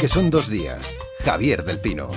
que 0.00 0.08
son 0.08 0.30
dos 0.30 0.48
días. 0.48 0.94
Javier 1.24 1.64
del 1.64 1.78
Pino. 1.78 2.08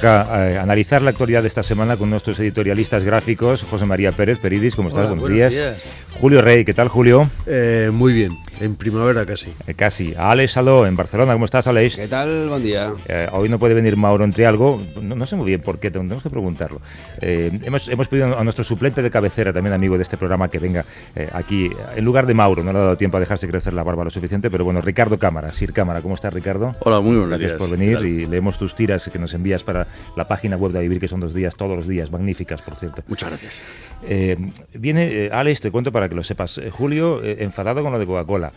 Toca 0.00 0.48
eh, 0.48 0.58
analizar 0.58 1.02
la 1.02 1.10
actualidad 1.10 1.42
de 1.42 1.48
esta 1.48 1.62
semana 1.62 1.96
con 1.96 2.08
nuestros 2.08 2.38
editorialistas 2.40 3.04
gráficos, 3.04 3.64
José 3.64 3.84
María 3.84 4.12
Pérez, 4.12 4.38
Peridis, 4.38 4.74
¿cómo 4.74 4.88
estás? 4.88 5.08
buenos, 5.08 5.28
días. 5.28 5.54
Julio 6.18 6.40
Rey, 6.40 6.64
¿qué 6.64 6.72
tal 6.72 6.88
Julio? 6.88 7.30
Eh, 7.46 7.90
muy 7.92 8.14
bien, 8.14 8.38
en 8.60 8.76
primavera 8.76 9.26
casi. 9.26 9.52
Eh, 9.66 9.74
casi. 9.74 10.14
Alex 10.16 10.52
Saló, 10.52 10.86
en 10.86 10.96
Barcelona, 10.96 11.32
¿cómo 11.32 11.44
estás 11.44 11.66
Alex? 11.66 11.96
¿Qué 11.96 12.08
tal? 12.08 12.48
Buen 12.48 12.62
día. 12.62 12.92
hoy 13.32 13.48
no 13.48 13.58
puede 13.58 13.74
venir 13.74 13.96
Mauro 13.96 14.24
entre 14.24 14.46
algo, 14.46 14.80
no, 15.00 15.26
sé 15.26 15.36
muy 15.36 15.46
bien 15.46 15.60
por 15.60 15.78
qué, 15.78 15.90
tenemos 15.90 16.22
que 16.22 16.30
preguntarlo. 16.30 16.80
hemos, 17.20 17.88
hemos 17.88 18.08
pedido 18.08 18.38
a 18.38 18.44
nuestro 18.44 18.64
suplente 18.64 19.02
de 19.02 19.10
cabecera, 19.10 19.52
también 19.52 19.74
amigo 19.74 19.96
de 19.96 20.02
este 20.02 20.16
programa, 20.16 20.48
que 20.48 20.58
venga 20.58 20.84
aquí, 21.32 21.70
en 21.96 22.04
lugar 22.04 22.26
de 22.26 22.34
Mauro, 22.34 22.62
no 22.62 22.72
le 22.72 22.78
ha 22.78 22.82
dado 22.82 22.96
tiempo 22.96 23.16
a 23.16 23.20
dejarse 23.20 23.48
crecer 23.48 23.74
la 23.74 23.82
barba 23.82 24.04
lo 24.04 24.10
suficiente, 24.10 24.50
pero 24.50 24.64
bueno, 24.64 24.80
Ricardo 24.80 25.18
Cámara, 25.18 25.52
Sir 25.52 25.72
Cámara, 25.72 26.00
¿cómo 26.02 26.14
estás 26.14 26.32
Ricardo? 26.32 26.76
Hola, 26.80 27.00
muy 27.00 27.16
buenos 27.16 27.30
Gracias 27.30 27.58
por 27.58 27.70
venir 27.70 27.98
y 28.04 28.26
leemos 28.26 28.58
tus 28.58 28.74
tiras 28.74 29.08
que 29.08 29.18
nos 29.18 29.34
envías 29.34 29.62
para 29.62 29.86
la 30.16 30.28
página 30.28 30.56
web 30.56 30.72
de 30.72 30.80
Vivir, 30.80 31.00
que 31.00 31.08
son 31.08 31.20
dos 31.20 31.34
días, 31.34 31.56
todos 31.56 31.76
los 31.76 31.86
días, 31.86 32.10
magníficas, 32.10 32.62
por 32.62 32.76
cierto. 32.76 33.02
Muchas 33.06 33.30
gracias. 33.30 33.60
Eh, 34.06 34.36
viene, 34.74 35.26
eh, 35.26 35.30
Alex, 35.32 35.60
te 35.60 35.70
cuento 35.70 35.92
para 35.92 36.08
que 36.08 36.14
lo 36.14 36.22
sepas, 36.22 36.58
eh, 36.58 36.70
Julio, 36.70 37.22
enfadado 37.22 37.82
con 37.82 37.92
lo 37.92 37.98
de 37.98 38.06
Coca-Cola. 38.06 38.49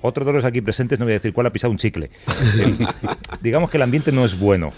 Otro 0.00 0.24
de 0.24 0.32
los 0.32 0.44
aquí 0.44 0.60
presentes, 0.60 0.98
no 0.98 1.04
voy 1.04 1.12
a 1.12 1.16
decir 1.16 1.32
cuál, 1.32 1.46
ha 1.46 1.52
pisado 1.52 1.70
un 1.70 1.78
chicle. 1.78 2.10
digamos 3.42 3.70
que 3.70 3.76
el 3.76 3.82
ambiente 3.82 4.12
no 4.12 4.24
es 4.24 4.38
bueno. 4.38 4.72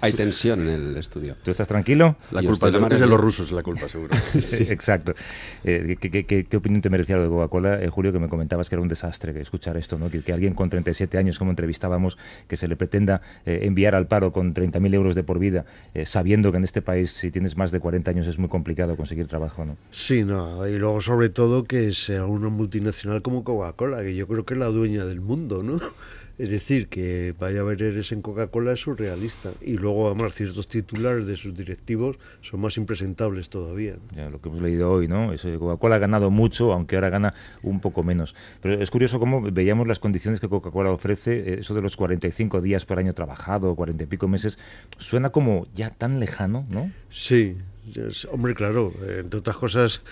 Hay 0.00 0.12
tensión 0.12 0.60
en 0.62 0.68
el 0.68 0.96
estudio. 0.96 1.36
¿Tú 1.42 1.50
estás 1.50 1.68
tranquilo? 1.68 2.16
La 2.30 2.42
culpa 2.42 2.68
es 2.68 2.72
de, 2.72 3.06
los 3.06 3.20
rusos, 3.20 3.52
la 3.52 3.62
culpa, 3.62 3.88
seguro. 3.88 4.14
Exacto. 4.34 5.14
¿qué, 5.62 6.56
opinión 6.56 6.82
te 6.82 6.90
merecía 6.90 7.16
lo 7.16 7.22
de 7.22 7.28
Coca-Cola, 7.28 7.80
Julio, 7.90 8.12
que 8.12 8.18
me 8.18 8.28
comentabas 8.28 8.68
que 8.68 8.74
era 8.74 8.82
un 8.82 8.88
desastre 8.88 9.38
escuchar 9.40 9.76
esto, 9.76 9.98
¿no? 9.98 10.10
que, 10.10 10.22
que, 10.22 10.32
alguien 10.32 10.54
con 10.54 10.70
37 10.70 11.18
años, 11.18 11.38
como 11.38 11.50
entrevistábamos, 11.50 12.18
que 12.48 12.56
se 12.56 12.68
le 12.68 12.76
pretenda 12.76 13.22
enviar 13.44 13.94
al 13.94 14.06
paro 14.06 14.32
con 14.32 14.54
30.000 14.54 14.94
euros 14.94 15.14
de 15.14 15.22
por 15.22 15.38
vida, 15.38 15.64
sabiendo 16.04 16.50
que 16.50 16.58
en 16.58 16.64
este 16.64 16.82
país, 16.82 17.10
si 17.10 17.30
tienes 17.30 17.56
más 17.56 17.72
de 17.72 17.80
40 17.80 18.10
años 18.10 18.26
es 18.26 18.38
muy 18.38 18.48
complicado 18.48 18.96
conseguir 18.96 19.26
trabajo, 19.26 19.64
¿no? 19.64 19.76
Sí, 19.90 20.24
no, 20.24 20.66
y 20.66 20.78
luego 20.78 21.00
sobre 21.00 21.28
todo 21.28 21.64
que 21.64 21.92
sea 21.92 22.26
una 22.42 22.50
multinacional 22.50 23.22
como 23.22 23.44
Coca-Cola, 23.44 24.02
que 24.02 24.14
yo 24.14 24.26
creo 24.26 24.44
que 24.44 24.54
es 24.54 24.60
la 24.60 24.66
dueña 24.66 25.04
del 25.06 25.20
mundo, 25.20 25.62
¿no? 25.62 25.78
Es 26.38 26.48
decir, 26.50 26.88
que 26.88 27.34
vaya 27.38 27.58
a 27.58 27.62
haber 27.62 27.82
eres 27.82 28.10
en 28.10 28.22
Coca-Cola 28.22 28.72
es 28.72 28.80
surrealista. 28.80 29.52
Y 29.60 29.76
luego, 29.76 30.06
además, 30.06 30.34
ciertos 30.34 30.66
titulares 30.66 31.26
de 31.26 31.36
sus 31.36 31.54
directivos 31.54 32.18
son 32.40 32.60
más 32.60 32.78
impresentables 32.78 33.50
todavía. 33.50 33.96
Ya, 34.12 34.30
lo 34.30 34.40
que 34.40 34.48
hemos 34.48 34.62
leído 34.62 34.90
hoy, 34.90 35.08
¿no? 35.08 35.32
Eso 35.32 35.56
Coca-Cola 35.58 35.96
ha 35.96 35.98
ganado 35.98 36.30
mucho, 36.30 36.72
aunque 36.72 36.96
ahora 36.96 37.10
gana 37.10 37.34
un 37.62 37.80
poco 37.80 38.02
menos. 38.02 38.34
Pero 38.60 38.82
es 38.82 38.90
curioso 38.90 39.20
cómo 39.20 39.42
veíamos 39.42 39.86
las 39.86 39.98
condiciones 39.98 40.40
que 40.40 40.48
Coca-Cola 40.48 40.90
ofrece, 40.90 41.38
eh, 41.38 41.58
eso 41.60 41.74
de 41.74 41.82
los 41.82 41.96
45 41.96 42.62
días 42.62 42.86
por 42.86 42.98
año 42.98 43.12
trabajado, 43.12 43.76
40 43.76 44.02
y 44.02 44.06
pico 44.06 44.26
meses, 44.26 44.58
suena 44.96 45.30
como 45.30 45.68
ya 45.74 45.90
tan 45.90 46.18
lejano, 46.18 46.64
¿no? 46.70 46.90
Sí, 47.10 47.56
hombre, 48.30 48.54
claro, 48.54 48.92
entre 49.18 49.40
otras 49.40 49.56
cosas, 49.56 50.02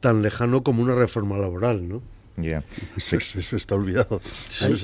tan 0.00 0.22
lejano 0.22 0.62
como 0.62 0.82
una 0.82 0.94
reforma 0.94 1.38
laboral, 1.38 1.88
¿no? 1.88 2.02
Ya. 2.36 2.64
Eso, 2.96 3.56
está 3.56 3.74
olvidado. 3.74 4.20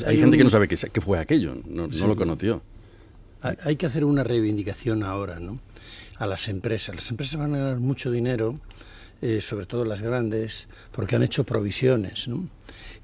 hay, 0.07 0.17
gente 0.17 0.39
que 0.39 0.45
no 0.45 0.51
sabe 0.51 0.69
qué, 0.69 1.01
fue 1.01 1.19
aquello, 1.19 1.57
no, 1.67 1.87
lo 1.87 2.17
conoció. 2.17 2.63
Hay, 3.43 3.77
que 3.77 3.87
hacer 3.87 4.05
una 4.05 4.23
reivindicación 4.23 5.03
ahora, 5.03 5.41
¿no? 5.41 5.59
A 6.17 6.27
las 6.27 6.49
empresas. 6.49 6.95
Las 6.95 7.11
empresas 7.11 7.39
van 7.39 7.55
a 7.55 7.59
ganar 7.59 7.81
mucho 7.81 8.11
dinero, 8.11 8.61
eh, 9.21 9.41
sobre 9.41 9.67
todo 9.67 9.85
las 9.85 10.01
grandes, 10.01 10.69
porque 10.93 11.17
han 11.17 11.25
hecho 11.25 11.45
provisiones, 11.45 12.29
¿no? 12.29 12.49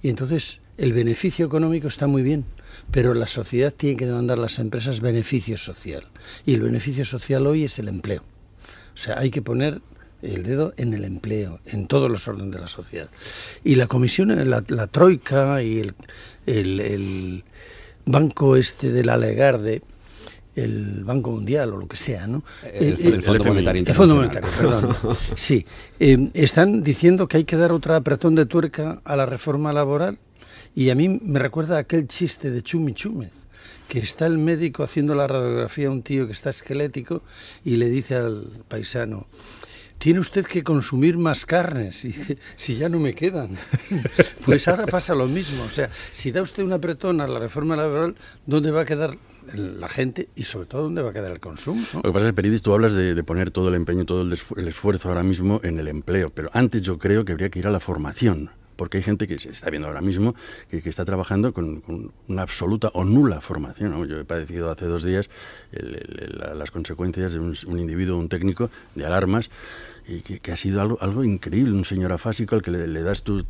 Y 0.00 0.08
entonces 0.08 0.60
el 0.76 0.92
beneficio 0.92 1.44
económico 1.44 1.88
está 1.88 2.06
muy 2.06 2.22
bien, 2.22 2.44
pero 2.92 3.14
la 3.14 3.26
sociedad 3.26 3.75
tiene 3.76 3.96
que 3.96 4.06
demandar 4.06 4.38
a 4.38 4.42
las 4.42 4.60
empresas 4.60 5.00
beneficio 5.00 5.58
social. 5.58 6.04
Y 6.46 6.54
el 6.54 6.62
beneficio 6.62 7.04
social 7.04 7.46
hoy 7.48 7.64
es 7.64 7.78
el 7.80 7.88
empleo. 7.88 8.22
O 8.94 8.96
sea, 8.96 9.19
hay 9.19 9.30
que 9.30 9.42
poner 9.42 9.80
el 10.22 10.42
dedo 10.42 10.74
en 10.76 10.94
el 10.94 11.04
empleo, 11.04 11.60
en 11.66 11.86
todos 11.86 12.10
los 12.10 12.26
órdenes 12.28 12.52
de 12.52 12.60
la 12.60 12.68
sociedad. 12.68 13.08
Y 13.64 13.76
la 13.76 13.86
comisión, 13.86 14.28
la, 14.48 14.64
la 14.68 14.86
troika 14.86 15.62
y 15.62 15.80
el, 16.46 16.80
el, 16.80 17.44
banco 18.04 18.56
este 18.56 18.90
de 18.90 19.04
la 19.04 19.16
Legarde, 19.16 19.82
el 20.56 21.04
Banco 21.04 21.30
Mundial 21.30 21.72
o 21.72 21.76
lo 21.76 21.86
que 21.86 21.96
sea, 21.96 22.26
¿no? 22.26 22.42
El, 22.72 23.22
Fondo 23.22 23.44
Monetario 23.44 23.84
El 23.86 23.94
Fondo 23.94 24.16
Monetario, 24.16 24.48
perdón. 24.58 25.16
Sí, 25.36 25.64
eh, 26.00 26.30
están 26.34 26.82
diciendo 26.82 27.28
que 27.28 27.36
hay 27.36 27.44
que 27.44 27.56
dar 27.56 27.70
otra 27.70 27.96
apretón 27.96 28.34
de 28.34 28.46
tuerca 28.46 29.00
a 29.04 29.14
la 29.14 29.26
reforma 29.26 29.72
laboral 29.72 30.18
y 30.74 30.90
a 30.90 30.94
mí 30.94 31.08
me 31.08 31.38
recuerda 31.38 31.78
aquel 31.78 32.08
chiste 32.08 32.50
de 32.50 32.62
Chumi 32.62 32.94
Chúmez 32.94 33.32
que 33.88 33.98
está 34.00 34.26
el 34.26 34.38
médico 34.38 34.82
haciendo 34.82 35.14
la 35.14 35.26
radiografía 35.26 35.88
a 35.88 35.90
un 35.90 36.02
tío 36.02 36.26
que 36.26 36.32
está 36.32 36.50
esquelético 36.50 37.22
y 37.64 37.76
le 37.76 37.88
dice 37.88 38.16
al 38.16 38.64
paisano, 38.68 39.26
tiene 39.98 40.20
usted 40.20 40.47
que 40.47 40.62
consumir 40.62 41.19
más 41.19 41.44
carnes, 41.44 42.04
y 42.04 42.14
si 42.56 42.76
ya 42.76 42.88
no 42.88 42.98
me 42.98 43.14
quedan. 43.14 43.56
Pues 44.44 44.69
ahora 44.69 44.86
pasa 44.86 45.14
lo 45.14 45.26
mismo, 45.26 45.64
o 45.64 45.69
sea, 45.69 45.91
si 46.12 46.32
da 46.32 46.42
usted 46.42 46.62
una 46.62 46.76
apretón 46.76 47.20
a 47.20 47.26
la 47.26 47.38
reforma 47.38 47.76
laboral, 47.76 48.14
¿dónde 48.47 48.70
va 48.70 48.82
a 48.82 48.84
quedar 48.84 49.19
la 49.54 49.88
gente 49.88 50.28
y 50.37 50.44
sobre 50.44 50.66
todo 50.66 50.82
dónde 50.82 51.03
va 51.03 51.10
a 51.10 51.12
quedar 51.12 51.32
el 51.32 51.41
consumo. 51.41 51.87
Lo 51.94 52.03
que 52.03 52.12
pasa 52.12 52.28
es 52.28 52.34
Peridis, 52.34 52.62
tú 52.62 52.75
hablas 52.75 52.94
de, 52.94 53.22
poner 53.22 53.50
todo 53.50 53.69
el 53.69 53.75
empeño, 53.75 54.04
todo 54.04 54.22
el, 54.22 54.69
esfuerzo 54.69 55.08
ahora 55.08 55.22
mismo 55.22 55.60
en 55.64 55.78
el 55.78 55.88
empleo, 55.88 56.31
pero 56.31 56.50
antes 56.53 56.82
yo 56.82 56.98
creo 56.98 57.25
que 57.25 57.32
habría 57.32 57.48
que 57.48 57.58
ir 57.58 57.66
a 57.66 57.70
la 57.70 57.81
formación 57.81 58.50
porque 58.78 58.98
hay 58.98 59.02
gente 59.02 59.26
que 59.26 59.38
se 59.40 59.50
está 59.50 59.70
viendo 59.70 59.88
ahora 59.88 60.00
mismo 60.00 60.36
que, 60.70 60.78
está 60.88 61.04
trabajando 61.04 61.52
con, 61.52 61.82
una 62.28 62.42
absoluta 62.42 62.90
o 62.94 63.04
nula 63.04 63.40
formación. 63.40 64.06
Yo 64.08 64.20
he 64.20 64.24
padecido 64.24 64.70
hace 64.70 64.86
dos 64.86 65.02
días 65.02 65.28
las 65.72 66.70
consecuencias 66.70 67.32
de 67.32 67.40
un, 67.40 67.78
individuo, 67.78 68.16
un 68.16 68.28
técnico, 68.28 68.70
de 68.94 69.04
alarmas 69.04 69.50
y 70.08 70.22
que, 70.22 70.52
ha 70.52 70.56
sido 70.56 70.80
algo, 70.80 70.96
algo 71.02 71.22
increíble, 71.22 71.72
un 71.72 71.84
señor 71.84 72.12
afásico 72.12 72.54
al 72.54 72.62
que 72.62 72.70
le, 72.70 73.02
das 73.02 73.22
tu, 73.22 73.44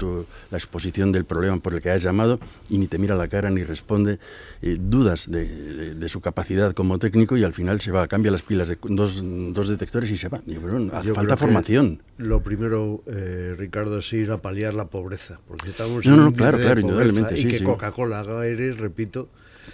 la 0.50 0.58
exposición 0.58 1.12
del 1.12 1.24
problema 1.24 1.60
por 1.60 1.72
el 1.72 1.80
que 1.80 1.90
has 1.90 2.02
llamado 2.02 2.40
y 2.68 2.78
ni 2.78 2.88
te 2.88 2.98
mira 2.98 3.14
la 3.14 3.28
cara 3.28 3.48
ni 3.48 3.62
responde, 3.62 4.18
eh, 4.60 4.76
dudas 4.80 5.30
de, 5.30 6.08
su 6.08 6.20
capacidad 6.20 6.72
como 6.72 6.98
técnico 6.98 7.36
y 7.36 7.44
al 7.44 7.52
final 7.52 7.80
se 7.80 7.92
va, 7.92 8.08
cambia 8.08 8.32
las 8.32 8.42
pilas 8.42 8.68
de 8.68 8.78
dos, 8.82 9.22
dos 9.22 9.68
detectores 9.68 10.10
y 10.10 10.16
se 10.16 10.28
va. 10.28 10.40
Y, 10.46 10.56
hace 10.92 11.14
falta 11.14 11.36
formación. 11.36 12.02
Lo 12.16 12.42
primero, 12.42 13.04
eh, 13.06 13.54
Ricardo, 13.56 13.98
es 13.98 14.12
ir 14.12 14.32
a 14.32 14.38
paliar 14.38 14.74
la 14.74 14.86
pobreza, 14.86 15.38
porque 15.46 15.68
estamos 15.68 16.04
no, 16.06 16.16
no, 16.16 16.32
claro, 16.32 16.58
claro, 16.58 16.80
indudablemente, 16.80 17.38
y 17.38 17.46
que 17.46 17.62
Coca-Cola 17.62 18.20
haga 18.20 18.44
eres, 18.46 18.78
repito, 18.78 19.28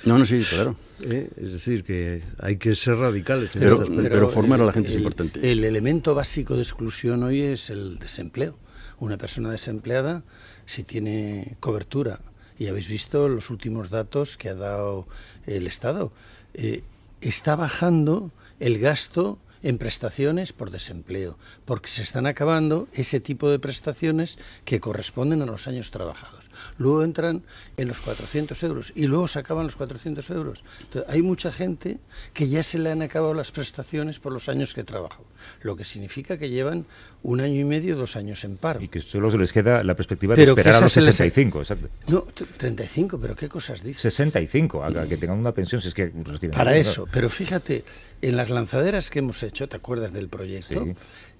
no, 0.04 0.18
no, 0.18 0.24
sí, 0.24 0.40
claro. 0.40 0.76
Eh, 1.02 1.30
es 1.36 1.52
decir, 1.52 1.84
que 1.84 2.22
hay 2.38 2.56
que 2.56 2.74
ser 2.74 2.96
radicales. 2.96 3.50
pero, 3.52 3.84
pero, 3.86 4.28
formar 4.28 4.60
a 4.60 4.64
la 4.64 4.72
gente 4.72 4.90
es 4.90 4.96
importante. 4.96 5.50
El 5.50 5.64
elemento 5.64 6.14
básico 6.14 6.54
de 6.54 6.62
exclusión 6.62 7.22
hoy 7.22 7.42
es 7.42 7.70
el 7.70 7.98
desempleo. 7.98 8.56
Una 9.00 9.16
persona 9.16 9.50
desempleada, 9.50 10.22
si 10.66 10.82
tiene 10.82 11.56
cobertura, 11.60 12.20
y 12.58 12.68
habéis 12.68 12.88
visto 12.88 13.28
los 13.28 13.50
últimos 13.50 13.90
datos 13.90 14.36
que 14.36 14.48
ha 14.48 14.54
dado 14.54 15.06
el 15.46 15.66
Estado, 15.66 16.12
eh, 16.54 16.82
está 17.20 17.56
bajando 17.56 18.30
el 18.60 18.78
gasto 18.78 19.38
en 19.62 19.78
prestaciones 19.78 20.52
por 20.52 20.70
desempleo, 20.70 21.38
porque 21.64 21.88
se 21.88 22.02
están 22.02 22.26
acabando 22.26 22.86
ese 22.92 23.18
tipo 23.18 23.50
de 23.50 23.58
prestaciones 23.58 24.38
que 24.64 24.78
corresponden 24.78 25.40
a 25.42 25.46
los 25.46 25.66
años 25.66 25.90
trabajados. 25.90 26.43
Luego 26.78 27.02
entran 27.02 27.42
en 27.76 27.88
los 27.88 28.00
400 28.00 28.62
euros 28.62 28.92
y 28.94 29.06
luego 29.06 29.28
se 29.28 29.38
acaban 29.38 29.66
los 29.66 29.76
400 29.76 30.28
euros. 30.30 30.64
Entonces, 30.80 31.10
hay 31.10 31.22
mucha 31.22 31.50
gente 31.50 31.98
que 32.32 32.48
ya 32.48 32.62
se 32.62 32.78
le 32.78 32.90
han 32.90 33.02
acabado 33.02 33.34
las 33.34 33.50
prestaciones 33.50 34.18
por 34.20 34.32
los 34.32 34.48
años 34.48 34.74
que 34.74 34.84
trabajado, 34.84 35.24
lo 35.62 35.76
que 35.76 35.84
significa 35.84 36.36
que 36.36 36.50
llevan 36.50 36.86
un 37.22 37.40
año 37.40 37.60
y 37.60 37.64
medio, 37.64 37.96
dos 37.96 38.16
años 38.16 38.44
en 38.44 38.56
paro. 38.56 38.80
Y 38.82 38.88
que 38.88 39.00
solo 39.00 39.30
se 39.30 39.38
les 39.38 39.52
queda 39.52 39.82
la 39.82 39.94
perspectiva 39.94 40.34
de 40.34 40.44
esperar 40.44 40.76
a 40.76 40.80
los 40.80 40.92
65, 40.92 41.60
exacto. 41.60 41.88
No, 42.06 42.26
35, 42.56 43.18
pero 43.18 43.34
¿qué 43.34 43.48
cosas 43.48 43.82
dices? 43.82 44.02
65, 44.02 44.84
a, 44.84 45.06
que 45.06 45.16
tengan 45.16 45.38
una 45.38 45.52
pensión, 45.52 45.80
si 45.80 45.88
es 45.88 45.94
que 45.94 46.12
Para 46.52 46.76
eso, 46.76 47.08
pero 47.10 47.28
fíjate, 47.30 47.84
en 48.20 48.36
las 48.36 48.50
lanzaderas 48.50 49.10
que 49.10 49.20
hemos 49.20 49.42
hecho, 49.42 49.68
¿te 49.68 49.76
acuerdas 49.76 50.12
del 50.12 50.28
proyecto? 50.28 50.86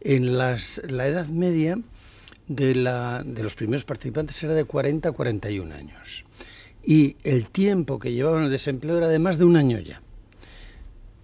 En 0.00 0.38
las, 0.38 0.82
la 0.86 1.06
edad 1.06 1.28
media 1.28 1.78
de, 2.48 2.74
la, 2.74 3.22
de 3.24 3.42
los 3.42 3.54
primeros 3.54 3.84
participantes 3.84 4.42
era 4.42 4.54
de 4.54 4.64
40 4.64 5.08
a 5.08 5.12
41 5.12 5.74
años. 5.74 6.24
Y 6.84 7.16
el 7.24 7.48
tiempo 7.48 7.98
que 7.98 8.12
llevaban 8.12 8.44
el 8.44 8.50
desempleo 8.50 8.98
era 8.98 9.08
de 9.08 9.18
más 9.18 9.38
de 9.38 9.44
un 9.44 9.56
año 9.56 9.78
ya 9.78 10.02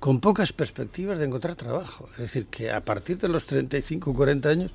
con 0.00 0.20
pocas 0.20 0.52
perspectivas 0.52 1.18
de 1.18 1.26
encontrar 1.26 1.54
trabajo. 1.54 2.08
Es 2.12 2.18
decir, 2.18 2.46
que 2.46 2.72
a 2.72 2.80
partir 2.84 3.18
de 3.18 3.28
los 3.28 3.44
35 3.44 4.10
o 4.10 4.14
40 4.14 4.48
años 4.48 4.72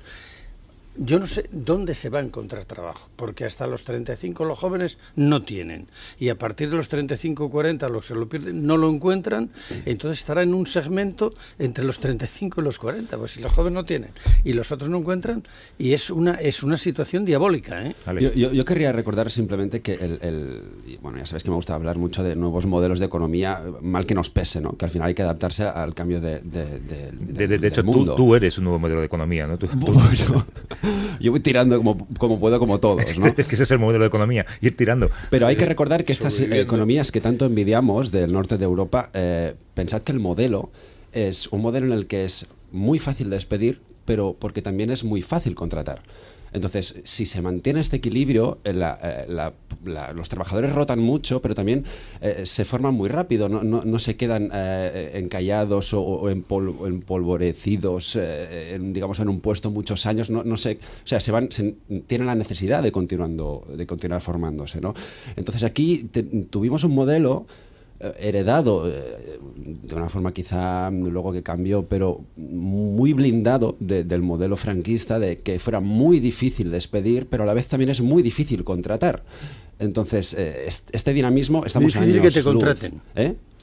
yo 0.98 1.18
no 1.18 1.26
sé 1.26 1.48
dónde 1.52 1.94
se 1.94 2.08
va 2.08 2.18
a 2.20 2.22
encontrar 2.22 2.64
trabajo, 2.64 3.08
porque 3.16 3.44
hasta 3.44 3.66
los 3.66 3.84
35 3.84 4.44
los 4.44 4.58
jóvenes 4.58 4.98
no 5.14 5.42
tienen, 5.42 5.88
y 6.18 6.28
a 6.28 6.36
partir 6.36 6.70
de 6.70 6.76
los 6.76 6.88
35 6.88 7.44
o 7.44 7.50
40 7.50 7.88
los 7.88 8.06
que 8.06 8.14
lo 8.14 8.28
pierden 8.28 8.66
no 8.66 8.76
lo 8.76 8.90
encuentran, 8.90 9.50
entonces 9.84 10.20
estará 10.20 10.42
en 10.42 10.54
un 10.54 10.66
segmento 10.66 11.32
entre 11.58 11.84
los 11.84 11.98
35 11.98 12.60
y 12.60 12.64
los 12.64 12.78
40, 12.78 13.16
pues 13.18 13.32
si 13.32 13.40
los 13.40 13.52
jóvenes 13.52 13.74
no 13.74 13.84
tienen 13.84 14.10
y 14.44 14.52
los 14.52 14.72
otros 14.72 14.90
no 14.90 14.98
encuentran, 14.98 15.46
y 15.78 15.92
es 15.92 16.10
una, 16.10 16.34
es 16.34 16.62
una 16.62 16.76
situación 16.76 17.24
diabólica. 17.24 17.86
¿eh? 17.86 17.94
Yo, 18.34 18.64
querría 18.64 18.92
recordar 18.92 19.30
simplemente 19.30 19.80
que 19.80 19.94
el, 19.94 20.62
bueno, 21.02 21.18
ya 21.18 21.26
sabes 21.26 21.42
que 21.42 21.50
me 21.50 21.56
gusta 21.56 21.74
hablar 21.74 21.98
mucho 21.98 22.22
de 22.22 22.36
nuevos 22.36 22.66
modelos 22.66 22.98
de 22.98 23.06
economía, 23.06 23.60
mal 23.82 24.06
que 24.06 24.14
nos 24.14 24.30
pese, 24.30 24.60
¿no? 24.60 24.76
que 24.76 24.84
al 24.84 24.90
final 24.90 25.08
hay 25.08 25.14
que 25.14 25.22
adaptarse 25.22 25.64
al 25.64 25.94
cambio 25.94 26.20
de, 26.20 26.40
de, 26.40 27.48
de, 27.58 27.68
hecho, 27.68 27.84
Tú, 28.16 28.34
eres 28.34 28.58
un 28.58 28.64
nuevo 28.64 28.78
modelo 28.78 29.00
de 29.00 29.06
economía, 29.06 29.46
¿no? 29.46 29.58
Tú, 29.58 29.68
yo 31.20 31.30
voy 31.30 31.40
tirando 31.40 31.78
como, 31.78 32.06
como 32.18 32.38
puedo, 32.38 32.58
como 32.58 32.80
todos, 32.80 33.18
¿no? 33.18 33.26
es 33.36 33.46
que 33.46 33.54
ese 33.54 33.64
es 33.64 33.70
el 33.70 33.78
modelo 33.78 34.00
de 34.00 34.08
economía, 34.08 34.46
ir 34.60 34.76
tirando. 34.76 35.10
Pero 35.30 35.46
hay 35.46 35.56
que 35.56 35.66
recordar 35.66 36.04
que 36.04 36.12
estas 36.12 36.40
economías 36.40 37.12
que 37.12 37.20
tanto 37.20 37.46
envidiamos 37.46 38.10
del 38.12 38.32
norte 38.32 38.58
de 38.58 38.64
Europa, 38.64 39.10
eh, 39.14 39.54
pensad 39.74 40.02
que 40.02 40.12
el 40.12 40.20
modelo 40.20 40.70
es 41.12 41.48
un 41.48 41.62
modelo 41.62 41.86
en 41.86 41.92
el 41.92 42.06
que 42.06 42.24
es 42.24 42.46
muy 42.72 42.98
fácil 42.98 43.30
despedir, 43.30 43.80
pero 44.04 44.36
porque 44.38 44.62
también 44.62 44.90
es 44.90 45.04
muy 45.04 45.22
fácil 45.22 45.54
contratar. 45.54 46.02
Entonces, 46.56 46.96
si 47.04 47.26
se 47.26 47.42
mantiene 47.42 47.80
este 47.80 47.96
equilibrio, 47.96 48.60
eh, 48.64 48.72
eh, 48.72 49.52
los 49.84 50.28
trabajadores 50.30 50.72
rotan 50.72 50.98
mucho, 50.98 51.42
pero 51.42 51.54
también 51.54 51.84
eh, 52.22 52.46
se 52.46 52.64
forman 52.64 52.94
muy 52.94 53.10
rápido, 53.10 53.50
no, 53.50 53.98
se 53.98 54.16
quedan 54.16 54.50
encallados 54.52 55.92
o, 55.92 56.30
empolvorecidos, 56.30 58.18
digamos, 58.80 59.20
en 59.20 59.28
un 59.28 59.40
puesto 59.40 59.70
muchos 59.70 60.06
años, 60.06 60.30
no, 60.30 60.40
o 60.40 60.56
sea, 60.56 61.20
se 61.20 61.30
van, 61.30 61.50
tienen 62.06 62.26
la 62.26 62.34
necesidad 62.34 62.82
de, 62.82 62.90
continuando, 62.90 63.66
de 63.76 63.86
continuar 63.86 64.22
formándose. 64.22 64.80
¿no? 64.80 64.94
Entonces, 65.36 65.62
aquí 65.62 66.08
tuvimos 66.50 66.84
un 66.84 66.94
modelo 66.94 67.46
eh, 67.46 67.75
heredado 68.18 68.88
eh, 68.88 69.38
de 69.56 69.94
una 69.94 70.08
forma 70.08 70.32
quizá 70.32 70.90
luego 70.90 71.32
que 71.32 71.42
cambió, 71.42 71.86
pero 71.86 72.24
muy 72.36 73.12
blindado 73.12 73.76
del 73.80 74.22
modelo 74.22 74.56
franquista 74.56 75.18
de 75.18 75.38
que 75.38 75.58
fuera 75.58 75.80
muy 75.80 76.20
difícil 76.20 76.70
despedir, 76.70 77.26
pero 77.28 77.44
a 77.44 77.46
la 77.46 77.54
vez 77.54 77.68
también 77.68 77.90
es 77.90 78.00
muy 78.00 78.22
difícil 78.22 78.64
contratar. 78.64 79.24
Entonces, 79.78 80.34
eh, 80.34 80.66
este 80.66 81.12
dinamismo 81.12 81.64
estamos 81.64 81.96
años 81.96 82.20
que 82.20 82.30
te 82.30 82.42
contraten. 82.42 83.00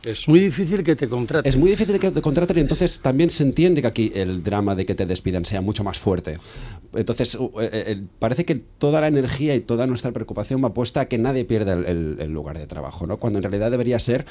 Es 0.03 0.27
muy 0.27 0.41
difícil 0.41 0.83
que 0.83 0.95
te 0.95 1.07
contraten. 1.07 1.49
Es 1.49 1.57
muy 1.57 1.71
difícil 1.71 1.97
que 1.97 2.11
te 2.11 2.21
contraten 2.21 2.57
y 2.57 2.61
entonces 2.61 2.99
también 2.99 3.29
se 3.29 3.43
entiende 3.43 3.81
que 3.81 3.87
aquí 3.87 4.11
el 4.13 4.43
drama 4.43 4.75
de 4.75 4.85
que 4.85 4.95
te 4.95 5.05
despidan 5.05 5.45
sea 5.45 5.61
mucho 5.61 5.83
más 5.83 5.97
fuerte. 5.97 6.37
Entonces 6.95 7.37
parece 8.19 8.45
que 8.45 8.55
toda 8.55 9.01
la 9.01 9.07
energía 9.07 9.55
y 9.55 9.61
toda 9.61 9.87
nuestra 9.87 10.11
preocupación 10.11 10.63
va 10.63 10.73
puesta 10.73 11.01
a 11.01 11.05
que 11.05 11.17
nadie 11.17 11.45
pierda 11.45 11.73
el, 11.73 12.17
el 12.19 12.31
lugar 12.31 12.57
de 12.57 12.67
trabajo, 12.67 13.07
¿no? 13.07 13.17
Cuando 13.17 13.39
en 13.39 13.43
realidad 13.43 13.71
debería 13.71 13.99
ser 13.99 14.25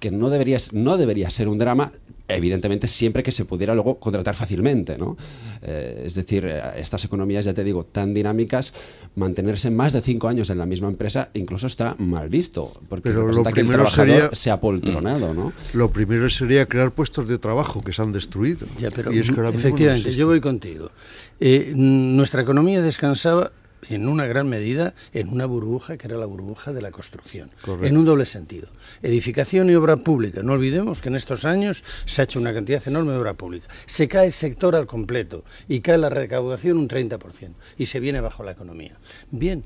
que 0.00 0.10
no 0.10 0.30
debería, 0.30 0.58
no 0.72 0.96
debería 0.96 1.30
ser 1.30 1.46
un 1.46 1.58
drama, 1.58 1.92
evidentemente 2.26 2.86
siempre 2.86 3.22
que 3.22 3.32
se 3.32 3.44
pudiera 3.44 3.74
luego 3.74 4.00
contratar 4.00 4.34
fácilmente. 4.34 4.96
¿no? 4.98 5.16
Eh, 5.62 6.04
es 6.06 6.14
decir, 6.14 6.46
eh, 6.46 6.60
estas 6.76 7.04
economías, 7.04 7.44
ya 7.44 7.54
te 7.54 7.62
digo, 7.62 7.84
tan 7.84 8.14
dinámicas, 8.14 8.72
mantenerse 9.14 9.70
más 9.70 9.92
de 9.92 10.00
cinco 10.00 10.26
años 10.28 10.50
en 10.50 10.58
la 10.58 10.66
misma 10.66 10.88
empresa 10.88 11.28
incluso 11.34 11.66
está 11.66 11.94
mal 11.98 12.28
visto, 12.28 12.72
porque 12.88 13.10
Pero 13.10 13.30
lo 13.30 13.44
que 13.44 13.60
el 13.60 13.68
trabajador 13.68 14.34
se 14.34 14.50
ha 14.50 14.60
poltronado. 14.60 15.34
¿no? 15.34 15.52
Lo 15.74 15.90
primero 15.90 16.28
sería 16.30 16.66
crear 16.66 16.92
puestos 16.92 17.28
de 17.28 17.38
trabajo 17.38 17.82
que 17.82 17.92
se 17.92 18.02
han 18.02 18.10
destruido. 18.10 18.66
y 18.78 19.18
es 19.18 19.30
que 19.30 19.48
efectivamente, 19.48 20.12
yo 20.12 20.26
voy 20.26 20.40
contigo. 20.40 20.90
Eh, 21.40 21.72
nuestra 21.74 22.42
economía 22.42 22.82
descansaba 22.82 23.52
en 23.88 24.08
una 24.08 24.26
gran 24.26 24.48
medida 24.48 24.94
en 25.14 25.28
una 25.28 25.46
burbuja 25.46 25.96
que 25.96 26.06
era 26.06 26.18
la 26.18 26.26
burbuja 26.26 26.72
de 26.72 26.82
la 26.82 26.90
construcción, 26.90 27.50
en 27.82 27.96
un 27.96 28.04
doble 28.04 28.26
sentido. 28.26 28.68
Edificación 29.02 29.70
y 29.70 29.74
obra 29.74 29.96
pública. 29.96 30.42
No 30.42 30.52
olvidemos 30.52 31.00
que 31.00 31.08
en 31.08 31.16
estos 31.16 31.44
años 31.44 31.82
se 32.04 32.20
ha 32.20 32.24
hecho 32.24 32.38
una 32.38 32.52
cantidad 32.52 32.86
enorme 32.86 33.12
de 33.12 33.18
obra 33.18 33.34
pública. 33.34 33.68
Se 33.86 34.06
cae 34.06 34.26
el 34.26 34.32
sector 34.32 34.76
al 34.76 34.86
completo 34.86 35.44
y 35.66 35.80
cae 35.80 35.98
la 35.98 36.10
recaudación 36.10 36.76
un 36.76 36.88
30% 36.88 37.52
y 37.78 37.86
se 37.86 38.00
viene 38.00 38.20
bajo 38.20 38.44
la 38.44 38.52
economía. 38.52 38.98
Bien, 39.30 39.64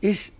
es 0.00 0.34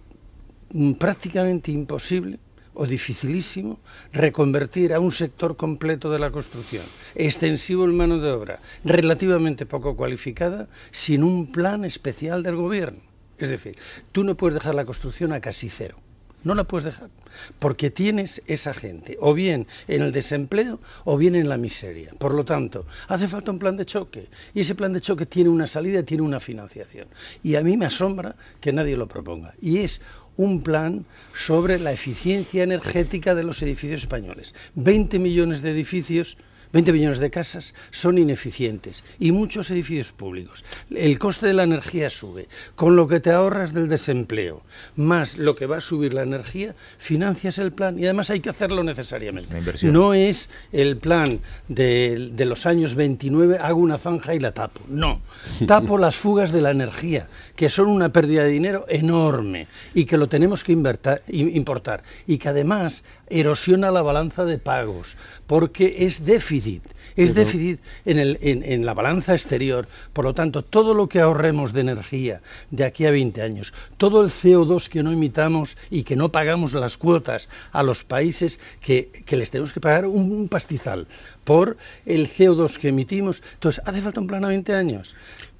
prácticamente 0.99 1.73
imposible 1.73 2.39
o 2.77 2.87
dificilísimo 2.87 3.81
reconvertir 4.13 4.93
a 4.93 5.01
un 5.01 5.11
sector 5.11 5.57
completo 5.57 6.11
de 6.11 6.19
la 6.19 6.31
construcción, 6.31 6.85
extensivo 7.15 7.85
en 7.85 7.97
mano 7.97 8.19
de 8.19 8.31
obra, 8.31 8.61
relativamente 8.85 9.67
poco 9.67 9.97
cualificada, 9.97 10.69
sin 10.91 11.25
un 11.25 11.51
plan 11.51 11.85
especial 11.85 12.43
del 12.43 12.57
gobierno. 12.57 13.01
Es 13.39 13.49
decir, 13.49 13.77
tú 14.13 14.25
no 14.25 14.37
puedes 14.37 14.55
dejar 14.55 14.75
la 14.75 14.85
construcción 14.85 15.33
a 15.33 15.41
casi 15.41 15.69
cero. 15.69 15.97
No 16.45 16.55
la 16.55 16.63
puedes 16.63 16.85
dejar, 16.85 17.11
porque 17.59 17.91
tienes 17.91 18.41
esa 18.47 18.73
gente, 18.73 19.17
o 19.21 19.35
bien 19.35 19.67
en 19.89 20.03
el 20.03 20.13
desempleo, 20.13 20.79
o 21.05 21.17
bien 21.17 21.35
en 21.35 21.49
la 21.49 21.57
miseria. 21.57 22.13
Por 22.19 22.35
lo 22.35 22.45
tanto, 22.45 22.87
hace 23.09 23.27
falta 23.27 23.51
un 23.51 23.59
plan 23.59 23.77
de 23.77 23.85
choque, 23.85 24.29
y 24.55 24.61
ese 24.61 24.77
plan 24.77 24.93
de 24.93 25.01
choque 25.01 25.27
tiene 25.27 25.51
una 25.51 25.67
salida, 25.67 26.05
tiene 26.05 26.23
una 26.23 26.39
financiación. 26.39 27.09
Y 27.43 27.57
a 27.57 27.63
mí 27.63 27.77
me 27.77 27.87
asombra 27.87 28.37
que 28.61 28.73
nadie 28.73 28.97
lo 28.97 29.09
proponga. 29.09 29.55
Y 29.61 29.79
es 29.79 30.01
un 30.37 30.63
plan 30.63 31.05
sobre 31.35 31.79
la 31.79 31.93
eficiencia 31.93 32.63
energética 32.63 33.35
de 33.35 33.45
los 33.45 33.63
edificios 33.63 34.03
españoles. 34.03 34.55
20 34.75 35.19
millones 35.19 35.63
de 35.63 35.71
edificios 35.71 36.37
20 36.73 36.93
millones 36.93 37.19
de 37.19 37.31
casas 37.31 37.75
son 37.91 38.19
ineficientes 38.19 39.05
y 39.19 39.33
muchos 39.33 39.71
edificios 39.71 40.13
públicos. 40.13 40.65
El 40.91 41.19
coste 41.19 41.47
de 41.47 41.55
la 41.55 41.63
energía 41.63 42.11
sube. 42.11 42.49
Con 42.75 42.97
lo 42.97 43.09
que 43.09 43.21
te 43.21 43.31
ahorras 43.31 43.73
del 43.73 43.89
desempleo, 43.89 44.63
más 44.97 45.39
lo 45.39 45.57
que 45.57 45.67
va 45.67 45.79
a 45.79 45.81
subir 45.81 46.13
la 46.13 46.23
energía, 46.23 46.75
financias 46.99 47.59
el 47.59 47.73
plan 47.73 47.99
y 47.99 48.05
además 48.05 48.31
hay 48.31 48.41
que 48.41 48.51
hacerlo 48.51 48.83
necesariamente. 48.83 49.57
No 49.85 50.15
es 50.15 50.51
el 50.73 50.97
plan 50.97 51.41
de, 51.69 52.31
de 52.33 52.45
los 52.45 52.67
años 52.67 52.95
29, 52.95 53.59
hago 53.59 53.81
una 53.81 53.99
zanja 53.99 54.35
y 54.35 54.41
la 54.41 54.53
tapo. 54.53 54.81
No, 54.89 55.21
tapo 55.67 55.99
las 55.99 56.17
fugas 56.17 56.53
de 56.53 56.61
la 56.63 56.71
energía, 56.73 57.29
que 57.57 57.69
son 57.69 57.89
una 57.89 58.13
pérdida 58.13 58.45
de 58.45 58.51
dinero 58.51 58.85
enorme 58.89 59.67
y 59.95 60.05
que 60.05 60.17
lo 60.17 60.29
tenemos 60.29 60.63
que 60.63 60.73
importar 60.73 62.03
y 62.27 62.39
que 62.39 62.49
además 62.49 63.03
erosiona 63.29 63.91
la 63.91 64.03
balanza 64.03 64.45
de 64.45 64.59
pagos 64.59 65.17
porque 65.47 65.97
es 66.01 66.25
déficit. 66.25 66.83
Es 67.17 67.35
déficit 67.35 67.81
en, 68.05 68.19
el, 68.19 68.39
en, 68.43 68.85
la 68.85 68.93
balanza 68.93 69.33
exterior. 69.33 69.89
Por 70.13 70.27
lo 70.27 70.35
tanto, 70.35 70.63
todo 70.63 70.93
lo 70.93 71.09
que 71.09 71.21
ahorremos 71.21 71.73
de 71.73 71.81
energía 71.81 72.43
de 72.71 72.85
aquí 72.85 73.07
a 73.07 73.11
20 73.11 73.41
años, 73.41 73.73
todo 73.97 74.23
el 74.23 74.31
CO2 74.31 74.89
que 74.89 75.03
no 75.03 75.11
emitamos 75.11 75.79
y 75.91 76.03
que 76.03 76.15
no 76.15 76.31
pagamos 76.31 76.75
las 76.75 76.99
cuotas 76.99 77.49
a 77.73 77.83
los 77.83 78.05
países 78.05 78.61
que, 78.83 79.25
les 79.31 79.51
tenemos 79.51 79.73
que 79.73 79.81
pagar 79.81 80.05
un, 80.05 80.49
pastizal 80.49 81.07
por 81.45 81.79
el 82.05 82.31
CO2 82.31 82.77
que 82.77 82.89
emitimos. 82.89 83.43
Entonces, 83.55 83.83
¿hace 83.87 84.03
falta 84.03 84.21
un 84.21 84.27
plan 84.27 84.45
a 84.45 84.49
20 84.49 84.75
años? 84.75 85.17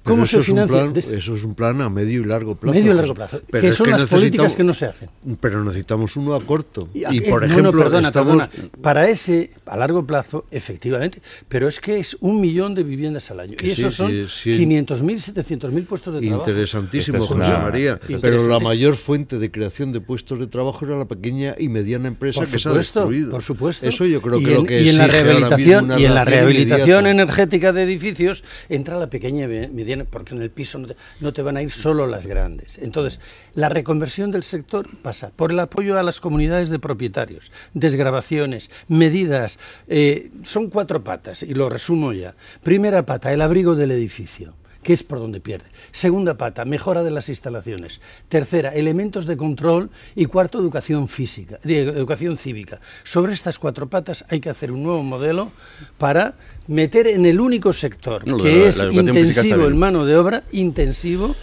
¿Cómo 0.07 0.25
se 0.25 0.41
financia? 0.41 0.91
eso 1.17 1.35
es 1.35 1.43
un 1.43 1.55
plan 1.55 1.81
a 1.81 1.89
medio 1.89 2.21
y 2.21 2.25
largo 2.25 2.55
plazo. 2.55 2.77
Medio 2.77 2.93
y 2.93 2.95
largo 2.95 3.13
plazo. 3.13 3.41
que 3.51 3.71
son 3.71 3.89
las 3.91 4.05
políticas 4.05 4.55
que 4.55 4.63
no 4.63 4.73
se 4.73 4.85
hacen. 4.85 5.09
Pero 5.39 5.63
necesitamos 5.63 6.15
uno 6.15 6.33
a 6.35 6.41
corto. 6.41 6.89
Y, 6.93 7.21
por 7.21 7.43
ejemplo, 7.43 7.71
perdona, 7.71 8.07
estamos... 8.07 8.49
para 8.81 9.09
ese 9.09 9.51
a 9.65 9.77
largo 9.77 10.05
plazo, 10.05 10.45
efectivamente, 10.51 11.21
pero 11.47 11.67
es 11.67 11.79
que 11.79 11.99
es 11.99 12.17
un 12.21 12.41
millón 12.41 12.73
de 12.75 12.83
viviendas 12.83 13.29
al 13.31 13.41
año. 13.41 13.57
y 13.61 13.71
esos 13.71 13.95
son 13.95 14.11
500.000, 14.11 15.33
700.000 15.33 15.85
puestos 15.85 16.13
de 16.13 16.21
trabajo. 16.21 16.49
Interesantísimo, 16.49 17.25
José 17.25 17.53
María. 17.53 17.99
Pero 18.21 18.47
la 18.47 18.59
mayor 18.59 18.95
fuente 18.95 19.37
de 19.37 19.51
creación 19.51 19.91
de 19.91 20.01
puestos 20.01 20.39
de 20.39 20.47
trabajo 20.47 20.85
era 20.85 20.97
la 20.97 21.05
pequeña 21.05 21.55
y 21.57 21.69
mediana 21.69 22.07
empresa 22.07 22.45
que 22.45 22.59
se 22.59 22.69
ha 22.69 22.73
destruido. 22.73 23.31
Por 23.31 23.43
supuesto. 23.43 23.85
Eso 23.87 24.05
yo 24.05 24.21
creo 24.21 24.39
que 24.39 24.53
lo 24.53 24.63
que 24.63 24.81
y 24.81 24.89
en 24.89 24.97
la 24.97 25.07
rehabilitación 25.07 25.99
y 25.99 26.05
en 26.05 26.13
la 26.13 26.23
rehabilitación 26.23 27.07
energética 27.07 27.73
de 27.73 27.83
edificios 27.83 28.43
entra 28.69 28.97
la 28.97 29.09
pequeña 29.09 29.45
y 29.45 29.67
mediana 29.69 29.96
porque 30.05 30.35
en 30.35 30.41
el 30.41 30.49
piso 30.49 30.81
no 31.19 31.33
te, 31.33 31.41
van 31.41 31.57
a 31.57 31.61
ir 31.61 31.71
solo 31.71 32.07
las 32.07 32.25
grandes. 32.25 32.77
Entonces, 32.77 33.19
la 33.53 33.69
reconversión 33.69 34.31
del 34.31 34.43
sector 34.43 34.87
pasa 35.01 35.31
por 35.35 35.51
el 35.51 35.59
apoyo 35.59 35.97
a 35.97 36.03
las 36.03 36.21
comunidades 36.21 36.69
de 36.69 36.79
propietarios, 36.79 37.51
desgrabaciones, 37.73 38.69
medidas. 38.87 39.59
Eh, 39.87 40.31
son 40.43 40.69
cuatro 40.69 41.03
patas, 41.03 41.43
y 41.43 41.53
lo 41.53 41.69
resumo 41.69 42.13
ya. 42.13 42.35
Primera 42.63 43.05
pata, 43.05 43.33
el 43.33 43.41
abrigo 43.41 43.75
del 43.75 43.91
edificio 43.91 44.53
que 44.83 44.93
es 44.93 45.03
por 45.03 45.19
donde 45.19 45.39
pierde. 45.39 45.65
Segunda 45.91 46.37
pata, 46.37 46.65
mejora 46.65 47.03
de 47.03 47.11
las 47.11 47.29
instalaciones. 47.29 48.01
Tercera, 48.29 48.73
elementos 48.73 49.25
de 49.25 49.37
control. 49.37 49.89
Y 50.15 50.25
cuarto, 50.25 50.59
educación 50.59 51.07
física, 51.07 51.59
educación 51.63 52.37
cívica. 52.37 52.79
Sobre 53.03 53.33
estas 53.33 53.59
cuatro 53.59 53.87
patas 53.87 54.25
hay 54.29 54.39
que 54.39 54.49
hacer 54.49 54.71
un 54.71 54.83
nuevo 54.83 55.03
modelo 55.03 55.51
para 55.97 56.35
meter 56.67 57.07
en 57.07 57.25
el 57.25 57.39
único 57.39 57.73
sector 57.73 58.23
que 58.41 58.67
es 58.67 58.81
intensivo 58.91 59.67
en 59.67 59.77
mano 59.77 60.05
de 60.05 60.15
obra, 60.17 60.43
intensivo, 60.51 61.35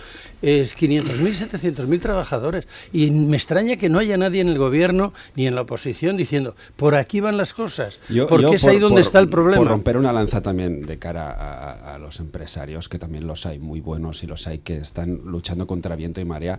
es 0.44 0.76
500.000, 0.76 1.48
700.000 1.50 2.00
trabajadores. 2.00 2.66
Y 2.92 3.10
me 3.10 3.36
extraña 3.36 3.76
que 3.76 3.88
no 3.88 3.98
haya 3.98 4.16
nadie 4.16 4.40
en 4.40 4.48
el 4.48 4.58
gobierno 4.58 5.14
ni 5.34 5.46
en 5.46 5.54
la 5.54 5.62
oposición 5.62 6.16
diciendo, 6.16 6.54
por 6.76 6.94
aquí 6.94 7.20
van 7.20 7.36
las 7.36 7.54
cosas, 7.54 7.98
porque 8.28 8.56
es 8.56 8.64
ahí 8.64 8.78
donde 8.78 9.00
está 9.00 9.18
el 9.18 9.28
problema. 9.28 9.62
Por 9.62 9.68
romper 9.68 9.96
una 9.96 10.12
lanza 10.12 10.42
también 10.42 10.82
de 10.82 10.98
cara 10.98 11.94
a, 11.94 11.98
los 11.98 12.20
empresarios, 12.20 12.88
que 12.88 12.98
también 12.98 13.26
los 13.26 13.46
hay 13.46 13.58
muy 13.58 13.80
buenos 13.80 14.22
y 14.22 14.26
los 14.26 14.46
hay 14.46 14.58
que 14.58 14.76
están 14.76 15.20
luchando 15.24 15.66
contra 15.66 15.96
viento 15.96 16.20
y 16.20 16.24
marea, 16.24 16.58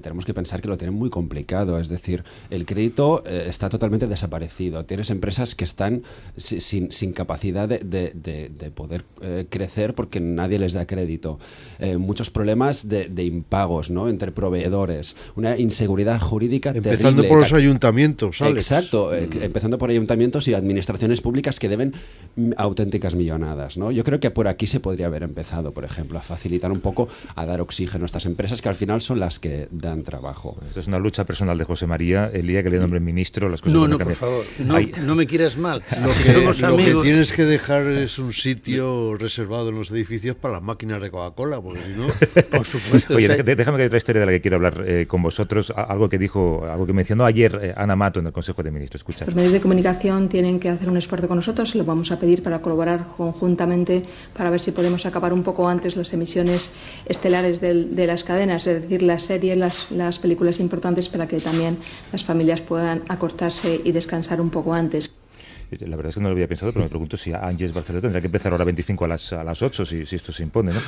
tenemos 0.00 0.24
que 0.24 0.34
pensar 0.34 0.60
que 0.60 0.68
lo 0.68 0.76
tienen 0.76 0.94
muy 0.94 1.10
complicado. 1.10 1.78
Es 1.78 1.88
decir, 1.88 2.24
el 2.50 2.66
crédito 2.66 3.22
eh, 3.26 3.46
está 3.48 3.68
totalmente 3.68 4.06
desaparecido. 4.06 4.84
Tienes 4.84 5.10
empresas 5.10 5.54
que 5.54 5.64
están 5.64 6.02
sin, 6.36 6.92
sin 6.92 7.12
capacidad 7.12 7.68
de, 7.68 7.78
de, 7.78 8.70
poder 8.70 9.04
eh, 9.22 9.46
crecer 9.48 9.94
porque 9.94 10.20
nadie 10.20 10.58
les 10.58 10.72
da 10.72 10.86
crédito. 10.86 11.38
muchos 11.98 12.30
problemas 12.30 12.88
de 12.88 13.24
impagos 13.24 13.90
¿no? 13.90 14.08
entre 14.08 14.32
proveedores, 14.32 15.16
una 15.36 15.56
inseguridad 15.58 16.20
jurídica 16.20 16.70
empezando 16.70 17.26
por 17.26 17.40
los 17.40 17.52
ayuntamientos, 17.52 18.40
Exacto, 18.40 19.14
eh, 19.14 19.28
mm. 19.28 19.42
empezando 19.42 19.78
por 19.78 19.90
ayuntamientos 19.90 20.48
y 20.48 20.54
administraciones 20.54 21.20
públicas 21.20 21.58
que 21.58 21.68
deben 21.68 21.94
mm, 22.36 22.52
auténticas 22.56 23.14
millonadas. 23.14 23.76
¿no? 23.76 23.90
Yo 23.90 24.04
creo 24.04 24.20
que 24.20 24.30
por 24.30 24.48
aquí 24.48 24.66
se 24.66 24.80
podría 24.80 25.06
haber 25.06 25.22
empezado, 25.22 25.72
por 25.72 25.84
ejemplo, 25.84 26.18
a 26.18 26.22
facilitar 26.22 26.72
un 26.72 26.80
poco, 26.80 27.08
a 27.34 27.46
dar 27.46 27.60
oxígeno 27.60 28.04
a 28.04 28.06
estas 28.06 28.26
empresas 28.26 28.62
que 28.62 28.68
al 28.68 28.74
final 28.74 29.00
son 29.00 29.20
las 29.20 29.38
que 29.38 29.68
dan 29.84 30.02
trabajo. 30.02 30.56
Esto 30.66 30.80
es 30.80 30.86
una 30.86 30.98
lucha 30.98 31.24
personal 31.24 31.56
de 31.56 31.64
José 31.64 31.86
María. 31.86 32.30
El 32.32 32.46
día 32.46 32.62
que 32.62 32.70
le 32.70 32.78
nombre 32.78 33.00
ministro, 33.00 33.48
las 33.48 33.60
cosas 33.60 33.74
no, 33.74 33.86
no, 33.86 33.98
por 33.98 34.14
favor, 34.14 34.44
no, 34.58 35.14
me 35.14 35.26
quieras 35.26 35.56
mal. 35.56 35.82
Lo, 36.04 36.10
que, 36.10 36.66
lo 36.66 36.76
que, 36.76 36.94
tienes 37.02 37.32
que 37.32 37.44
dejar 37.44 37.86
es 37.86 38.18
un 38.18 38.32
sitio 38.32 39.16
reservado 39.16 39.68
en 39.70 39.76
los 39.76 39.90
edificios 39.90 40.36
para 40.36 40.54
las 40.54 40.62
máquinas 40.62 41.00
de 41.00 41.10
Coca-Cola, 41.10 41.60
porque 41.60 41.80
si 41.80 41.92
no, 41.96 42.06
por 42.50 42.66
supuesto. 42.66 43.14
Oye, 43.14 43.28
déjame 43.28 43.76
que 43.76 43.82
hay 43.82 43.86
otra 43.86 43.98
historia 43.98 44.20
de 44.20 44.26
la 44.26 44.32
que 44.32 44.40
quiero 44.40 44.56
hablar 44.56 44.84
eh, 44.86 45.06
con 45.06 45.22
vosotros. 45.22 45.72
Algo 45.74 46.08
que 46.08 46.18
dijo, 46.18 46.66
algo 46.70 46.86
que 46.86 46.92
mencionó 46.92 47.24
ayer 47.24 47.58
eh, 47.62 47.74
Ana 47.76 47.96
Mato 47.96 48.20
en 48.20 48.26
el 48.26 48.32
Consejo 48.32 48.62
de 48.62 48.70
Ministros. 48.70 49.00
Escucha. 49.00 49.24
Los 49.24 49.34
medios 49.34 49.52
de 49.52 49.60
comunicación 49.60 50.28
tienen 50.28 50.58
que 50.58 50.68
hacer 50.68 50.88
un 50.88 50.96
esfuerzo 50.96 51.28
con 51.28 51.36
nosotros. 51.36 51.70
Se 51.70 51.78
lo 51.78 51.84
vamos 51.84 52.10
a 52.10 52.18
pedir 52.18 52.42
para 52.42 52.60
colaborar 52.60 53.06
conjuntamente 53.16 54.02
para 54.36 54.50
ver 54.50 54.60
si 54.60 54.72
podemos 54.72 55.06
acabar 55.06 55.32
un 55.32 55.42
poco 55.42 55.68
antes 55.68 55.96
las 55.96 56.12
emisiones 56.12 56.70
estelares 57.06 57.60
de 57.60 58.06
las 58.06 58.24
cadenas, 58.24 58.66
es 58.66 58.82
decir, 58.82 59.02
las 59.02 59.22
series, 59.22 59.56
las, 59.56 59.73
las 59.90 60.18
películas 60.18 60.60
importantes 60.60 61.08
para 61.08 61.26
que 61.26 61.40
también 61.40 61.78
las 62.12 62.24
familias 62.24 62.60
puedan 62.60 63.02
acortarse 63.08 63.80
y 63.84 63.92
descansar 63.92 64.40
un 64.40 64.50
poco 64.50 64.74
antes. 64.74 65.12
La 65.80 65.96
verdad 65.96 66.10
es 66.10 66.14
que 66.14 66.20
no 66.20 66.28
lo 66.28 66.34
había 66.34 66.48
pensado, 66.48 66.72
pero 66.72 66.84
me 66.84 66.88
pregunto 66.94 67.16
si 67.16 67.32
Ángeles 67.32 67.72
Barcelona 67.72 68.02
tendrá 68.02 68.20
que 68.20 68.26
empezar 68.26 68.52
ahora 68.52 68.64
25 68.64 69.04
a 69.04 69.08
las, 69.08 69.32
a 69.32 69.44
las 69.44 69.62
8, 69.62 69.86
si, 69.86 70.06
si 70.06 70.16
esto 70.16 70.32
se 70.32 70.42
impone. 70.42 70.72
¿no? 70.72 70.80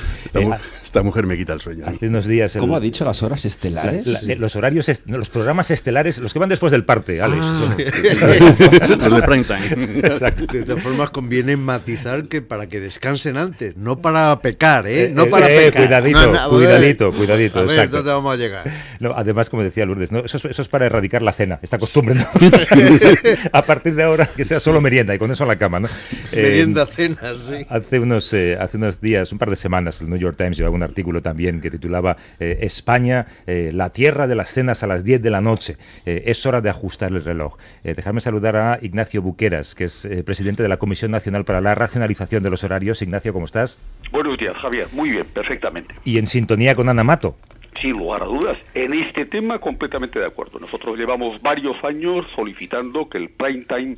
Esta, 0.83 1.03
mujer 1.03 1.25
me 1.25 1.37
quita 1.37 1.53
el 1.53 1.61
sueño. 1.61 1.85
Hace 1.85 2.07
unos 2.07 2.25
días. 2.25 2.55
¿Cómo 2.59 2.75
ha 2.75 2.79
dicho 2.79 3.05
las 3.05 3.23
horas 3.23 3.45
estelares? 3.45 4.27
los 4.37 4.55
horarios, 4.55 4.89
los 5.05 5.29
programas 5.29 5.71
estelares, 5.71 6.19
los 6.19 6.33
que 6.33 6.39
van 6.39 6.49
después 6.49 6.71
del 6.71 6.85
parte, 6.85 7.21
Alex. 7.21 7.41
Ah. 7.41 7.75
los 9.09 9.15
de 9.15 9.21
prime 9.23 9.43
time. 9.43 9.99
Exacto. 10.07 10.45
De 10.45 10.63
todas 10.63 10.81
formas, 10.81 11.09
conviene 11.11 11.55
matizar 11.57 12.27
que 12.27 12.41
para 12.41 12.67
que 12.67 12.79
descansen 12.79 13.37
antes, 13.37 13.77
no 13.77 13.99
para 14.01 14.39
pecar, 14.41 14.87
¿eh? 14.87 15.11
No 15.13 15.27
para 15.27 15.49
eh, 15.49 15.71
pecar. 15.71 15.87
Cuidadito, 15.87 16.49
cuidadito, 16.49 17.11
cuidadito. 17.11 17.59
A 17.59 17.61
ver, 17.63 17.71
exacto. 17.71 17.97
¿dónde 17.97 18.11
vamos 18.11 18.33
a 18.33 18.37
llegar? 18.37 18.71
No, 18.99 19.13
además, 19.15 19.49
como 19.49 19.63
decía 19.63 19.85
Lourdes, 19.85 20.11
¿no? 20.11 20.19
eso, 20.19 20.37
es, 20.37 20.45
eso 20.45 20.61
es 20.61 20.67
para 20.67 20.85
erradicar 20.85 21.21
la 21.21 21.31
cena, 21.31 21.59
esta 21.61 21.77
costumbre. 21.77 22.15
¿no? 22.15 22.25
a 23.51 23.61
partir 23.63 23.95
de 23.95 24.03
ahora, 24.03 24.25
que 24.25 24.45
sea 24.45 24.59
solo 24.67 24.81
merienda 24.81 25.15
y 25.15 25.17
con 25.17 25.31
eso 25.31 25.45
la 25.45 25.57
cama, 25.57 25.79
¿no? 25.79 25.87
Merienda, 26.33 26.83
eh, 26.83 26.87
cena, 26.87 27.17
sí. 27.41 27.65
Hace 27.69 28.01
unos, 28.01 28.33
eh, 28.33 28.57
hace 28.59 28.75
unos 28.75 28.99
días, 28.99 29.31
un 29.31 29.37
par 29.37 29.49
de 29.49 29.55
semanas, 29.55 30.01
el 30.01 30.09
New 30.09 30.19
York 30.19 30.35
Times 30.35 30.57
llevaba 30.57 30.75
un 30.75 30.83
artículo 30.83 31.21
también 31.21 31.61
que 31.61 31.69
titulaba 31.69 32.17
eh, 32.37 32.57
España, 32.61 33.27
la 33.45 33.91
tierra 33.91 34.27
de 34.27 34.35
las 34.35 34.49
cenas 34.49 34.83
a 34.83 34.87
las 34.87 35.05
10 35.05 35.21
de 35.21 35.29
la 35.29 35.39
noche. 35.39 35.77
es 36.05 36.45
hora 36.45 36.59
de 36.59 36.69
ajustar 36.69 37.11
el 37.13 37.23
reloj. 37.23 37.55
dejarme 37.83 38.19
saludar 38.19 38.57
a 38.57 38.77
Ignacio 38.81 39.21
Buqueras, 39.21 39.73
que 39.73 39.85
es 39.85 40.05
presidente 40.25 40.63
de 40.63 40.69
la 40.69 40.77
Comisión 40.77 41.11
Nacional 41.11 41.45
para 41.45 41.61
la 41.61 41.73
Racionalización 41.73 42.43
de 42.43 42.49
los 42.49 42.63
Horarios. 42.65 43.01
Ignacio, 43.01 43.31
¿cómo 43.31 43.45
estás? 43.45 43.79
Buenos 44.11 44.37
días, 44.37 44.57
Javier. 44.57 44.87
Muy 44.91 45.11
bien, 45.11 45.25
perfectamente. 45.33 45.95
Y 46.03 46.17
en 46.17 46.25
sintonía 46.25 46.75
con 46.75 46.89
Ana 46.89 47.05
Mato. 47.05 47.37
Sin 47.81 47.91
lugar 47.91 48.23
a 48.23 48.25
dudas, 48.25 48.57
en 48.73 48.93
este 48.93 49.25
tema 49.25 49.59
completamente 49.59 50.19
de 50.19 50.25
acuerdo. 50.25 50.59
Nosotros 50.59 50.97
llevamos 50.97 51.41
varios 51.41 51.81
años 51.85 52.25
solicitando 52.35 53.07
que 53.07 53.17
el 53.19 53.29
prime 53.29 53.65
time 53.65 53.97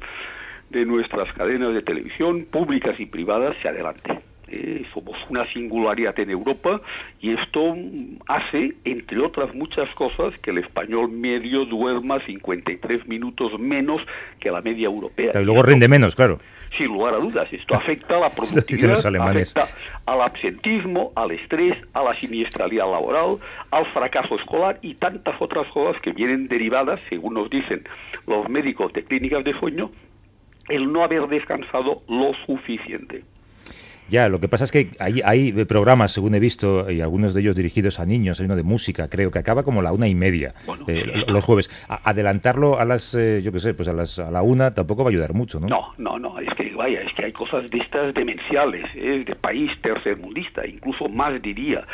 de 0.70 0.86
nuestras 0.86 1.32
cadenas 1.34 1.74
de 1.74 1.82
televisión, 1.82 2.46
públicas 2.46 3.00
y 3.00 3.06
privadas, 3.06 3.56
se 3.62 3.70
adelante. 3.70 4.20
Eh, 4.52 4.84
somos 4.96 5.16
una 5.30 5.46
singularidad 5.54 6.20
en 6.20 6.32
Europa 6.32 6.82
y 7.22 7.34
esto 7.34 7.76
hace, 8.28 8.74
entre 8.84 9.20
otras 9.20 9.54
muchas 9.54 9.88
cosas, 9.94 10.34
que 10.42 10.50
el 10.50 10.58
español 10.58 11.12
medio 11.12 11.66
duerma 11.66 12.20
53 12.26 13.08
minutos 13.08 13.60
menos 13.60 14.02
que 14.40 14.50
la 14.50 14.62
media 14.62 14.88
europea. 14.88 15.40
y 15.40 15.46
luego 15.46 15.62
rinde 15.62 15.88
menos, 15.88 16.16
claro. 16.16 16.40
Sin 16.76 16.88
lugar 16.88 17.14
a 17.14 17.18
dudas, 17.18 17.48
esto 17.52 17.76
afecta 17.76 18.18
a 18.18 18.22
la 18.22 18.30
productividad, 18.32 19.06
afecta 19.06 19.68
al 20.08 20.22
absentismo, 20.22 21.12
al 21.16 21.32
estrés, 21.32 21.78
a 21.94 22.02
la 22.02 22.16
siniestralidad 22.16 22.90
laboral, 22.92 23.38
al 23.70 23.86
fracaso 23.94 24.36
escolar 24.36 24.80
y 24.82 24.96
tantas 24.96 25.40
otras 25.40 25.68
cosas 25.68 26.02
que 26.02 26.12
vienen 26.12 26.48
derivadas, 26.48 27.00
según 27.08 27.36
nos 27.36 27.52
dicen 27.52 27.84
los 28.26 28.50
médicos 28.50 28.94
de 28.94 29.04
clínicas 29.04 29.44
de 29.44 29.54
sueño, 29.60 29.92
el 30.70 30.92
no 30.92 31.04
haber 31.04 31.28
descansado 31.28 32.02
lo 32.08 32.34
suficiente. 32.46 33.24
Ya, 34.10 34.28
lo 34.28 34.40
que 34.40 34.48
pasa 34.48 34.64
es 34.64 34.72
que 34.72 34.90
hay, 35.00 35.22
hay 35.24 35.52
programas, 35.66 36.12
según 36.12 36.34
he 36.34 36.40
visto, 36.40 36.90
y 36.90 37.02
algunos 37.02 37.36
de 37.36 37.42
ellos 37.42 37.56
dirigidos 37.56 38.00
a 38.00 38.06
niños, 38.06 38.40
hay 38.40 38.48
uno 38.48 38.56
de 38.56 38.64
música, 38.64 39.08
creo, 39.08 39.30
que 39.30 39.38
acaba 39.38 39.64
como 39.64 39.84
la 39.84 39.92
una 39.92 40.08
y 40.08 40.16
media 40.16 40.56
eh, 40.88 41.24
los 41.28 41.44
jueves. 41.44 41.70
adelantarlo 41.88 42.80
a 42.80 42.86
las, 42.86 43.14
eh, 43.14 43.42
yo 43.44 43.52
qué 43.52 43.60
sé, 43.60 43.76
pues 43.76 43.88
a, 43.88 43.94
las, 43.94 44.18
a 44.18 44.32
la 44.32 44.42
una 44.42 44.72
tampoco 44.72 45.04
va 45.04 45.10
a 45.10 45.12
ayudar 45.12 45.34
mucho, 45.34 45.60
¿no? 45.60 45.68
No, 45.68 45.94
no, 45.98 46.18
no, 46.18 46.40
es 46.40 46.50
que 46.56 46.74
vaya, 46.74 47.02
es 47.02 47.14
que 47.14 47.26
hay 47.26 47.32
cosas 47.32 47.70
de 47.70 47.78
estas 47.78 48.14
demenciales, 48.16 48.86
¿eh? 48.96 49.24
de 49.26 49.36
país 49.36 49.70
tercermundista, 49.82 50.66
incluso 50.66 51.08
más 51.08 51.40
diría, 51.42 51.86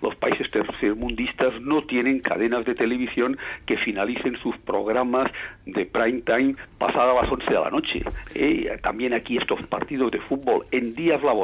los 0.00 0.14
países 0.16 0.50
tercermundistas 0.50 1.60
no 1.60 1.82
tienen 1.82 2.20
cadenas 2.20 2.64
de 2.64 2.74
televisión 2.74 3.36
que 3.66 3.76
finalicen 3.76 4.38
sus 4.42 4.56
programas 4.58 5.30
de 5.66 5.84
prime 5.84 6.22
time 6.22 6.54
pasada 6.78 7.14
las 7.14 7.30
11 7.30 7.44
de 7.46 7.60
la 7.60 7.70
noche. 7.70 8.02
También 8.82 9.12
aquí 9.12 9.36
estos 9.36 9.66
partidos 9.66 10.10
de 10.12 10.18
fútbol 10.20 10.64
en 10.70 10.94
días 10.94 11.22
laborales 11.22 11.41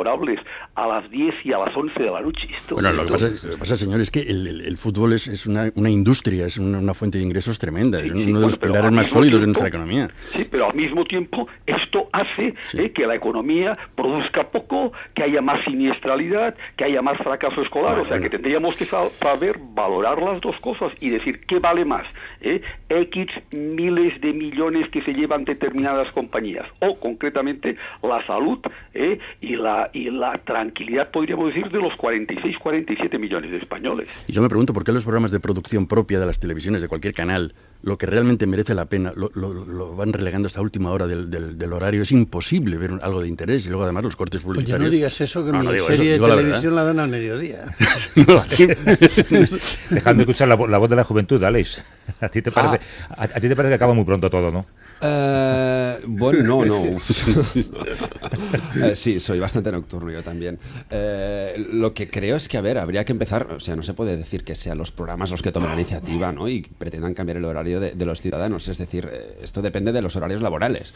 a 0.74 0.86
las 0.86 1.10
10 1.10 1.34
y 1.44 1.52
a 1.52 1.58
las 1.58 1.76
11 1.76 2.02
de 2.02 2.10
la 2.10 2.20
noche. 2.20 2.48
bueno, 2.70 2.92
lo 2.92 3.04
que, 3.04 3.12
pasa, 3.58 3.76
señor, 3.76 4.00
es 4.00 4.10
que 4.10 4.20
el, 4.20 4.76
fútbol 4.76 5.12
es, 5.12 5.26
es 5.26 5.46
una, 5.46 5.70
una, 5.74 5.90
industria, 5.90 6.46
es 6.46 6.58
una, 6.58 6.94
fuente 6.94 7.18
de 7.18 7.24
ingresos 7.24 7.58
tremenda, 7.58 8.00
es 8.00 8.10
uno 8.10 8.40
de 8.40 8.46
los 8.46 8.58
pilares 8.58 8.92
más 8.92 9.08
sólidos 9.08 9.40
de 9.40 9.46
nuestra 9.46 9.68
economía. 9.68 10.10
Sí, 10.32 10.46
pero 10.50 10.70
al 10.70 10.74
mismo 10.74 11.04
tiempo 11.04 11.48
esto 11.66 12.08
hace 12.12 12.54
eh, 12.74 12.90
que 12.92 13.06
la 13.06 13.14
economía 13.14 13.76
produzca 13.94 14.48
poco, 14.48 14.92
que 15.14 15.22
haya 15.24 15.40
más 15.40 15.64
siniestralidad, 15.64 16.54
que 16.76 16.84
haya 16.84 17.02
más 17.02 17.18
fracaso 17.18 17.62
escolar. 17.62 17.98
o 17.98 18.06
sea, 18.06 18.20
que 18.20 18.30
tendríamos 18.30 18.76
que 18.76 18.84
saber 18.84 19.58
valorar 19.74 20.20
las 20.22 20.40
dos 20.40 20.56
cosas 20.60 20.92
y 21.00 21.10
decir 21.10 21.40
qué 21.46 21.58
vale 21.58 21.84
más. 21.84 22.06
¿eh? 22.40 22.60
X 22.88 23.26
miles 23.50 24.20
de 24.20 24.32
millones 24.32 24.88
que 24.90 25.02
se 25.02 25.12
llevan 25.12 25.44
determinadas 25.44 26.10
compañías, 26.12 26.66
o 26.80 26.98
concretamente 26.98 27.76
la 28.02 28.24
salud 28.26 28.58
¿eh? 28.94 29.18
y 29.40 29.56
la 29.56 29.87
y 29.92 30.10
la 30.10 30.38
tranquilidad, 30.44 31.10
podríamos 31.10 31.48
decir, 31.48 31.70
de 31.70 31.78
los 31.78 31.94
46, 31.96 32.56
47 32.58 33.18
millones 33.18 33.50
de 33.50 33.58
españoles. 33.58 34.08
Y 34.26 34.32
yo 34.32 34.42
me 34.42 34.48
pregunto 34.48 34.72
por 34.72 34.84
qué 34.84 34.92
los 34.92 35.04
programas 35.04 35.30
de 35.30 35.40
producción 35.40 35.86
propia 35.86 36.20
de 36.20 36.26
las 36.26 36.38
televisiones, 36.38 36.82
de 36.82 36.88
cualquier 36.88 37.14
canal, 37.14 37.54
lo 37.82 37.96
que 37.96 38.06
realmente 38.06 38.46
merece 38.46 38.74
la 38.74 38.86
pena, 38.86 39.12
lo, 39.14 39.96
van 39.96 40.12
relegando 40.12 40.46
hasta 40.46 40.60
última 40.60 40.90
hora 40.90 41.06
del, 41.06 41.30
del, 41.30 41.72
horario. 41.72 42.02
Es 42.02 42.12
imposible 42.12 42.76
ver 42.76 42.92
algo 43.02 43.22
de 43.22 43.28
interés 43.28 43.66
y 43.66 43.68
luego 43.68 43.84
además 43.84 44.04
los 44.04 44.16
cortes 44.16 44.42
publicitarios. 44.42 44.78
Pues 44.78 44.80
ya 44.80 44.84
no 44.84 44.90
digas 44.90 45.20
eso, 45.20 45.44
que 45.44 45.52
mi 45.52 45.78
serie 45.80 46.18
de 46.18 46.26
televisión 46.26 46.74
la, 46.74 46.84
dan 46.84 47.00
al 47.00 47.08
mediodía. 47.08 47.64
Dejadme 49.90 50.22
escuchar 50.22 50.48
la, 50.48 50.54
voz 50.54 50.90
de 50.90 50.96
la 50.96 51.04
juventud, 51.04 51.42
Alex. 51.42 51.84
¿A 52.20 52.28
ti, 52.28 52.42
te 52.42 52.50
parece, 52.50 52.80
a, 53.10 53.28
ti 53.28 53.48
te 53.48 53.56
parece 53.56 53.70
que 53.70 53.74
acaba 53.76 53.94
muy 53.94 54.04
pronto 54.04 54.28
todo, 54.28 54.50
¿no? 54.50 54.66
Eh, 55.00 55.98
bueno, 56.06 56.42
no, 56.42 56.64
no. 56.64 56.98
Eh, 58.82 58.94
sí, 58.94 59.18
soy 59.20 59.38
bastante 59.40 59.72
nocturno 59.72 60.10
yo 60.10 60.22
también. 60.22 60.58
Eh, 60.90 61.66
lo 61.72 61.94
que 61.94 62.08
creo 62.08 62.36
es 62.36 62.48
que, 62.48 62.56
a 62.56 62.60
ver, 62.60 62.78
habría 62.78 63.04
que 63.04 63.12
empezar, 63.12 63.50
o 63.50 63.60
sea, 63.60 63.74
no 63.76 63.82
se 63.82 63.94
puede 63.94 64.16
decir 64.16 64.44
que 64.44 64.54
sean 64.54 64.78
los 64.78 64.92
programas 64.92 65.30
los 65.30 65.42
que 65.42 65.50
tomen 65.50 65.70
la 65.70 65.74
iniciativa 65.74 66.32
¿no? 66.32 66.48
y 66.48 66.62
pretendan 66.62 67.14
cambiar 67.14 67.38
el 67.38 67.44
horario 67.44 67.80
de, 67.80 68.06
los 68.06 68.20
ciudadanos. 68.20 68.68
Es 68.68 68.78
decir, 68.78 69.10
esto 69.42 69.62
depende 69.62 69.92
de 69.92 70.02
los 70.02 70.16
horarios 70.16 70.40
laborales. 70.40 70.94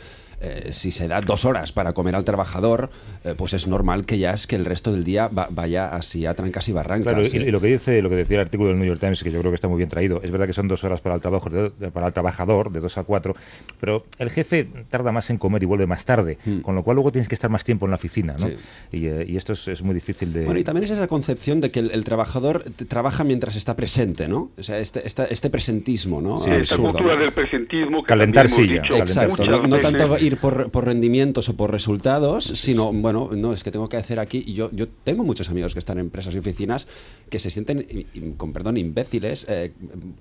si 0.71 0.91
se 0.91 1.09
da 1.09 1.21
dos 1.21 1.45
horas 1.45 1.73
para 1.73 1.93
comer 1.93 2.15
al 2.15 2.25
trabajador, 2.25 2.91
pues 3.37 3.53
es 3.55 3.67
normal 3.67 4.07
que 4.07 4.19
ya 4.19 4.33
es 4.33 4.47
que 4.47 4.57
el 4.57 4.65
resto 4.65 4.93
del 4.93 5.05
día 5.05 5.29
vaya 5.29 5.95
así 5.95 6.27
a 6.27 6.35
trancas 6.35 6.69
y 6.69 6.73
barrancas. 6.73 7.13
Claro, 7.15 7.47
y, 7.47 7.51
lo 7.51 7.61
que 7.61 7.67
dice, 7.69 8.03
lo 8.03 8.11
que 8.11 8.17
decía 8.17 8.37
el 8.37 8.43
artículo 8.43 8.71
del 8.71 8.79
New 8.79 8.87
York 8.87 9.01
Times, 9.01 9.23
que 9.23 9.31
yo 9.31 9.41
creo 9.41 9.51
que 9.51 9.57
está 9.57 9.69
muy 9.69 9.79
bien 9.79 9.91
traído, 9.91 10.21
es 10.23 10.31
verdad 10.31 10.47
que 10.47 10.53
son 10.53 10.69
dos 10.69 10.85
horas 10.85 11.01
para 11.01 11.17
el, 11.17 11.21
trabajo, 11.21 11.51
para 11.93 12.07
el 12.07 12.13
trabajador, 12.13 12.71
de 12.71 12.81
dos 12.81 12.97
a 12.99 13.05
cuatro, 13.05 13.35
pero 13.81 13.92
el 14.19 14.31
jefe 14.31 14.69
tarda 14.89 15.13
más 15.13 15.31
en 15.31 15.39
comer 15.39 15.63
y 15.63 15.67
vuelve 15.67 15.87
más 15.87 16.05
tarde, 16.05 16.39
hmm. 16.45 16.61
con 16.61 16.75
lo 16.75 16.83
cual 16.83 16.97
luego 16.97 17.13
tienes 17.13 17.29
que 17.29 17.35
estar 17.35 17.51
más 17.51 17.65
tiempo 17.65 17.87
en 17.87 17.91
la 17.91 17.97
oficina, 17.97 18.35
¿no? 18.39 18.49
Eh, 18.49 19.27
y, 19.29 19.37
esto 19.37 19.53
es, 19.53 19.83
muy 19.83 19.95
difícil 19.95 20.33
de... 20.33 20.45
Bueno, 20.45 20.61
y 20.61 20.65
también 20.65 20.85
es 20.85 20.91
esa 20.91 21.09
concepción 21.09 21.61
de 21.61 21.71
que 21.71 21.81
el, 21.81 22.05
trabajador 22.05 22.65
trabaja 22.89 23.25
mientras 23.25 23.57
está 23.57 23.77
presente, 23.77 24.29
¿no? 24.29 24.51
O 24.59 24.63
sea, 24.63 24.79
este, 24.79 25.03
este 25.05 25.51
presentismo, 25.51 26.21
¿no? 26.21 26.43
Sí, 26.43 26.51
esta 26.51 26.77
cultura 26.77 27.17
del 27.17 27.33
presentismo... 27.33 28.03
calentar 28.05 28.49
silla. 28.49 28.83
Exacto, 28.97 29.45
no, 29.45 29.79
tanto 29.81 30.19
ir 30.19 30.37
por, 30.37 30.71
por, 30.71 30.85
rendimientos 30.85 31.49
o 31.49 31.57
por 31.57 31.71
resultados, 31.71 32.45
sino, 32.45 32.93
bueno, 32.93 33.31
no, 33.37 33.53
es 33.53 33.65
que 33.65 33.71
tengo 33.71 33.89
que 33.89 33.97
hacer 33.97 34.19
aquí... 34.19 34.45
Yo, 34.53 34.71
yo 34.73 34.89
tengo 34.89 35.25
muchos 35.25 35.51
amigos 35.51 35.73
que 35.73 35.79
están 35.79 35.99
en 35.99 36.07
empresas 36.07 36.35
y 36.35 36.39
oficinas 36.39 36.87
que 37.29 37.39
se 37.39 37.51
sienten, 37.51 37.87
con 38.37 38.53
perdón, 38.53 38.77
imbéciles 38.77 39.47
eh, 39.49 39.73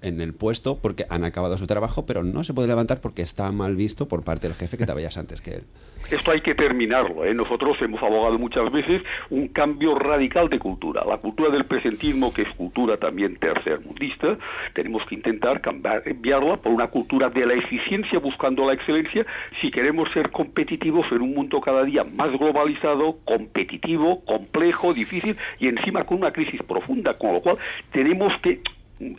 en 0.02 0.22
el 0.22 0.34
puesto 0.34 0.78
porque 0.78 1.06
han 1.10 1.24
acabado 1.24 1.58
su 1.58 1.68
trabajo, 1.68 2.06
pero 2.06 2.24
no 2.24 2.44
se 2.44 2.54
puede 2.54 2.68
levantar 2.68 3.02
porque 3.02 3.22
está 3.22 3.52
mal 3.52 3.61
visto 3.70 4.08
por 4.08 4.24
parte 4.24 4.48
del 4.48 4.56
jefe 4.56 4.78
que 4.78 4.86
te 4.86 4.94
vayas 4.94 5.18
antes 5.18 5.42
que 5.42 5.56
él. 5.56 5.64
Esto 6.10 6.32
hay 6.32 6.42
que 6.42 6.56
terminarlo. 6.56 7.24
¿eh? 7.24 7.34
Nosotros 7.34 7.78
hemos 7.82 8.02
abogado 8.02 8.38
muchas 8.38 8.70
veces 8.72 9.02
un 9.30 9.48
cambio 9.48 9.96
radical 9.96 10.50
de 10.50 10.60
cultura. 10.60 11.06
La 11.06 11.18
cultura 11.18 11.50
del 11.50 11.66
presentismo, 11.66 12.34
que 12.34 12.42
es 12.42 12.50
cultura 12.56 12.98
también 12.98 13.38
tercermundista, 13.38 14.38
tenemos 14.74 15.06
que 15.06 15.16
intentar 15.16 15.62
cambiarla 15.62 16.58
por 16.58 16.74
una 16.74 16.88
cultura 16.88 17.30
de 17.30 17.46
la 17.46 17.54
eficiencia 17.54 18.20
buscando 18.20 18.66
la 18.66 18.74
excelencia 18.74 19.26
si 19.62 19.72
queremos 19.72 20.12
ser 20.12 20.32
competitivos 20.32 21.06
en 21.12 21.22
un 21.22 21.34
mundo 21.34 21.62
cada 21.62 21.84
día 21.84 22.04
más 22.04 22.32
globalizado, 22.32 23.20
competitivo, 23.24 24.24
complejo, 24.26 24.94
difícil 24.94 25.38
y 25.60 25.68
encima 25.68 26.04
con 26.04 26.18
una 26.18 26.32
crisis 26.32 26.62
profunda, 26.64 27.18
con 27.18 27.34
lo 27.34 27.42
cual 27.42 27.58
tenemos 27.92 28.34
que 28.42 28.62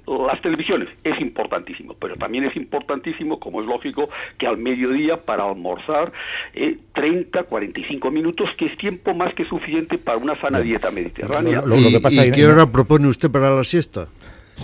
las 0.07 0.41
televisiones 0.43 0.89
es 1.05 1.21
importantísimo, 1.21 1.95
pero 2.01 2.17
también 2.17 2.45
es 2.45 2.57
importantísimo, 2.57 3.39
como 3.39 3.61
es 3.61 3.67
lógico, 3.67 4.09
que 4.39 4.47
al 4.47 4.57
mediodía 4.57 5.17
para 5.17 5.45
almorzar 5.45 6.13
eh, 6.55 6.79
30, 6.95 7.45
45 7.45 8.11
minutos, 8.11 8.49
que 8.59 8.67
es 8.67 8.77
tiempo 8.79 9.15
más 9.15 9.35
que 9.35 9.45
suficiente 9.45 9.99
para 9.99 10.19
una 10.19 10.41
sana 10.41 10.61
dieta 10.61 10.91
mediterránea. 10.91 11.63
¿Y, 12.11 12.33
qué 12.33 12.47
hora 12.47 12.71
propone 12.71 13.09
usted 13.09 13.31
para 13.31 13.55
la 13.55 13.65
siesta? 13.65 14.09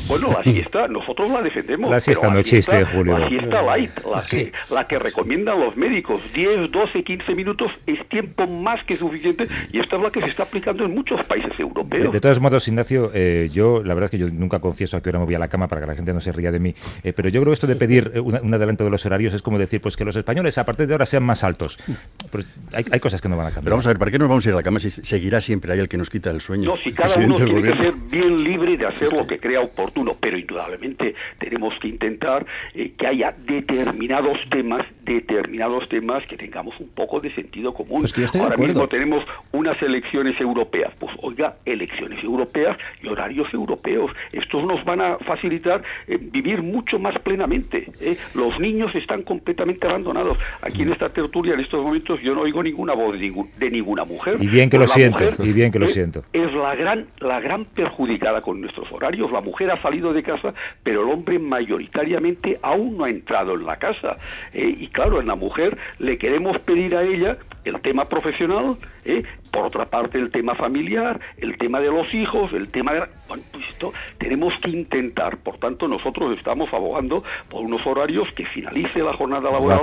Bueno, 0.09 0.33
la 0.33 0.43
siesta, 0.43 0.89
nosotros 0.89 1.31
la 1.31 1.43
defendemos. 1.43 1.91
La 1.91 2.01
siesta 2.01 2.29
no 2.31 2.39
existe, 2.39 2.85
Julio. 2.85 3.19
La 3.19 3.29
siesta 3.29 3.63
light, 3.63 3.91
la 4.05 4.25
que, 4.25 4.53
la 4.71 4.87
que 4.87 4.99
recomiendan 4.99 5.61
los 5.61 5.77
médicos, 5.77 6.21
10, 6.33 6.71
12, 6.71 7.03
15 7.03 7.35
minutos 7.35 7.71
es 7.87 8.07
tiempo 8.09 8.47
más 8.47 8.85
que 8.85 8.97
suficiente 8.97 9.47
y 9.73 9.81
esta 9.81 9.97
es 9.97 10.03
la 10.03 10.11
que 10.11 10.21
se 10.21 10.29
está 10.29 10.45
aplicando 10.45 10.85
en 10.85 10.95
muchos 10.95 11.25
países 11.25 11.53
europeos. 11.59 12.13
De, 12.13 12.21
todos 12.21 12.41
modos, 12.41 12.67
Ignacio, 12.69 13.11
eh, 13.15 13.49
yo 13.53 13.83
la 13.83 13.95
verdad 13.95 14.07
es 14.07 14.11
que 14.11 14.19
yo 14.19 14.29
nunca 14.31 14.61
confieso 14.61 14.97
a 14.97 15.03
qué 15.03 15.11
hora 15.11 15.19
me 15.19 15.25
voy 15.25 15.35
a 15.35 15.39
la 15.39 15.49
cama 15.49 15.69
para 15.69 15.81
que 15.81 15.87
la 15.87 15.95
gente 15.95 16.13
no 16.13 16.21
se 16.21 16.33
ría 16.33 16.51
de 16.51 16.59
mí, 16.59 16.75
eh, 17.03 17.13
pero 17.13 17.29
yo 17.29 17.41
creo 17.41 17.53
que 17.53 17.55
esto 17.55 17.67
de 17.67 17.77
pedir 17.77 18.13
un, 18.23 18.55
adelanto 18.55 18.85
de 18.85 18.91
los 18.91 19.05
horarios 19.07 19.35
es 19.35 19.43
como 19.43 19.59
decir 19.59 19.81
pues 19.81 19.97
que 19.97 20.05
los 20.05 20.17
españoles 20.17 20.59
a 20.59 20.65
partir 20.65 20.87
de 20.87 20.95
ahora 20.95 21.07
sean 21.07 21.23
más 21.23 21.45
altos. 21.45 21.79
hay, 22.73 22.85
hay, 22.91 23.01
cosas 23.01 23.21
que 23.21 23.29
no 23.29 23.37
van 23.37 23.47
a 23.47 23.51
cambiar. 23.51 23.65
Pero 23.65 23.77
vamos 23.77 23.87
a 23.87 23.91
ver, 23.91 23.99
¿para 23.99 24.11
qué 24.11 24.19
nos 24.19 24.29
vamos 24.29 24.47
a 24.47 24.49
ir 24.49 24.55
a 24.55 24.57
la 24.57 24.63
cama 24.63 24.81
si 24.81 24.91
seguirá 24.91 25.41
siempre 25.41 25.73
ahí 25.73 25.79
el 25.79 25.89
que 25.89 25.97
nos 25.97 26.11
quita 26.11 26.31
el 26.31 26.41
sueño? 26.41 26.71
No, 26.71 26.77
si 26.77 26.93
cada 26.93 27.17
uno 27.17 27.37
tiene 27.37 27.63
que 27.63 27.75
ser 27.75 27.93
bien 27.93 28.43
libre 28.43 28.77
de 28.77 28.87
hacer 28.87 29.13
lo 29.13 29.27
que 29.27 29.39
crea 29.39 29.61
oportuno, 29.61 29.88
pero 30.21 30.39
indudablemente 30.39 31.15
tenemos 31.39 31.75
que 31.81 31.89
intentar 31.89 32.47
eh, 32.75 32.93
que 32.97 33.07
haya 33.07 33.35
determinados 33.47 34.39
temas, 34.51 34.87
determinados 35.15 35.89
temas 35.89 36.25
que 36.27 36.37
tengamos 36.37 36.79
un 36.81 36.89
poco 36.89 37.21
de 37.21 37.35
sentido 37.35 37.73
común. 37.73 38.01
Pues 38.01 38.37
Ahora 38.37 38.57
mismo 38.57 38.87
tenemos 38.89 39.25
unas 39.53 39.81
elecciones 39.83 40.41
europeas, 40.41 40.93
pues 40.99 41.13
oiga, 41.23 41.57
elecciones 41.65 42.23
europeas 42.23 42.77
y 43.03 43.09
horarios 43.09 43.53
europeos. 43.53 44.11
Estos 44.33 44.65
nos 44.65 44.85
van 44.85 45.01
a 45.01 45.19
facilitar 45.19 45.83
eh, 46.07 46.19
vivir 46.21 46.63
mucho 46.63 46.99
más 46.99 47.19
plenamente. 47.21 47.91
¿eh? 48.01 48.17
Los 48.35 48.59
niños 48.61 48.95
están 48.95 49.23
completamente 49.23 49.87
abandonados. 49.87 50.39
Aquí 50.63 50.83
en 50.83 50.93
esta 50.93 51.09
tertulia, 51.09 51.55
en 51.55 51.61
estos 51.61 51.83
momentos, 51.83 52.21
yo 52.23 52.35
no 52.35 52.43
oigo 52.43 52.63
ninguna 52.63 52.95
voz 52.95 53.19
de, 53.19 53.71
ninguna 53.71 54.05
mujer. 54.05 54.37
Y 54.41 54.47
bien 54.47 54.69
que 54.69 54.79
lo 54.79 54.87
siento, 54.87 55.25
y 55.43 55.53
bien 55.53 55.73
que 55.73 55.79
lo 55.79 55.87
siento. 55.87 56.25
Es 56.33 56.53
la 56.53 56.75
gran, 56.75 57.07
la 57.21 57.41
gran 57.41 57.65
perjudicada 57.65 58.43
con 58.43 58.61
nuestros 58.61 58.91
horarios. 58.93 59.31
La 59.33 59.41
mujer 59.41 59.71
ha 59.71 59.81
salido 59.81 60.13
de 60.13 60.23
casa, 60.23 60.55
pero 60.83 61.03
el 61.03 61.13
hombre 61.13 61.39
mayoritariamente 61.39 62.59
aún 62.63 62.99
no 62.99 63.05
ha 63.05 63.11
entrado 63.11 63.55
en 63.55 63.65
la 63.65 63.77
casa. 63.77 64.19
¿eh? 64.53 64.77
y 64.79 64.89
claro, 64.99 65.21
en 65.21 65.29
la 65.29 65.37
mujer 65.37 65.79
le 66.01 66.19
queremos 66.19 66.59
pedir 66.59 66.97
a 66.97 67.05
ella 67.05 67.39
el 67.65 67.81
tema 67.83 68.09
profesional, 68.09 68.77
¿eh? 69.05 69.23
Por 69.51 69.67
otra 69.67 69.87
parte 69.87 70.19
el 70.19 70.31
tema 70.31 70.55
familiar, 70.55 71.21
el 71.39 71.57
tema 71.59 71.81
de 71.81 71.91
los 71.91 72.13
hijos, 72.15 72.53
el 72.53 72.69
tema 72.69 72.93
de... 72.93 73.03
Bueno, 73.29 73.43
pues 73.53 73.69
esto 73.69 73.93
tenemos 74.19 74.55
que 74.63 74.71
intentar, 74.71 75.37
por 75.39 75.59
tanto 75.59 75.87
nosotros 75.87 76.37
estamos 76.37 76.73
abogando 76.73 77.23
por 77.51 77.63
unos 77.63 77.87
horarios 77.87 78.29
que 78.35 78.45
finalice 78.45 79.01
la 79.01 79.13
jornada 79.15 79.51
laboral 79.51 79.81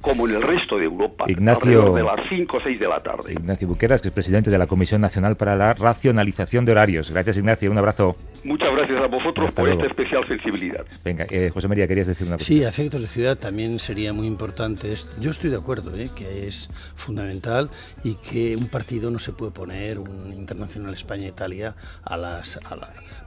como 0.00 0.28
en 0.28 0.36
el 0.36 0.42
resto 0.42 0.76
de 0.76 0.84
Europa, 0.84 1.24
Ignacio, 1.28 1.92
de 1.92 2.02
las 2.02 2.20
5 2.28 2.56
o 2.56 2.60
6 2.60 2.78
de 2.78 2.88
la 2.88 3.02
tarde. 3.02 3.32
Ignacio 3.32 3.68
Buqueras, 3.68 4.02
que 4.02 4.08
es 4.08 4.14
presidente 4.14 4.50
de 4.50 4.58
la 4.58 4.66
Comisión 4.66 5.00
Nacional 5.00 5.36
para 5.36 5.56
la 5.56 5.74
Racionalización 5.74 6.64
de 6.64 6.72
Horarios. 6.72 7.10
Gracias 7.10 7.36
Ignacio, 7.36 7.70
un 7.70 7.78
abrazo. 7.78 8.16
Muchas 8.44 8.74
gracias 8.74 9.02
a 9.02 9.06
vosotros 9.06 9.54
por 9.54 9.68
esta 9.68 9.86
especial 9.86 10.26
sensibilidad. 10.28 10.84
Venga, 11.04 11.26
eh, 11.30 11.50
José 11.52 11.68
María, 11.68 11.86
querías 11.86 12.06
decir 12.06 12.26
una 12.26 12.36
cosa. 12.36 12.46
Sí, 12.46 12.62
efectos 12.62 13.00
de 13.00 13.08
ciudad 13.08 13.38
también 13.38 13.78
sería 13.78 14.12
muy 14.12 14.26
importante. 14.26 14.94
Yo 15.20 15.30
estoy 15.30 15.50
de 15.50 15.56
acuerdo, 15.56 15.96
¿eh? 15.96 16.10
que 16.14 16.48
es 16.48 16.70
fundamental 16.96 17.70
y 18.04 18.14
que 18.14 18.56
un 18.56 18.68
partido 18.68 19.10
no 19.12 19.18
se 19.18 19.32
puede 19.32 19.52
poner 19.52 19.98
un 19.98 20.32
Internacional 20.32 20.94
España-Italia 20.94 21.74
a 22.02 22.16
las... 22.16 22.58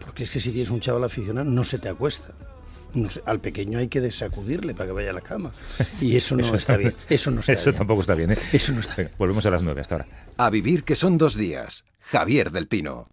porque 0.03 0.23
es 0.23 0.31
que 0.31 0.39
si 0.39 0.51
tienes 0.51 0.69
un 0.69 0.79
chaval 0.79 1.03
aficionado 1.03 1.49
no 1.49 1.63
se 1.63 1.79
te 1.79 1.89
acuesta. 1.89 2.29
al 3.25 3.39
pequeño 3.39 3.79
hay 3.79 3.87
que 3.87 4.01
desacudirle 4.01 4.73
para 4.73 4.87
que 4.87 4.93
vaya 4.93 5.11
a 5.11 5.13
la 5.13 5.21
cama. 5.21 5.51
Y 6.01 6.15
eso 6.15 6.35
no 6.35 6.55
está 6.55 6.77
bien. 6.77 6.95
Eso 7.09 7.31
no 7.31 7.39
está 7.41 7.53
Eso 7.53 7.73
tampoco 7.73 8.01
está 8.01 8.15
bien. 8.15 8.31
¿eh? 8.31 8.37
Eso 8.51 8.73
no 8.73 8.79
está 8.79 8.95
bien. 8.95 9.11
Volvemos 9.17 9.45
a 9.45 9.51
las 9.51 9.63
nueve 9.63 9.81
hasta 9.81 9.95
ahora. 9.95 10.07
A 10.37 10.49
vivir 10.49 10.83
que 10.83 10.95
son 10.95 11.17
dos 11.17 11.35
días. 11.35 11.85
Javier 11.99 12.51
del 12.51 12.67
Pino. 12.67 13.09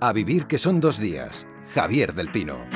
A 0.00 0.12
vivir 0.12 0.46
que 0.46 0.58
son 0.58 0.80
dos 0.80 1.00
días. 1.00 1.46
Javier 1.74 2.14
del 2.14 2.30
Pino. 2.30 2.75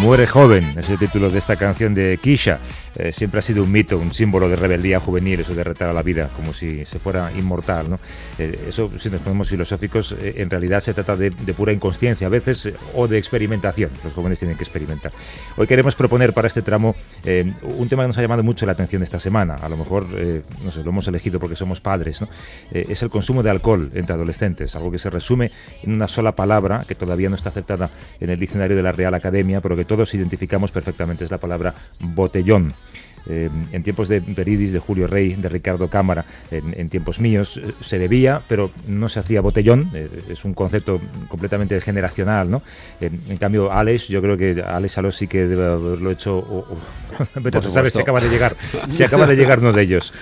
Muere 0.00 0.28
joven, 0.28 0.74
es 0.78 0.88
el 0.90 0.98
título 0.98 1.28
de 1.28 1.40
esta 1.40 1.56
canción 1.56 1.92
de 1.92 2.18
Kisha. 2.22 2.60
Eh, 2.98 3.12
siempre 3.12 3.38
ha 3.38 3.42
sido 3.42 3.62
un 3.62 3.70
mito, 3.70 3.96
un 3.96 4.12
símbolo 4.12 4.48
de 4.48 4.56
rebeldía 4.56 4.98
juvenil, 4.98 5.40
eso 5.40 5.54
de 5.54 5.62
retar 5.62 5.88
a 5.88 5.92
la 5.92 6.02
vida, 6.02 6.30
como 6.34 6.52
si 6.52 6.84
se 6.84 6.98
fuera 6.98 7.30
inmortal. 7.32 7.88
¿no? 7.88 8.00
Eh, 8.38 8.66
eso, 8.68 8.90
si 8.98 9.08
nos 9.08 9.20
ponemos 9.20 9.48
filosóficos, 9.48 10.12
eh, 10.12 10.34
en 10.38 10.50
realidad 10.50 10.80
se 10.80 10.92
trata 10.94 11.16
de, 11.16 11.30
pura 11.30 11.72
inconsciencia 11.72 12.26
a 12.26 12.30
veces 12.30 12.72
o 12.94 13.06
de 13.06 13.18
experimentación. 13.18 13.90
Los 14.02 14.12
jóvenes 14.12 14.40
tienen 14.40 14.56
que 14.56 14.64
experimentar. 14.64 15.12
Hoy 15.56 15.66
queremos 15.66 15.94
proponer 15.94 16.32
para 16.32 16.48
este 16.48 16.62
tramo 16.62 16.94
un 17.62 17.88
tema 17.88 18.02
que 18.02 18.08
nos 18.08 18.18
ha 18.18 18.22
llamado 18.22 18.42
mucho 18.42 18.66
la 18.66 18.72
atención 18.72 19.02
esta 19.02 19.18
semana. 19.18 19.54
A 19.54 19.68
lo 19.68 19.76
mejor, 19.76 20.06
no 20.62 20.70
sé, 20.70 20.82
lo 20.82 20.90
hemos 20.90 21.06
elegido 21.08 21.40
porque 21.40 21.56
somos 21.56 21.80
padres. 21.80 22.22
es 22.70 23.02
el 23.02 23.10
consumo 23.10 23.42
de 23.42 23.50
alcohol 23.50 23.90
entre 23.94 24.14
adolescentes, 24.14 24.76
algo 24.76 24.90
que 24.90 24.98
se 24.98 25.10
resume 25.10 25.50
en 25.82 25.92
una 25.92 26.08
sola 26.08 26.32
palabra 26.36 26.84
que 26.86 26.94
todavía 26.94 27.28
no 27.28 27.36
está 27.36 27.48
aceptada 27.48 27.90
en 28.20 28.30
el 28.30 28.38
diccionario 28.38 28.76
de 28.76 28.82
la 28.82 28.92
Real 28.92 29.14
Academia, 29.14 29.60
pero 29.60 29.76
que 29.76 29.84
todos 29.84 30.14
identificamos 30.14 30.70
perfectamente. 30.70 31.24
Es 31.24 31.30
la 31.30 31.38
palabra 31.38 31.74
botellón. 32.00 32.74
Eh, 33.28 33.48
en 33.72 33.82
tiempos 33.82 34.08
de 34.08 34.20
Peridis, 34.20 34.72
de 34.72 34.78
Julio 34.78 35.06
Rey, 35.06 35.34
de 35.34 35.48
Ricardo 35.48 35.88
Cámara, 35.88 36.24
en, 36.50 36.88
tiempos 36.88 37.20
míos, 37.20 37.60
eh, 37.62 37.72
se 37.80 37.98
bebía, 37.98 38.42
pero 38.48 38.70
no 38.86 39.08
se 39.08 39.20
hacía 39.20 39.40
botellón, 39.40 39.90
es 40.28 40.44
un 40.44 40.54
concepto 40.54 41.00
completamente 41.28 41.80
generacional, 41.80 42.50
¿no? 42.50 42.62
en 43.00 43.36
cambio, 43.38 43.72
Alex, 43.72 44.08
yo 44.08 44.20
creo 44.22 44.36
que 44.36 44.62
Alex 44.62 44.98
Aló 44.98 45.12
sí 45.12 45.26
que 45.26 45.46
debe 45.46 45.66
haberlo 45.66 46.10
hecho, 46.10 46.38
o, 46.38 46.66
sabes, 47.70 47.92
se 47.92 48.00
acaba 48.00 48.20
de 48.20 48.28
llegar, 48.28 48.56
se 48.88 49.04
acaba 49.04 49.26
de 49.26 49.36
llegar 49.36 49.60
uno 49.60 49.72
de 49.72 49.82
ellos 49.82 50.12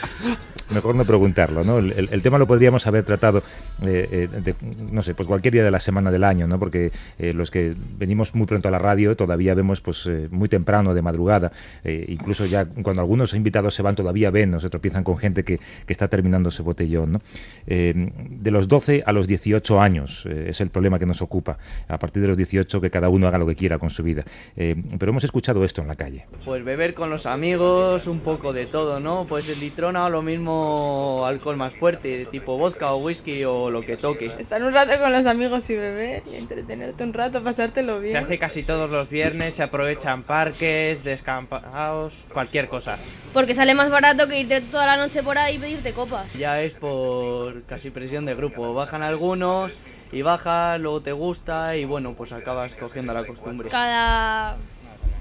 mejor 0.71 0.95
no 0.95 1.05
preguntarlo, 1.05 1.65
¿no? 1.65 1.79
El, 1.79 2.23
tema 2.23 2.39
lo 2.39 2.47
podríamos 2.47 2.87
haber 2.87 3.05
tratado, 3.05 3.43
eh, 3.83 4.29
eh, 4.45 4.55
no 4.91 5.03
sé, 5.03 5.15
pues 5.15 5.29
cualquier 5.29 5.55
día 5.55 5.65
de 5.65 5.71
la 5.71 5.79
semana 5.79 6.11
del 6.11 6.25
año, 6.25 6.47
¿no? 6.47 6.59
Porque 6.59 6.91
eh, 7.19 7.33
los 7.33 7.51
que 7.51 7.75
venimos 7.99 8.35
muy 8.35 8.47
pronto 8.47 8.69
a 8.69 8.71
la 8.71 8.79
radio 8.79 9.17
todavía 9.17 9.55
vemos, 9.55 9.81
pues, 9.81 10.09
muy 10.31 10.49
temprano, 10.49 10.95
de 10.95 11.03
madrugada, 11.03 11.53
incluso 11.85 12.47
ya 12.47 12.65
cuando 12.67 13.03
algunos 13.03 13.35
invitados 13.35 13.75
se 13.75 13.83
van 13.83 13.95
todavía 13.95 14.31
ven, 14.31 14.51
no 14.51 14.61
se 14.61 14.69
tropiezan 14.69 15.05
con 15.05 15.17
gente 15.17 15.45
que, 15.45 15.59
que 15.87 15.93
está 15.93 16.09
terminando 16.09 16.49
ese 16.49 16.63
botellón, 16.63 17.13
¿no? 17.13 17.21
de 17.67 18.51
los 18.51 18.69
12 18.69 19.03
a 19.07 19.13
los 19.13 19.27
18 19.27 19.81
años 19.81 20.27
es 20.27 20.61
el 20.61 20.71
problema 20.71 20.99
que 20.99 21.07
nos 21.07 21.23
ocupa. 21.23 21.59
A 21.89 21.99
partir 21.99 22.23
de 22.23 22.29
los 22.29 22.37
18 22.37 22.81
que 22.81 22.91
cada 22.91 23.09
uno 23.09 23.27
haga 23.27 23.39
lo 23.39 23.47
que 23.47 23.55
quiera 23.55 23.79
con 23.79 23.91
su 23.91 24.03
vida. 24.03 24.25
pero 24.55 25.11
hemos 25.11 25.25
escuchado 25.25 25.65
esto 25.65 25.83
en 25.83 25.89
la 25.89 25.97
calle. 25.97 26.27
Pues 26.45 26.65
beber 26.65 26.95
con 26.95 27.11
los 27.11 27.27
amigos, 27.27 28.07
un 28.07 28.21
poco 28.21 28.53
de 28.53 28.67
todo, 28.67 29.01
¿no? 29.01 29.27
Pues 29.29 29.49
el 29.49 29.61
litrona 29.61 30.07
o 30.07 30.11
lo 30.11 30.23
mismo 30.23 30.56
alcohol 31.27 31.57
más 31.57 31.75
fuerte, 31.75 32.27
tipo 32.31 32.57
vodka 32.57 32.93
o 32.93 32.99
whisky 32.99 33.45
o 33.45 33.71
lo 33.71 33.83
que 33.83 33.97
toque. 33.97 34.33
Estar 34.39 34.63
un 34.63 34.73
rato 34.73 34.99
con 35.01 35.13
los 35.13 35.27
amigos 35.27 35.69
y 35.71 35.77
beber 35.77 36.23
y 36.31 36.37
entretenerte 36.37 37.05
un 37.05 37.13
rato, 37.13 37.43
pasártelo 37.43 38.01
bien. 38.01 38.13
Se 38.13 38.19
hace 38.19 38.39
casi 38.39 38.63
todos 38.63 38.91
los 38.91 39.09
viernes, 39.09 39.55
se 39.55 39.63
aprovechan 39.63 40.23
parques, 40.23 41.05
descampados, 41.05 42.15
cualquier 42.33 42.69
cosa. 42.69 42.99
Porque 43.33 43.55
sale 43.55 43.75
más 43.75 43.91
barato 43.91 44.29
que 44.29 44.41
irte 44.41 44.61
toda 44.61 44.87
la 44.87 44.97
noche 44.97 45.23
por 45.23 45.39
ahí 45.39 45.57
y 45.57 45.59
pedirte 45.59 45.93
copas. 45.93 46.35
Ya 46.35 46.61
es 46.63 46.75
por 46.75 47.63
casi 47.65 47.91
presión 47.91 48.25
de 48.25 48.35
grupo. 48.35 48.75
Bajan 48.75 49.03
algunos 49.03 49.73
y 50.13 50.23
bajas, 50.23 50.81
luego 50.81 51.01
te 51.01 51.13
gusta 51.13 51.77
y 51.77 51.85
bueno, 51.85 52.15
pues 52.15 52.33
acabas 52.33 52.73
cogiendo 52.75 53.13
la 53.13 53.25
costumbre. 53.25 53.69
Cada 53.69 54.57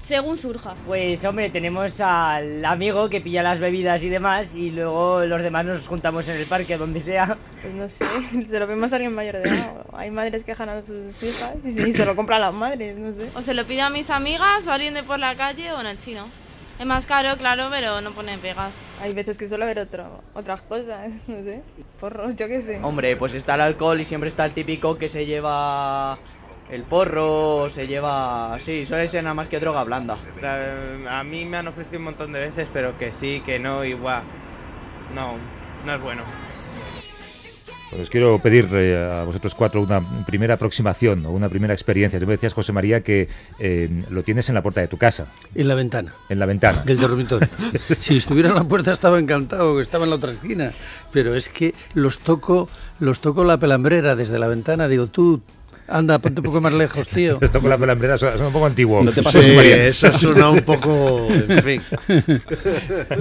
según 0.06 0.38
surja. 0.38 0.76
Pues 0.86 1.24
hombre, 1.24 1.50
tenemos 1.50 2.00
al 2.00 2.64
amigo 2.64 3.10
que 3.10 3.20
pilla 3.20 3.42
las 3.42 3.58
bebidas 3.58 4.04
y 4.04 4.08
demás 4.08 4.54
y 4.54 4.70
luego 4.70 5.24
los 5.24 5.42
demás 5.42 5.66
nos 5.66 5.88
juntamos 5.88 6.28
en 6.28 6.36
el 6.36 6.46
parque, 6.46 6.78
donde 6.78 7.00
sea. 7.00 7.36
Pues 7.60 7.74
no 7.74 7.88
sé, 7.88 8.04
se 8.46 8.60
lo 8.60 8.68
vemos 8.68 8.92
a 8.92 8.96
alguien 8.96 9.12
mayor 9.12 9.38
de 9.38 9.48
edad. 9.48 9.84
Hay 9.94 10.12
madres 10.12 10.44
que 10.44 10.52
dejan 10.52 10.68
a 10.68 10.82
sus 10.82 11.20
hijas 11.24 11.56
y 11.64 11.92
se 11.92 12.04
lo 12.04 12.14
compran 12.14 12.40
las 12.40 12.54
madres, 12.54 12.96
no 12.96 13.12
sé. 13.12 13.30
O 13.34 13.42
se 13.42 13.52
lo 13.52 13.64
pide 13.66 13.80
a 13.80 13.90
mis 13.90 14.08
amigas 14.08 14.64
o 14.68 14.70
a 14.70 14.74
alguien 14.74 14.94
de 14.94 15.02
por 15.02 15.18
la 15.18 15.34
calle 15.34 15.72
o 15.72 15.80
en 15.80 15.86
el 15.88 15.98
chino. 15.98 16.28
Es 16.78 16.86
más 16.86 17.06
caro, 17.06 17.36
claro, 17.36 17.68
pero 17.70 18.00
no 18.00 18.12
pone 18.12 18.38
pegas. 18.38 18.74
Hay 19.02 19.12
veces 19.12 19.38
que 19.38 19.48
suele 19.48 19.64
haber 19.64 19.80
otro, 19.80 20.22
otras 20.34 20.60
cosas, 20.60 21.10
no 21.26 21.42
sé, 21.42 21.62
porros, 21.98 22.36
yo 22.36 22.46
qué 22.46 22.62
sé. 22.62 22.78
Hombre, 22.80 23.16
pues 23.16 23.34
está 23.34 23.56
el 23.56 23.62
alcohol 23.62 24.00
y 24.00 24.04
siempre 24.04 24.28
está 24.28 24.44
el 24.44 24.52
típico 24.52 24.98
que 24.98 25.08
se 25.08 25.26
lleva 25.26 26.18
el 26.70 26.82
porro 26.82 27.70
se 27.70 27.86
lleva... 27.86 28.58
Sí, 28.60 28.86
suele 28.86 29.08
ser 29.08 29.22
nada 29.22 29.34
más 29.34 29.48
que 29.48 29.60
droga 29.60 29.84
blanda. 29.84 30.18
A 31.08 31.24
mí 31.24 31.44
me 31.44 31.58
han 31.58 31.68
ofrecido 31.68 31.98
un 31.98 32.04
montón 32.04 32.32
de 32.32 32.40
veces, 32.40 32.68
pero 32.72 32.98
que 32.98 33.12
sí, 33.12 33.42
que 33.44 33.58
no, 33.58 33.84
igual. 33.84 34.22
No, 35.14 35.34
no 35.84 35.94
es 35.94 36.00
bueno. 36.00 36.22
Pues 37.90 38.02
os 38.02 38.10
quiero 38.10 38.36
pedir 38.40 38.68
eh, 38.72 38.96
a 38.96 39.22
vosotros 39.22 39.54
cuatro 39.54 39.80
una 39.80 40.02
primera 40.24 40.54
aproximación 40.54 41.24
o 41.24 41.30
una 41.30 41.48
primera 41.48 41.72
experiencia. 41.72 42.18
Tú 42.18 42.26
me 42.26 42.32
decías, 42.32 42.52
José 42.52 42.72
María, 42.72 43.00
que 43.00 43.28
eh, 43.60 44.02
lo 44.10 44.24
tienes 44.24 44.48
en 44.48 44.56
la 44.56 44.62
puerta 44.62 44.80
de 44.80 44.88
tu 44.88 44.96
casa. 44.96 45.28
En 45.54 45.68
la 45.68 45.76
ventana. 45.76 46.12
En 46.28 46.40
la 46.40 46.46
ventana. 46.46 46.82
Del 46.82 46.98
dormitorio. 46.98 47.48
si 48.00 48.16
estuviera 48.16 48.48
en 48.48 48.56
la 48.56 48.64
puerta 48.64 48.90
estaba 48.90 49.20
encantado, 49.20 49.76
que 49.76 49.82
estaba 49.82 50.02
en 50.02 50.10
la 50.10 50.16
otra 50.16 50.32
esquina. 50.32 50.72
Pero 51.12 51.36
es 51.36 51.48
que 51.48 51.74
los 51.94 52.18
toco, 52.18 52.68
los 52.98 53.20
toco 53.20 53.44
la 53.44 53.56
pelambrera 53.58 54.16
desde 54.16 54.40
la 54.40 54.48
ventana. 54.48 54.88
Digo, 54.88 55.06
tú 55.06 55.40
Anda, 55.88 56.18
ponte 56.18 56.40
un 56.40 56.46
poco 56.46 56.60
más 56.60 56.72
lejos, 56.72 57.06
tío. 57.08 57.38
Esto 57.40 57.60
con 57.60 57.70
la 57.70 57.78
pelambrera 57.78 58.18
suena 58.18 58.46
un 58.46 58.52
poco 58.52 58.66
antiguo. 58.66 59.04
No 59.04 59.12
te 59.12 59.22
pases, 59.22 59.46
sí, 59.46 59.52
María. 59.52 59.86
Eso 59.86 60.10
suena 60.18 60.50
un 60.50 60.60
poco. 60.62 61.28
En 61.30 61.62
fin. 61.62 61.82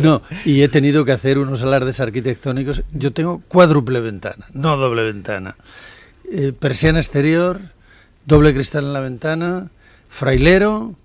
No, 0.02 0.22
y 0.44 0.62
he 0.62 0.68
tenido 0.70 1.06
que 1.06 1.12
hacer 1.12 1.38
unos 1.38 1.62
alardes 1.64 2.00
arquitectónicos. 2.00 2.84
Yo 2.92 3.12
tengo 3.14 3.42
cuádruple 3.48 4.00
ventana, 4.00 4.46
no 4.54 4.78
doble 4.78 5.04
ventana. 5.04 5.56
Eh, 6.32 6.54
persiana 6.58 7.00
exterior, 7.00 7.60
doble 8.26 8.54
cristal 8.54 8.86
en 8.86 8.94
la 8.94 9.00
ventana, 9.00 9.68
frailero, 10.10 10.96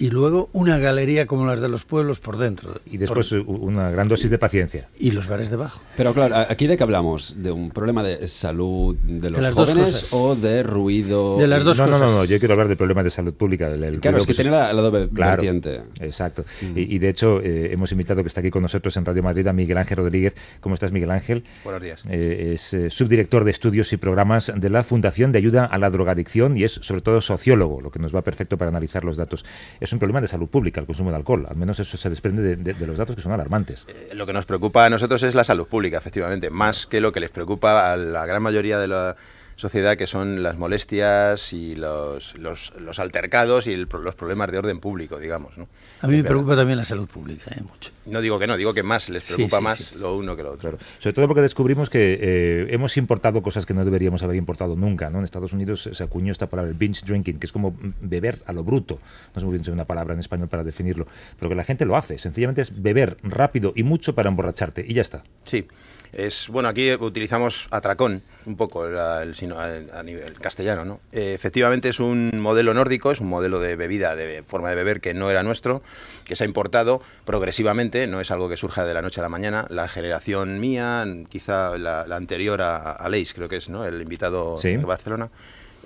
y 0.00 0.08
luego 0.08 0.48
una 0.54 0.78
galería 0.78 1.26
como 1.26 1.44
las 1.44 1.60
de 1.60 1.68
los 1.68 1.84
pueblos 1.84 2.20
por 2.20 2.38
dentro. 2.38 2.80
Y 2.90 2.96
después 2.96 3.32
una 3.32 3.90
gran 3.90 4.08
dosis 4.08 4.30
de 4.30 4.38
paciencia. 4.38 4.88
Y 4.98 5.10
los 5.10 5.28
bares 5.28 5.50
debajo. 5.50 5.82
Pero 5.94 6.14
claro, 6.14 6.36
aquí 6.48 6.66
de 6.66 6.78
qué 6.78 6.82
hablamos, 6.82 7.42
de 7.42 7.50
un 7.50 7.70
problema 7.70 8.02
de 8.02 8.26
salud 8.26 8.96
de 8.96 9.28
los 9.28 9.46
jóvenes 9.50 10.08
o 10.12 10.34
de 10.36 10.62
ruido. 10.62 11.36
De 11.36 11.46
las 11.46 11.64
dos 11.64 11.76
no, 11.76 11.84
cosas. 11.84 12.00
No, 12.00 12.06
no, 12.06 12.16
no, 12.16 12.24
yo 12.24 12.38
quiero 12.38 12.54
hablar 12.54 12.68
de 12.68 12.76
problemas 12.76 13.04
de 13.04 13.10
salud 13.10 13.34
pública. 13.34 13.70
claro, 14.00 14.16
es 14.16 14.26
que 14.26 14.32
tiene 14.32 14.50
la, 14.50 14.72
doble 14.72 15.06
vertiente. 15.10 15.82
Exacto. 16.00 16.46
Mm. 16.62 16.78
Y, 16.78 16.98
de 16.98 17.08
hecho 17.10 17.42
eh, 17.42 17.74
hemos 17.74 17.92
invitado 17.92 18.22
que 18.22 18.28
está 18.28 18.40
aquí 18.40 18.50
con 18.50 18.62
nosotros 18.62 18.96
en 18.96 19.04
Radio 19.04 19.22
Madrid 19.22 19.46
a 19.48 19.52
Miguel 19.52 19.76
Ángel 19.76 19.98
Rodríguez. 19.98 20.34
¿Cómo 20.60 20.76
estás, 20.76 20.92
Miguel 20.92 21.10
Ángel? 21.10 21.44
Buenos 21.62 21.82
días. 21.82 22.04
Eh, 22.08 22.52
es 22.54 22.72
eh, 22.72 22.88
subdirector 22.88 23.44
de 23.44 23.50
estudios 23.50 23.92
y 23.92 23.98
programas 23.98 24.50
de 24.56 24.70
la 24.70 24.82
Fundación 24.82 25.30
de 25.30 25.38
Ayuda 25.38 25.66
a 25.66 25.76
la 25.76 25.90
Drogadicción 25.90 26.56
y 26.56 26.64
es 26.64 26.72
sobre 26.72 27.02
todo 27.02 27.20
sociólogo, 27.20 27.82
lo 27.82 27.90
que 27.90 27.98
nos 27.98 28.16
va 28.16 28.22
perfecto 28.22 28.56
para 28.56 28.70
analizar 28.70 29.04
los 29.04 29.18
datos. 29.18 29.44
Es 29.78 29.89
un 29.92 29.98
problema 29.98 30.20
de 30.20 30.26
salud 30.26 30.48
pública 30.48 30.80
al 30.80 30.86
consumo 30.86 31.10
de 31.10 31.16
alcohol. 31.16 31.46
Al 31.48 31.56
menos 31.56 31.78
eso 31.80 31.96
se 31.96 32.10
desprende 32.10 32.56
de, 32.56 32.86
los 32.86 32.98
datos 32.98 33.16
que 33.16 33.22
son 33.22 33.32
alarmantes. 33.32 33.86
Eh, 33.88 34.10
lo 34.14 34.26
que 34.26 34.32
nos 34.32 34.46
preocupa 34.46 34.84
a 34.84 34.90
nosotros 34.90 35.22
es 35.22 35.34
la 35.34 35.44
salud 35.44 35.66
pública, 35.66 35.98
efectivamente, 35.98 36.50
más 36.50 36.86
que 36.86 37.00
lo 37.00 37.12
que 37.12 37.20
les 37.20 37.30
preocupa 37.30 37.92
a 37.92 37.96
la 37.96 38.26
gran 38.26 38.42
mayoría 38.42 38.78
de 38.78 38.88
la 38.88 39.16
sociedad 39.60 39.96
que 39.96 40.06
son 40.06 40.42
las 40.42 40.56
molestias 40.56 41.52
y 41.52 41.76
los, 41.76 42.36
los, 42.38 42.98
altercados 42.98 43.66
y 43.66 43.76
los 43.76 44.14
problemas 44.14 44.50
de 44.50 44.58
orden 44.58 44.80
público, 44.80 45.18
digamos. 45.18 45.56
¿no? 45.58 45.68
A 46.00 46.06
mí 46.06 46.16
me 46.16 46.24
preocupa 46.24 46.56
también 46.56 46.78
la 46.78 46.84
salud 46.84 47.06
pública, 47.06 47.50
¿eh? 47.54 47.60
mucho. 47.62 47.90
No 48.06 48.20
digo 48.20 48.38
que 48.38 48.46
no, 48.46 48.56
digo 48.56 48.72
que 48.72 48.82
más, 48.82 49.10
les 49.10 49.24
preocupa 49.24 49.60
más 49.60 49.92
lo 49.92 50.16
uno 50.16 50.34
que 50.34 50.42
lo 50.42 50.52
otro. 50.52 50.78
Sobre 50.98 51.14
todo 51.14 51.26
porque 51.28 51.42
descubrimos 51.42 51.90
que 51.90 52.18
eh, 52.20 52.66
hemos 52.70 52.96
importado 52.96 53.42
cosas 53.42 53.66
que 53.66 53.74
no 53.74 53.84
deberíamos 53.84 54.22
haber 54.22 54.36
importado 54.36 54.76
nunca. 54.76 55.10
¿no? 55.10 55.18
En 55.18 55.24
Estados 55.24 55.52
Unidos 55.52 55.88
se 55.92 56.02
acuñó 56.02 56.32
esta 56.32 56.48
palabra, 56.48 56.70
el 56.70 56.76
binge 56.76 57.04
drinking, 57.04 57.38
que 57.38 57.46
es 57.46 57.52
como 57.52 57.76
beber 58.00 58.42
a 58.46 58.52
lo 58.52 58.64
bruto. 58.64 58.98
No 59.34 59.40
sé 59.40 59.46
muy 59.46 59.52
bien 59.52 59.64
si 59.64 59.70
hay 59.70 59.74
una 59.74 59.84
palabra 59.84 60.14
en 60.14 60.20
español 60.20 60.48
para 60.48 60.64
definirlo, 60.64 61.06
pero 61.38 61.50
que 61.50 61.54
la 61.54 61.64
gente 61.64 61.84
lo 61.84 61.96
hace. 61.96 62.18
Sencillamente 62.18 62.62
es 62.62 62.82
beber 62.82 63.18
rápido 63.22 63.72
y 63.76 63.82
mucho 63.82 64.14
para 64.14 64.30
emborracharte 64.30 64.84
y 64.88 64.94
ya 64.94 65.02
está. 65.02 65.22
Sí. 65.44 65.68
Es, 66.12 66.48
bueno, 66.48 66.68
aquí 66.68 66.92
utilizamos 66.92 67.68
atracón, 67.70 68.22
un 68.46 68.56
poco 68.56 68.86
el, 68.86 68.98
a 68.98 70.02
nivel 70.02 70.34
castellano, 70.34 70.84
¿no? 70.84 71.00
Eh, 71.12 71.32
efectivamente 71.34 71.88
es 71.88 72.00
un 72.00 72.40
modelo 72.40 72.74
nórdico, 72.74 73.12
es 73.12 73.20
un 73.20 73.28
modelo 73.28 73.60
de 73.60 73.76
bebida, 73.76 74.16
de 74.16 74.42
forma 74.42 74.70
de 74.70 74.76
beber 74.76 75.00
que 75.00 75.14
no 75.14 75.30
era 75.30 75.42
nuestro, 75.42 75.82
que 76.24 76.34
se 76.34 76.44
ha 76.44 76.46
importado 76.46 77.00
progresivamente, 77.24 78.06
no 78.06 78.20
es 78.20 78.30
algo 78.30 78.48
que 78.48 78.56
surja 78.56 78.84
de 78.84 78.94
la 78.94 79.02
noche 79.02 79.20
a 79.20 79.22
la 79.22 79.28
mañana. 79.28 79.66
La 79.70 79.88
generación 79.88 80.58
mía, 80.58 81.06
quizá 81.28 81.78
la, 81.78 82.02
anterior 82.10 82.60
a, 82.62 82.92
a, 82.92 83.08
Leis, 83.08 83.32
creo 83.32 83.48
que 83.48 83.56
es, 83.56 83.68
¿no? 83.68 83.86
El 83.86 84.02
invitado 84.02 84.58
de 84.60 84.76
Barcelona. 84.78 85.30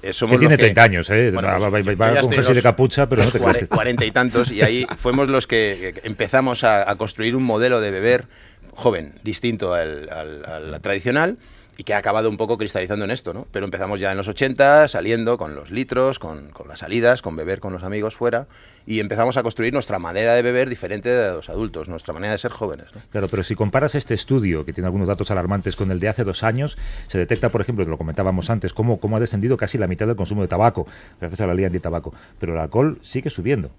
Eh, 0.04 0.12
que 0.28 0.38
tiene 0.38 0.58
30 0.58 0.82
años, 0.82 1.10
¿eh? 1.10 1.30
va, 1.30 2.20
con 2.20 2.30
jersey 2.30 2.54
de 2.54 2.62
capucha, 2.62 3.08
pero 3.08 3.24
no 3.24 3.30
te 3.30 3.38
40 3.38 4.04
y 4.04 4.10
tantos, 4.10 4.50
y 4.50 4.60
ahí 4.60 4.86
fuimos 4.98 5.28
los 5.28 5.46
que 5.46 5.94
empezamos 6.04 6.62
a, 6.62 6.90
a 6.90 6.96
construir 6.96 7.34
un 7.34 7.42
modelo 7.42 7.80
de 7.80 7.90
beber 7.90 8.26
joven, 8.74 9.14
distinto 9.22 9.74
al, 9.74 10.08
al, 10.10 10.80
tradicional 10.80 11.38
y 11.76 11.82
que 11.82 11.94
ha 11.94 11.98
acabado 11.98 12.30
un 12.30 12.36
poco 12.36 12.56
cristalizando 12.56 13.04
en 13.04 13.10
esto, 13.10 13.34
¿no? 13.34 13.46
Pero 13.50 13.64
empezamos 13.64 13.98
ya 13.98 14.12
en 14.12 14.16
los 14.16 14.28
80, 14.28 14.86
saliendo 14.88 15.38
con 15.38 15.54
los 15.54 15.70
litros, 15.70 16.18
con, 16.18 16.52
las 16.68 16.78
salidas, 16.78 17.20
con 17.20 17.34
beber 17.34 17.60
con 17.60 17.72
los 17.72 17.82
amigos 17.82 18.14
fuera, 18.14 18.46
y 18.86 19.00
empezamos 19.00 19.36
a 19.36 19.42
construir 19.42 19.72
nuestra 19.72 19.98
manera 19.98 20.34
de 20.34 20.42
beber 20.42 20.68
diferente 20.68 21.08
de 21.08 21.32
los 21.32 21.48
adultos, 21.48 21.88
nuestra 21.88 22.14
manera 22.14 22.32
de 22.32 22.38
ser 22.38 22.52
jóvenes. 22.52 22.86
Claro, 23.10 23.28
pero 23.28 23.42
si 23.42 23.56
comparas 23.56 23.96
este 23.96 24.14
estudio, 24.14 24.64
que 24.64 24.72
tiene 24.72 24.86
algunos 24.86 25.08
datos 25.08 25.30
alarmantes, 25.30 25.74
con 25.74 25.90
el 25.90 25.98
de 25.98 26.08
hace 26.08 26.22
dos 26.22 26.44
años, 26.44 26.78
se 27.08 27.18
detecta, 27.18 27.48
por 27.48 27.60
ejemplo, 27.60 27.84
lo 27.84 27.98
comentábamos 27.98 28.50
antes, 28.50 28.72
cómo, 28.72 29.00
cómo 29.00 29.16
ha 29.16 29.20
descendido 29.20 29.56
casi 29.56 29.78
la 29.78 29.88
mitad 29.88 30.06
del 30.06 30.16
consumo 30.16 30.42
de 30.42 30.48
tabaco, 30.48 30.86
gracias 31.20 31.40
a 31.40 31.46
la 31.46 31.54
ley 31.54 31.64
anti-tabaco, 31.64 32.14
pero 32.38 32.52
el 32.52 32.60
alcohol 32.60 32.98
sigue 33.02 33.30
subiendo 33.30 33.72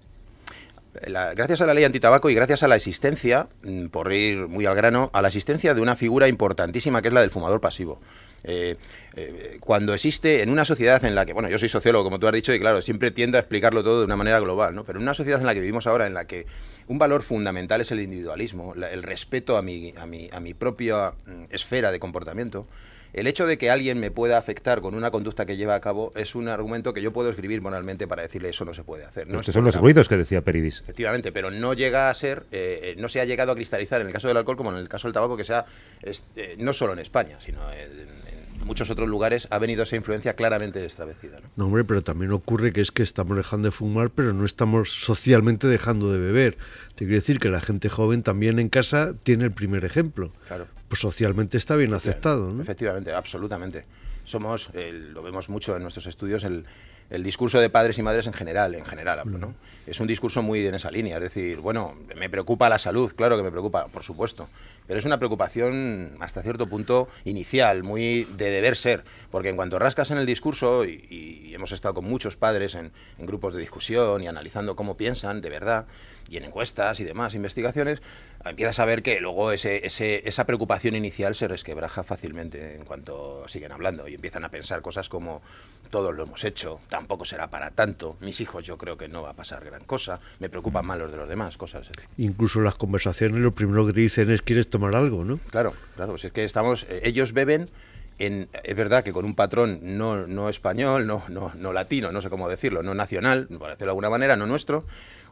gracias 1.34 1.60
a 1.60 1.66
la 1.66 1.74
ley 1.74 1.84
antitabaco 1.84 2.30
y 2.30 2.34
gracias 2.34 2.62
a 2.62 2.68
la 2.68 2.76
existencia, 2.76 3.48
mm, 3.62 3.86
por 3.86 4.12
ir 4.12 4.48
muy 4.48 4.66
al 4.66 4.74
grano, 4.74 5.10
a 5.12 5.22
la 5.22 5.28
existencia 5.28 5.74
de 5.74 5.80
una 5.80 5.96
figura 5.96 6.28
importantísima 6.28 7.02
que 7.02 7.08
es 7.08 7.14
la 7.14 7.20
del 7.20 7.30
fumador 7.30 7.60
pasivo. 7.60 8.00
Eh, 8.44 8.76
eh, 9.16 9.56
cuando 9.60 9.92
existe 9.92 10.42
en 10.42 10.50
una 10.50 10.64
sociedad 10.64 11.04
en 11.04 11.14
la 11.14 11.26
que, 11.26 11.32
bueno, 11.32 11.48
yo 11.48 11.58
soy 11.58 11.68
sociólogo, 11.68 12.04
como 12.04 12.18
tú 12.18 12.28
has 12.28 12.32
dicho, 12.32 12.54
y 12.54 12.60
claro, 12.60 12.80
siempre 12.80 13.10
tiendo 13.10 13.38
a 13.38 13.40
explicarlo 13.40 13.82
todo 13.82 14.00
de 14.00 14.04
una 14.04 14.16
manera 14.16 14.38
global, 14.38 14.74
¿no? 14.74 14.84
Pero 14.84 14.98
en 14.98 15.02
una 15.02 15.14
sociedad 15.14 15.40
en 15.40 15.46
la 15.46 15.54
que 15.54 15.60
vivimos 15.60 15.86
ahora, 15.86 16.06
en 16.06 16.14
la 16.14 16.26
que 16.26 16.46
un 16.86 16.98
valor 16.98 17.22
fundamental 17.22 17.80
es 17.80 17.90
el 17.90 18.00
individualismo, 18.00 18.74
el 18.74 19.02
respeto 19.02 19.56
a 19.56 19.62
mi, 19.62 19.92
a 19.96 20.06
mi, 20.06 20.28
a 20.30 20.38
mi 20.38 20.54
propia 20.54 21.14
mm, 21.26 21.46
esfera 21.50 21.90
de 21.90 21.98
comportamiento, 21.98 22.68
el 23.12 23.26
hecho 23.26 23.46
de 23.46 23.58
que 23.58 23.70
alguien 23.70 23.98
me 23.98 24.10
pueda 24.10 24.38
afectar 24.38 24.80
con 24.80 24.94
una 24.94 25.10
conducta 25.10 25.46
que 25.46 25.56
lleva 25.56 25.74
a 25.74 25.80
cabo 25.80 26.12
es 26.16 26.34
un 26.34 26.48
argumento 26.48 26.92
que 26.92 27.02
yo 27.02 27.12
puedo 27.12 27.30
escribir 27.30 27.60
moralmente 27.62 28.06
para 28.06 28.22
decirle 28.22 28.50
eso 28.50 28.64
no 28.64 28.74
se 28.74 28.84
puede 28.84 29.04
hacer. 29.04 29.26
No 29.28 29.40
Estos 29.40 29.54
son 29.54 29.64
los 29.64 29.76
ruidos 29.76 30.08
que 30.08 30.16
decía 30.16 30.42
Peridis. 30.42 30.82
Efectivamente, 30.82 31.32
pero 31.32 31.50
no 31.50 31.74
llega 31.74 32.10
a 32.10 32.14
ser, 32.14 32.44
eh, 32.52 32.80
eh, 32.82 32.94
no 32.98 33.08
se 33.08 33.20
ha 33.20 33.24
llegado 33.24 33.52
a 33.52 33.54
cristalizar 33.54 34.00
en 34.00 34.08
el 34.08 34.12
caso 34.12 34.28
del 34.28 34.36
alcohol 34.36 34.56
como 34.56 34.70
en 34.70 34.78
el 34.78 34.88
caso 34.88 35.08
del 35.08 35.14
tabaco, 35.14 35.36
que 35.36 35.44
sea 35.44 35.64
eh, 36.02 36.56
no 36.58 36.72
solo 36.72 36.92
en 36.92 37.00
España, 37.00 37.38
sino 37.40 37.60
en, 37.72 38.35
muchos 38.64 38.90
otros 38.90 39.08
lugares 39.08 39.48
ha 39.50 39.58
venido 39.58 39.82
esa 39.82 39.96
influencia 39.96 40.34
claramente 40.34 40.78
destablecida. 40.78 41.40
¿no? 41.40 41.48
¿no? 41.56 41.66
hombre, 41.66 41.84
pero 41.84 42.02
también 42.02 42.32
ocurre 42.32 42.72
que 42.72 42.80
es 42.80 42.90
que 42.90 43.02
estamos 43.02 43.36
dejando 43.36 43.68
de 43.68 43.72
fumar, 43.72 44.10
pero 44.10 44.32
no 44.32 44.44
estamos 44.44 44.92
socialmente 44.92 45.66
dejando 45.66 46.12
de 46.12 46.18
beber. 46.18 46.58
Te 46.94 47.04
quiero 47.04 47.14
decir 47.14 47.38
que 47.38 47.48
la 47.48 47.60
gente 47.60 47.88
joven 47.88 48.22
también 48.22 48.58
en 48.58 48.68
casa 48.68 49.14
tiene 49.22 49.44
el 49.44 49.52
primer 49.52 49.84
ejemplo. 49.84 50.32
Claro 50.48 50.66
pues 50.88 51.00
socialmente 51.00 51.56
está 51.56 51.76
bien 51.76 51.94
aceptado. 51.94 52.52
¿no? 52.52 52.62
Efectivamente, 52.62 53.12
absolutamente. 53.12 53.84
Somos, 54.24 54.70
lo 54.74 55.22
vemos 55.22 55.48
mucho 55.48 55.76
en 55.76 55.82
nuestros 55.82 56.06
estudios, 56.06 56.44
el, 56.44 56.64
el 57.10 57.22
discurso 57.22 57.60
de 57.60 57.70
padres 57.70 57.98
y 57.98 58.02
madres 58.02 58.26
en 58.26 58.32
general, 58.32 58.74
en 58.74 58.84
general 58.84 59.20
hablo, 59.20 59.38
¿no? 59.38 59.54
Es 59.86 60.00
un 60.00 60.08
discurso 60.08 60.42
muy 60.42 60.66
en 60.66 60.74
esa 60.74 60.90
línea, 60.90 61.16
es 61.16 61.22
decir, 61.22 61.60
bueno, 61.60 61.94
me 62.16 62.28
preocupa 62.28 62.68
la 62.68 62.78
salud, 62.78 63.12
claro 63.14 63.36
que 63.36 63.44
me 63.44 63.52
preocupa, 63.52 63.86
por 63.86 64.02
supuesto, 64.02 64.48
pero 64.88 64.98
es 64.98 65.04
una 65.04 65.18
preocupación 65.18 66.16
hasta 66.18 66.42
cierto 66.42 66.68
punto 66.68 67.08
inicial, 67.24 67.84
muy 67.84 68.24
de 68.36 68.50
deber 68.50 68.74
ser, 68.74 69.04
porque 69.30 69.48
en 69.48 69.56
cuanto 69.56 69.78
rascas 69.78 70.10
en 70.10 70.18
el 70.18 70.26
discurso, 70.26 70.84
y, 70.84 71.52
hemos 71.54 71.72
estado 71.72 71.94
con 71.94 72.04
muchos 72.04 72.36
padres 72.36 72.74
en, 72.74 72.92
grupos 73.18 73.54
de 73.54 73.60
discusión 73.60 74.22
y 74.22 74.26
analizando 74.26 74.76
cómo 74.76 74.96
piensan 74.96 75.40
de 75.40 75.48
verdad, 75.48 75.86
y 76.28 76.36
en 76.36 76.44
encuestas 76.44 77.00
y 77.00 77.04
demás 77.04 77.34
investigaciones, 77.34 78.02
empiezas 78.44 78.78
a 78.78 78.84
ver 78.84 79.02
que 79.02 79.20
luego 79.20 79.52
ese, 79.52 79.80
esa 79.86 80.44
preocupación 80.44 80.94
inicial 80.96 81.34
se 81.34 81.48
resquebraja 81.48 82.02
fácilmente 82.02 82.74
en 82.74 82.84
cuanto 82.84 83.48
siguen 83.48 83.72
hablando 83.72 84.08
y 84.08 84.14
empiezan 84.14 84.44
a 84.44 84.50
pensar 84.50 84.82
cosas 84.82 85.08
como 85.08 85.40
todos 85.86 86.14
lo 86.14 86.24
hemos 86.24 86.44
hecho, 86.44 86.80
tampoco 86.88 87.24
será 87.24 87.48
para 87.48 87.70
tanto, 87.70 88.16
mis 88.20 88.40
hijos 88.40 88.64
yo 88.64 88.78
creo 88.78 88.96
que 88.96 89.08
no 89.08 89.22
va 89.22 89.30
a 89.30 89.34
pasar 89.34 89.64
gran 89.64 89.84
cosa, 89.84 90.20
me 90.38 90.48
preocupan 90.48 90.84
más 90.86 90.98
los 90.98 91.10
de 91.10 91.16
los 91.16 91.28
demás, 91.28 91.56
cosas. 91.56 91.88
Incluso 92.16 92.60
las 92.60 92.74
conversaciones 92.74 93.40
lo 93.40 93.52
primero 93.52 93.86
que 93.86 93.92
te 93.92 94.00
dicen 94.00 94.30
es 94.30 94.42
quieres 94.42 94.68
tomar 94.68 94.94
algo, 94.94 95.24
¿no? 95.24 95.38
Claro, 95.50 95.74
claro, 95.94 96.12
pues 96.12 96.24
es 96.24 96.32
que 96.32 96.44
estamos, 96.44 96.84
eh, 96.88 97.00
ellos 97.04 97.32
beben 97.32 97.70
en, 98.18 98.48
es 98.64 98.76
verdad 98.76 99.04
que 99.04 99.12
con 99.12 99.24
un 99.24 99.34
patrón 99.34 99.80
no, 99.82 100.26
no 100.26 100.48
español, 100.48 101.06
no, 101.06 101.22
no, 101.28 101.52
no 101.54 101.72
latino, 101.72 102.12
no 102.12 102.22
sé 102.22 102.30
cómo 102.30 102.48
decirlo, 102.48 102.82
no 102.82 102.94
nacional, 102.94 103.46
por 103.46 103.68
decirlo 103.68 103.86
de 103.86 103.90
alguna 103.90 104.10
manera, 104.10 104.36
no 104.36 104.46
nuestro, 104.46 104.84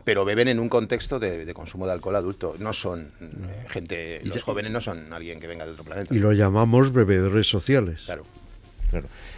pero 0.04 0.24
beben 0.24 0.48
en 0.48 0.60
un 0.60 0.68
contexto 0.68 1.18
de, 1.18 1.52
consumo 1.54 1.86
de 1.86 1.92
alcohol 1.92 2.16
adulto. 2.16 2.56
No 2.58 2.72
son 2.72 3.12
eh, 3.20 3.66
gente, 3.68 4.20
los 4.24 4.42
jóvenes 4.42 4.70
no 4.70 4.80
son 4.80 5.12
alguien 5.12 5.40
que 5.40 5.46
venga 5.46 5.64
de 5.64 5.72
otro 5.72 5.84
planeta. 5.84 6.14
Y 6.14 6.18
lo 6.18 6.32
llamamos 6.32 6.92
bebedores 6.92 7.48
sociales. 7.48 8.02
Claro. 8.04 8.24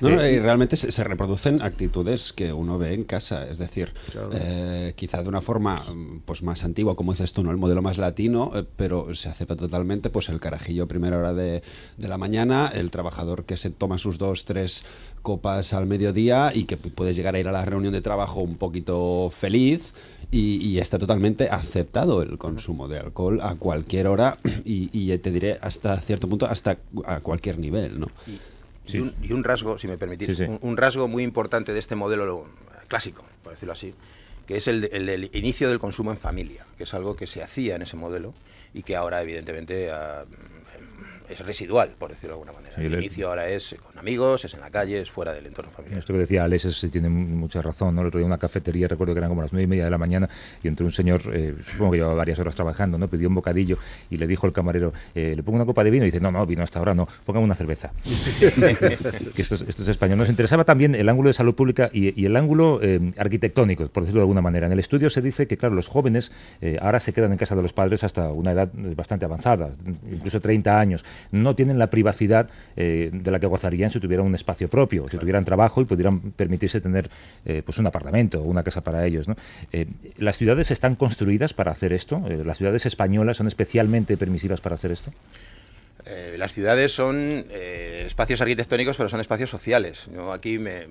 No, 0.01 0.09
eh, 0.09 0.35
y 0.35 0.39
realmente 0.39 0.77
se, 0.77 1.05
reproducen 1.05 1.63
actitudes 1.63 2.33
que 2.33 2.53
uno 2.53 2.79
ve 2.79 2.95
en 2.95 3.05
casa, 3.05 3.47
es 3.47 3.59
decir, 3.59 3.93
eh, 4.33 4.93
quizá 4.97 5.23
de 5.23 5.29
una 5.29 5.41
forma 5.41 5.81
pues 6.25 6.43
más 6.43 6.65
antigua, 6.65 6.97
como 6.97 7.13
dices 7.13 7.33
tú, 7.33 7.43
¿no? 7.43 7.51
el 7.51 7.57
modelo 7.57 7.83
más 7.83 7.99
latino, 7.99 8.53
eh, 8.55 8.65
pero 8.77 9.15
se 9.15 9.29
acepta 9.29 9.57
totalmente 9.57 10.11
pues 10.11 10.29
el 10.29 10.41
carajillo 10.41 10.85
a 10.85 10.89
primera 10.89 11.19
hora 11.19 11.35
de, 11.35 11.63
la 11.99 12.19
mañana, 12.19 12.71
el 12.75 12.91
trabajador 12.91 13.45
que 13.45 13.57
se 13.57 13.71
toma 13.71 13.99
sus 13.99 14.19
dos, 14.19 14.45
tres 14.45 14.85
copas 15.23 15.73
al 15.73 15.87
mediodía 15.87 16.53
y 16.55 16.65
que 16.65 16.77
puede 16.77 17.15
llegar 17.15 17.35
a 17.35 17.39
ir 17.39 17.49
a 17.49 17.53
la 17.53 17.65
reunión 17.65 17.93
de 17.93 18.01
trabajo 18.01 18.41
un 18.41 18.57
poquito 18.57 19.31
feliz. 19.31 19.95
Y, 20.33 20.79
está 20.79 20.99
totalmente 20.99 21.49
aceptado 21.49 22.21
el 22.21 22.37
consumo 22.37 22.89
de 22.89 22.99
alcohol 22.99 23.41
a 23.43 23.55
cualquier 23.55 24.09
hora 24.09 24.39
y, 24.65 25.17
te 25.19 25.31
diré 25.31 25.57
hasta 25.63 25.99
cierto 26.01 26.29
punto 26.29 26.47
hasta 26.47 26.79
a 27.07 27.21
cualquier 27.21 27.59
nivel, 27.59 28.01
¿no? 28.01 28.09
Y, 28.27 28.39
un, 28.95 29.45
rasgo, 29.45 29.79
si 29.79 29.89
me 29.89 29.99
permitís, 29.99 30.41
Un, 30.61 30.77
rasgo 30.77 31.09
muy 31.09 31.23
importante 31.23 31.73
de 31.73 31.79
este 31.79 31.97
modelo 31.97 32.47
clásico, 32.89 33.25
por 33.43 33.53
decirlo 33.53 33.73
así, 33.73 33.95
que 34.47 34.57
es 34.57 34.69
el, 34.69 34.85
el, 34.85 35.31
inicio 35.35 35.69
del 35.69 35.79
consumo 35.79 36.13
en 36.13 36.19
familia, 36.19 36.67
que 36.77 36.85
es 36.85 36.95
algo 36.95 37.17
que 37.17 37.27
se 37.27 37.43
hacía 37.43 37.77
en 37.77 37.83
ese 37.83 37.97
modelo 37.97 38.33
y 38.73 38.83
que 38.83 38.95
ahora 38.95 39.23
evidentemente 39.23 39.91
ah, 39.91 40.25
es 41.29 41.45
residual, 41.45 41.91
por 41.99 42.11
decirlo 42.11 42.37
de 42.37 42.43
alguna 42.43 42.53
manera. 42.53 42.75
el 42.77 42.95
inicio 42.95 43.29
ahora 43.29 43.49
es 43.49 43.77
con 43.85 43.99
amigos, 43.99 44.45
es 44.45 44.55
en 44.55 44.61
la 44.61 44.71
calle, 44.71 45.01
es 45.01 45.11
fuera 45.11 45.33
del 45.33 45.47
entorno 45.47 45.71
familiar. 45.71 45.99
Esto 45.99 46.13
que 46.13 46.21
decía 46.21 46.45
Alex 46.45 46.87
tiene 46.91 47.09
mucha 47.09 47.63
razón. 47.63 47.95
¿no? 47.95 48.03
El 48.03 48.09
otro 48.09 48.19
día 48.19 48.27
una 48.27 48.39
cafetería, 48.39 48.89
recuerdo 48.89 49.15
que 49.15 49.19
eran 49.19 49.31
como 49.31 49.43
las 49.43 49.53
nueve 49.53 49.65
y 49.65 49.67
media 49.67 49.85
de 49.85 49.91
la 49.91 49.99
mañana, 49.99 50.29
y 50.63 50.69
entró 50.69 50.87
un 50.87 50.93
señor, 50.93 51.23
eh, 51.33 51.55
supongo 51.65 51.93
que 51.93 51.99
llevaba 51.99 52.15
varias 52.15 52.39
horas 52.39 52.55
trabajando, 52.55 52.99
¿no? 52.99 53.09
pidió 53.09 53.29
un 53.29 53.35
bocadillo 53.35 53.79
y 54.11 54.17
le 54.17 54.27
dijo 54.27 54.47
al 54.47 54.53
camarero, 54.53 54.93
eh, 55.15 55.35
¿le 55.37 55.43
pongo 55.43 55.57
una 55.57 55.67
copa 55.67 55.85
de 55.85 55.91
vino? 55.91 56.05
Y 56.05 56.09
dice, 56.09 56.21
no, 56.21 56.31
no, 56.31 56.45
vino 56.47 56.63
hasta 56.63 56.79
ahora, 56.79 56.95
no, 56.95 57.09
póngame 57.25 57.45
una 57.45 57.55
cerveza. 57.55 57.93
que 59.35 59.43
esto, 59.43 59.55
es 59.55 59.89
español. 59.89 60.19
Nos 60.19 60.29
interesaba 60.29 60.65
también 60.65 60.95
el 60.95 61.09
ángulo 61.09 61.29
de 61.29 61.35
salud 61.35 61.55
pública 61.55 61.91
y, 61.93 62.25
el 62.27 62.37
ángulo 62.37 62.81
eh, 62.83 63.13
arquitectónico, 63.19 63.89
por 63.89 64.03
decirlo 64.03 64.21
de 64.21 64.25
alguna 64.25 64.43
manera. 64.43 64.67
En 64.67 64.73
el 64.73 64.79
estudio 64.79 65.11
se 65.11 65.23
dice 65.23 65.47
que, 65.47 65.57
claro, 65.57 65.75
los 65.75 65.89
jóvenes 65.89 66.33
ahora 66.81 67.01
se 67.01 67.13
quedan 67.13 67.33
en 67.33 67.39
casa 67.39 67.55
de 67.55 67.63
los 67.63 67.73
padres 67.73 68.03
hasta 68.05 68.33
una 68.33 68.53
edad 68.53 68.71
bastante 68.73 69.25
avanzada, 69.25 69.71
incluso 70.11 70.41
30 70.41 70.79
años. 70.79 71.05
No 71.33 71.55
tienen 71.55 71.79
la 71.79 71.91
privacidad 71.91 72.49
eh, 72.77 73.11
de 73.13 73.31
la 73.31 73.41
que 73.41 73.47
gozarían 73.47 73.91
si 73.91 74.01
tuvieran 74.01 74.27
un 74.27 74.35
espacio 74.35 74.69
propio, 74.69 75.09
si 75.09 75.19
tuvieran 75.19 75.45
trabajo 75.45 75.81
y 75.81 75.85
pudieran 75.85 76.33
permitirse 76.33 76.81
tener 76.81 77.11
eh, 77.45 77.63
pues 77.65 77.79
un 77.79 77.87
apartamento 77.87 78.41
o 78.41 78.45
una 78.45 78.63
casa 78.63 78.83
para 78.83 79.07
ellos. 79.07 79.27
Eh, 79.73 79.87
¿Las 80.19 80.39
ciudades 80.39 80.71
están 80.71 80.97
construidas 80.97 81.55
para 81.55 81.73
hacer 81.73 81.93
esto? 81.93 82.23
¿Las 82.45 82.59
ciudades 82.59 82.87
españolas 82.87 83.37
son 83.37 83.47
especialmente 83.47 84.17
permisivas 84.17 84.61
para 84.61 84.75
hacer 84.75 84.93
esto? 84.93 85.13
las 86.37 86.53
ciudades 86.53 86.93
son 86.93 87.45
espacios 87.51 88.41
arquitectónicos, 88.41 88.97
pero 88.97 89.09
son 89.09 89.19
espacios 89.19 89.51
sociales. 89.51 90.09
Yo 90.15 90.33
aquí 90.33 90.57
me, 90.57 90.87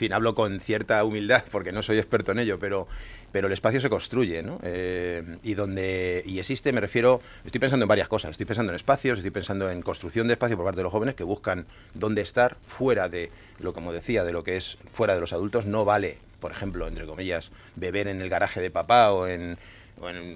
fin, 0.00 0.12
hablo 0.12 0.34
con 0.34 0.60
cierta 0.60 1.04
humildad 1.04 1.44
porque 1.50 1.72
no 1.72 1.82
soy 1.82 1.98
experto 1.98 2.32
en 2.32 2.40
ello, 2.40 2.58
pero 2.58 2.88
pero 3.32 3.46
el 3.46 3.52
espacio 3.52 3.80
se 3.80 3.88
construye, 3.88 4.42
¿no? 4.42 4.58
Eh, 4.64 5.36
y 5.44 5.54
donde 5.54 6.22
y 6.26 6.40
existe, 6.40 6.72
me 6.72 6.80
refiero, 6.80 7.20
estoy 7.44 7.60
pensando 7.60 7.84
en 7.84 7.88
varias 7.88 8.08
cosas, 8.08 8.32
estoy 8.32 8.46
pensando 8.46 8.72
en 8.72 8.76
espacios, 8.76 9.18
estoy 9.18 9.30
pensando 9.30 9.70
en 9.70 9.82
construcción 9.82 10.26
de 10.26 10.32
espacio 10.32 10.56
por 10.56 10.64
parte 10.64 10.78
de 10.78 10.82
los 10.82 10.92
jóvenes 10.92 11.14
que 11.14 11.22
buscan 11.22 11.66
dónde 11.94 12.22
estar 12.22 12.56
fuera 12.66 13.08
de 13.08 13.30
lo 13.60 13.72
como 13.72 13.92
decía, 13.92 14.24
de 14.24 14.32
lo 14.32 14.42
que 14.42 14.56
es 14.56 14.78
fuera 14.92 15.14
de 15.14 15.20
los 15.20 15.32
adultos, 15.32 15.66
no 15.66 15.84
vale, 15.84 16.18
por 16.40 16.50
ejemplo, 16.50 16.88
entre 16.88 17.06
comillas, 17.06 17.52
beber 17.76 18.08
en 18.08 18.20
el 18.20 18.28
garaje 18.28 18.60
de 18.60 18.70
papá 18.70 19.12
o 19.12 19.28
en 19.28 19.58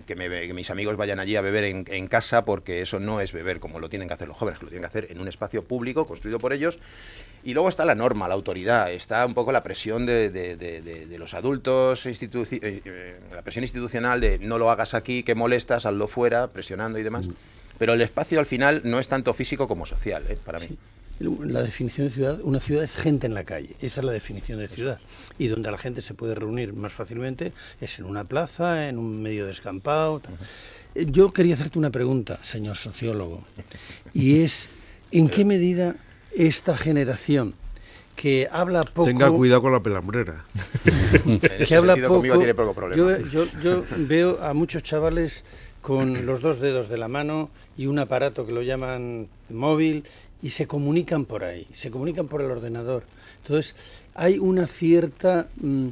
que, 0.07 0.53
mis 0.55 0.71
amigos 0.71 0.97
vayan 0.97 1.19
allí 1.21 1.37
a 1.37 1.41
beber 1.41 1.65
en, 1.65 2.07
casa, 2.09 2.45
porque 2.45 2.83
eso 2.83 3.01
no 3.01 3.21
es 3.21 3.33
beber 3.33 3.61
como 3.61 3.81
lo 3.81 3.89
tienen 3.89 4.09
que 4.09 4.15
hacer 4.15 4.29
los 4.29 4.37
jóvenes, 4.37 4.59
que 4.59 4.67
lo 4.67 4.71
tienen 4.71 4.83
que 4.83 4.89
hacer 4.89 5.07
en 5.11 5.21
un 5.21 5.29
espacio 5.29 5.65
público 5.65 6.07
construido 6.07 6.39
por 6.39 6.53
ellos. 6.53 6.79
Y 7.43 7.55
luego 7.55 7.69
está 7.69 7.85
la 7.85 7.95
norma, 7.95 8.29
la 8.29 8.35
autoridad, 8.35 8.93
está 8.93 9.25
un 9.25 9.35
poco 9.35 9.53
la 9.53 9.63
presión 9.63 10.07
de, 10.07 11.17
los 11.19 11.35
adultos, 11.35 12.07
eh, 12.07 12.17
eh, 12.23 13.21
la 13.33 13.43
presión 13.43 13.65
institucional 13.65 14.21
de 14.21 14.39
no 14.39 14.59
lo 14.59 14.71
hagas 14.71 14.95
aquí, 14.95 15.23
que 15.23 15.35
molestas, 15.35 15.87
hazlo 15.87 16.09
fuera, 16.09 16.49
presionando 16.49 16.99
y 16.99 17.03
demás. 17.03 17.27
Mm. 17.27 17.33
Pero 17.79 17.95
el 17.95 18.01
espacio 18.03 18.39
al 18.39 18.47
final 18.47 18.83
no 18.85 18.99
es 18.99 19.09
tanto 19.09 19.35
físico 19.35 19.67
como 19.67 19.87
social, 19.87 20.25
¿eh? 20.29 20.39
para 20.45 20.59
mí. 20.59 20.69
La 21.21 21.63
definición 21.63 22.09
de 22.09 22.13
ciudad, 22.13 22.41
una 22.43 22.59
ciudad 22.59 22.83
es 22.83 22.97
gente 22.97 23.27
en 23.27 23.35
la 23.35 23.45
calle, 23.45 23.77
esa 23.81 24.01
es 24.01 24.05
la 24.05 24.13
definición 24.13 24.59
de 24.59 24.69
ciudad. 24.69 24.99
Y 25.39 25.47
donde 25.47 25.71
la 25.71 25.79
gente 25.79 26.01
se 26.01 26.15
puede 26.15 26.35
reunir 26.35 26.73
más 26.73 26.93
fácilmente 26.93 27.53
es 27.81 27.99
en 28.01 28.07
una 28.07 28.25
plaza, 28.25 28.89
en 28.89 28.99
un 28.99 29.23
medio 29.23 29.47
descampado. 29.47 30.23
Eh, 30.95 31.07
yo 31.09 31.33
quería 31.33 31.55
hacerte 31.55 31.79
una 31.79 31.91
pregunta, 31.91 32.41
señor 32.43 32.77
sociólogo, 32.77 33.45
y 34.13 34.43
es, 34.43 34.69
¿en 35.13 35.29
qué 35.29 35.45
medida 35.45 35.95
esta 36.35 36.77
generación 36.77 37.55
que 38.17 38.49
habla 38.51 38.83
poco... 38.83 39.07
Tenga 39.07 39.31
cuidado 39.31 39.63
con 39.63 39.73
la 39.73 39.81
pelambrera. 39.81 40.45
que 41.69 41.75
habla 41.75 41.97
poco... 41.97 42.25
Yo, 42.95 43.19
yo, 43.19 43.47
yo 43.63 43.85
veo 43.97 44.43
a 44.43 44.53
muchos 44.53 44.83
chavales 44.83 45.45
con 45.85 46.25
los 46.25 46.41
dos 46.41 46.61
dedos 46.61 46.89
de 46.89 46.97
la 46.97 47.09
mano 47.09 47.51
y 47.77 47.87
un 47.87 47.99
aparato 47.99 48.47
que 48.47 48.53
lo 48.53 48.63
llaman 48.63 49.29
móvil 49.51 50.05
y 50.45 50.51
se 50.51 50.67
comunican 50.67 51.25
por 51.25 51.43
ahí, 51.43 51.67
se 51.73 51.91
comunican 51.91 52.29
por 52.29 52.43
el 52.43 52.51
ordenador. 52.51 53.05
Entonces, 53.43 53.75
hay 54.15 54.39
una 54.39 54.67
cierta 54.67 55.49
mm, 55.57 55.89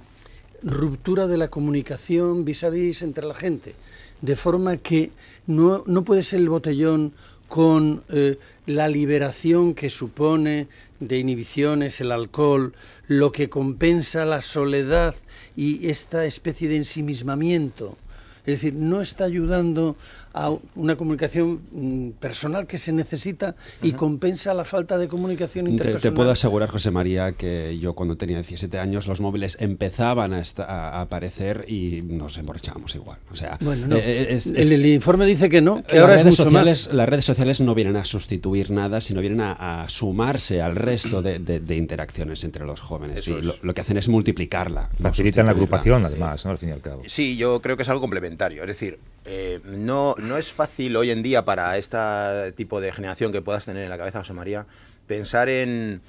ruptura 0.63 1.27
de 1.27 1.39
la 1.39 1.49
comunicación 1.49 2.45
vis 2.45 2.63
a 2.63 2.69
vis 2.69 3.01
entre 3.01 3.25
la 3.25 3.35
gente, 3.35 3.75
de 4.21 4.37
forma 4.37 4.77
que 4.77 5.11
no, 5.47 5.85
no 5.87 6.05
puede 6.05 6.23
ser 6.23 6.41
el 6.41 6.51
botellón 6.51 7.15
con 7.49 8.03
eh, 8.11 8.39
la 8.67 8.89
liberación 8.89 9.75
que 9.75 9.89
supone 9.89 10.69
de 11.01 11.19
inhibiciones 11.19 12.03
el 12.03 12.13
alcohol, 12.13 12.75
lo 13.09 13.33
que 13.33 13.49
compensa 13.49 14.27
la 14.27 14.43
soledad 14.43 15.15
y 15.57 15.89
esta 15.89 16.27
especie 16.27 16.69
de 16.69 16.77
ensimismamiento 16.77 17.97
Es 18.45 18.57
decir, 18.57 18.75
no 18.75 19.01
está 19.01 19.25
ayudando 19.25 19.97
a 20.35 20.53
una 20.77 20.97
comunicación 20.97 21.61
mm, 21.73 22.11
personal 22.21 22.67
que 22.67 22.79
se 22.79 22.93
necesita 22.93 23.55
y 23.83 23.93
compensa 23.93 24.55
la 24.55 24.65
falta 24.65 24.99
de 24.99 25.09
comunicación 25.09 25.67
Te, 25.67 25.71
interpersonal. 25.73 26.03
te 26.03 26.13
puedo 26.13 26.31
asegurar, 26.31 26.69
José 26.69 26.91
María, 26.91 27.33
que 27.33 27.79
yo 27.79 27.95
cuando 27.95 28.17
tenía 28.17 28.37
17 28.39 28.79
años 28.79 29.07
los 29.09 29.21
móviles 29.21 29.57
empezaban 29.61 30.33
a, 30.33 30.41
esta- 30.41 30.65
a 30.65 31.01
aparecer 31.03 31.65
y 31.69 32.03
nos 32.03 32.39
emborrachábamos 32.39 32.95
igual. 32.95 33.19
O 33.31 33.37
sea, 33.37 33.59
Bueno, 33.61 33.87
no. 33.89 33.97
eh, 33.97 34.29
es- 34.35 34.47
el, 34.47 34.57
es- 34.57 34.71
el 34.71 34.87
informe 34.87 35.27
dice 35.27 35.49
que 35.49 35.61
no, 35.61 35.83
que 35.83 35.95
las 35.97 36.03
ahora 36.03 36.15
es 36.15 36.21
redes, 36.23 36.33
mucho 36.39 36.45
sociales, 36.51 36.87
más. 36.89 36.95
las 36.95 37.09
redes 37.09 37.25
sociales 37.25 37.61
no 37.61 37.75
vienen 37.75 37.97
a 37.97 38.05
sustituir 38.05 38.71
nada, 38.71 39.01
sino 39.01 39.21
vienen 39.21 39.41
a, 39.41 39.83
a 39.83 39.89
sumarse 39.89 40.63
al 40.63 40.77
resto 40.77 41.23
de, 41.23 41.39
de- 41.39 41.61
de 41.61 41.77
interacciones 41.77 42.45
entre 42.45 42.65
los 42.65 42.81
jóvenes. 42.81 43.27
Y 43.29 43.43
lo, 43.43 43.55
lo 43.63 43.75
que 43.75 43.81
hacen 43.81 43.97
es 43.97 44.09
multiplicarla. 44.09 44.91
no 44.99 45.09
Facilitan 45.11 45.47
la 45.47 45.53
sustituirla. 45.53 45.77
agrupación, 45.77 46.05
además, 46.07 46.45
¿no? 46.45 46.51
Al 46.51 46.59
fin 46.59 46.71
y 46.71 46.73
al 46.73 46.81
cabo. 46.81 47.03
Sí, 47.07 47.37
yo 47.37 47.61
creo 47.61 47.77
que 47.77 47.83
es 47.83 47.89
algo 47.89 48.01
complementario. 48.01 48.63
Es 48.63 48.69
decir, 48.69 48.99
eh, 49.25 49.61
no, 49.65 50.15
no 50.19 50.37
es 50.39 50.53
fácil 50.53 50.97
hoy 50.97 51.11
en 51.11 51.23
día 51.23 51.45
para 51.45 51.77
este 51.79 52.53
tipo 52.53 52.81
de 52.81 52.93
generación 52.93 53.33
que 53.33 53.43
puedas 53.43 53.65
tener 53.65 53.85
en 53.85 53.91
la 53.91 53.99
cabeza, 53.99 54.21
José 54.21 54.33
María, 54.33 54.67
pensar 55.07 55.49
en, 55.49 56.01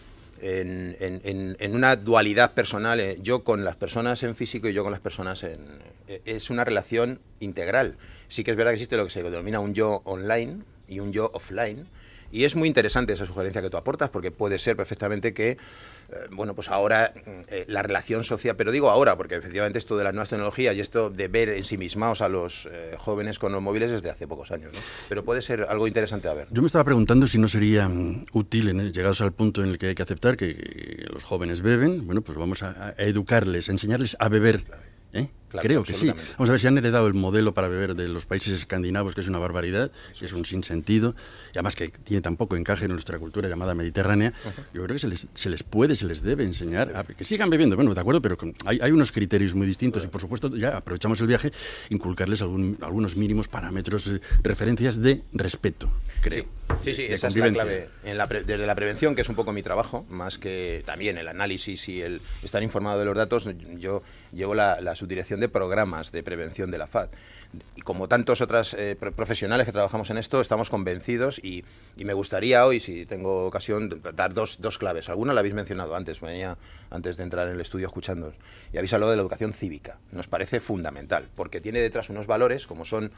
en, 0.42 1.56
en- 1.60 1.76
una 1.76 1.96
dualidad 1.96 2.54
personal, 2.54 3.00
eh, 3.00 3.18
yo 3.22 3.44
con 3.44 3.64
las 3.64 3.76
personas 3.76 4.24
en 4.24 4.36
físico 4.36 4.68
y 4.68 4.74
yo 4.74 4.84
con 4.84 4.92
las 4.92 5.02
personas 5.02 5.44
en... 5.44 5.60
eh, 6.08 6.22
es 6.26 6.50
una 6.50 6.64
relación 6.64 7.20
integral. 7.40 7.96
Sí 8.28 8.44
que 8.44 8.52
es 8.52 8.58
verdad 8.58 8.72
que 8.72 8.76
existe 8.76 8.98
lo 8.98 9.06
que 9.06 9.12
se 9.12 9.24
denomina 9.24 9.60
un 9.60 9.74
yo 9.74 10.02
online 10.06 10.60
y 10.88 11.00
un 11.00 11.12
yo 11.14 11.32
offline. 11.34 11.88
Y 12.32 12.46
es 12.46 12.56
muy 12.56 12.68
interesante 12.68 13.14
esa 13.14 13.28
sugerencia 13.28 13.62
que 13.62 13.70
tú 13.70 13.78
aportas, 13.78 14.10
porque 14.10 14.32
puede 14.32 14.58
ser 14.58 14.76
perfectamente 14.76 15.36
que, 15.36 15.58
bueno, 16.32 16.54
pues 16.56 16.70
ahora 16.70 17.14
eh, 17.48 17.66
la 17.68 17.82
relación 17.82 18.24
social, 18.24 18.56
pero 18.56 18.72
digo 18.72 18.90
ahora, 18.90 19.16
porque 19.18 19.36
efectivamente 19.36 19.80
esto 19.80 19.98
de 19.98 20.04
las 20.04 20.14
nuevas 20.14 20.30
tecnologías 20.30 20.76
y 20.76 20.80
esto 20.80 21.10
de 21.10 21.28
ver 21.28 21.50
ensimismados 21.50 22.22
a 22.22 22.30
los 22.30 22.68
eh, 22.72 22.96
jóvenes 22.98 23.40
con 23.40 23.52
los 23.52 23.62
móviles 23.62 23.92
es 23.92 24.02
de 24.02 24.10
hace 24.10 24.28
pocos 24.28 24.52
años, 24.52 24.74
¿no? 24.74 24.80
Pero 25.10 25.24
puede 25.24 25.42
ser 25.42 25.64
algo 25.70 25.88
interesante 25.88 26.28
a 26.28 26.34
ver. 26.34 26.48
Yo 26.52 26.62
me 26.62 26.68
estaba 26.68 26.84
preguntando 26.84 27.28
si 27.28 27.38
no 27.38 27.48
sería 27.48 27.88
mm, 27.88 28.26
útil, 28.34 28.70
en 28.70 28.92
llegados 28.92 29.22
al 29.22 29.32
punto 29.32 29.64
en 29.64 29.70
el 29.70 29.78
que 29.78 29.88
hay 29.88 29.96
que 29.96 30.04
aceptar 30.04 30.38
que, 30.38 30.56
que 30.56 31.06
los 31.12 31.24
jóvenes 31.24 31.62
beben, 31.62 32.06
bueno, 32.06 32.22
pues 32.22 32.38
vamos 32.38 32.64
a, 32.64 32.94
a 32.98 33.04
educarles, 33.04 33.70
a 33.70 33.72
enseñarles 33.72 34.16
a 34.20 34.30
beber. 34.30 34.64
¿eh? 35.14 35.30
Claro, 35.54 35.68
Creo 35.68 35.84
que 35.84 35.94
sí. 35.94 36.08
Vamos 36.38 36.50
a 36.50 36.52
ver 36.54 36.60
si 36.60 36.68
han 36.68 36.78
heredado 36.78 37.08
el 37.08 37.14
modelo 37.14 37.54
para 37.54 37.68
beber 37.68 37.96
de 37.96 38.08
los 38.08 38.26
países 38.26 38.54
escandinavos, 38.58 39.14
que 39.16 39.22
es 39.22 39.28
una 39.28 39.38
barbaridad, 39.40 39.92
que 40.20 40.26
es 40.26 40.34
un 40.34 40.46
sinsentido, 40.46 41.16
y 41.54 41.58
además 41.60 41.76
que 41.76 41.90
tiene 41.90 42.22
tan 42.22 42.38
poco 42.38 42.56
encaje 42.58 42.86
en 42.86 42.92
nuestra 42.92 43.20
cultura 43.20 43.48
llamada 43.48 43.76
mediterránea. 43.76 44.34
Yo 44.74 44.84
creo 44.84 44.88
que 44.96 45.00
se 45.00 45.08
les, 45.08 45.28
se 45.34 45.50
les 45.50 45.64
puede, 45.64 45.96
se 45.96 46.06
les 46.08 46.22
debe 46.24 46.44
enseñar 46.44 46.96
a 46.96 47.04
que 47.04 47.24
sigan 47.24 47.50
bebiendo, 47.50 47.76
bueno, 47.76 47.94
de 47.94 48.02
acuerdo, 48.02 48.22
pero 48.22 48.38
hay, 48.66 48.80
hay 48.82 48.92
unos 48.92 49.12
criterios 49.12 49.54
muy 49.54 49.68
distintos 49.68 50.04
y 50.04 50.08
por 50.08 50.20
supuesto 50.22 50.50
ya 50.56 50.78
aprovechamos 50.78 51.22
el 51.22 51.28
viaje, 51.28 51.52
inculcarles 51.90 52.42
algún- 52.42 52.78
algunos 52.82 53.16
mínimos 53.16 53.48
parámetros, 53.48 54.08
eh, 54.08 54.20
referencias 54.42 55.00
de 55.02 55.22
respeto, 55.34 55.90
creo. 56.22 56.46
Sí, 56.84 56.94
sí, 56.94 57.04
esa 57.04 57.28
es 57.28 57.36
la 57.36 57.52
clave. 57.52 57.90
En 58.04 58.18
la 58.18 58.28
pre- 58.28 58.44
desde 58.44 58.66
la 58.66 58.76
prevención, 58.76 59.16
que 59.16 59.22
es 59.22 59.30
un 59.30 59.36
poco 59.36 59.54
mi 59.54 59.62
trabajo, 59.62 60.06
más 60.10 60.38
que 60.38 60.82
también 60.86 61.18
el 61.18 61.28
análisis 61.28 61.88
y 61.88 62.02
el 62.02 62.22
estar 62.42 62.64
informado 62.64 63.00
de 63.00 63.06
los 63.06 63.16
datos, 63.16 63.50
yo 63.78 64.02
llevo 64.34 64.56
la, 64.56 64.82
la 64.82 64.96
subdirección 64.96 65.40
de 65.40 65.43
programas 65.50 66.12
de 66.12 66.24
prevención 66.24 66.72
de 66.72 66.78
la 66.78 66.88
FAD. 66.88 67.10
Y 67.76 67.82
como 67.82 68.08
tantos 68.08 68.42
otros 68.42 68.76
profesionales 69.16 69.68
que 69.68 69.72
trabajamos 69.72 70.10
en 70.10 70.18
esto, 70.18 70.42
estamos 70.42 70.72
convencidos 70.72 71.40
y, 71.44 71.64
me 71.98 72.14
gustaría 72.14 72.66
hoy, 72.66 72.80
si 72.80 73.06
tengo 73.06 73.46
ocasión, 73.46 74.02
dar 74.16 74.34
dos, 74.34 74.60
dos 74.60 74.80
claves. 74.80 75.08
Alguna 75.10 75.34
la 75.34 75.42
habéis 75.42 75.54
mencionado 75.54 75.96
antes, 75.96 76.20
venía 76.20 76.58
antes 76.90 77.18
de 77.18 77.24
entrar 77.24 77.48
en 77.48 77.54
el 77.54 77.62
estudio 77.62 77.86
escuchándoos, 77.86 78.34
y 78.72 78.78
habéis 78.78 78.94
hablado 78.94 79.12
de 79.12 79.18
la 79.18 79.22
educación 79.22 79.54
cívica. 79.54 80.00
Nos 80.12 80.28
parece 80.28 80.60
fundamental, 80.60 81.30
porque 81.36 81.62
tiene 81.62 81.80
detrás 81.80 82.10
unos 82.10 82.26
valores 82.26 82.66
como 82.66 82.86
son 82.86 83.12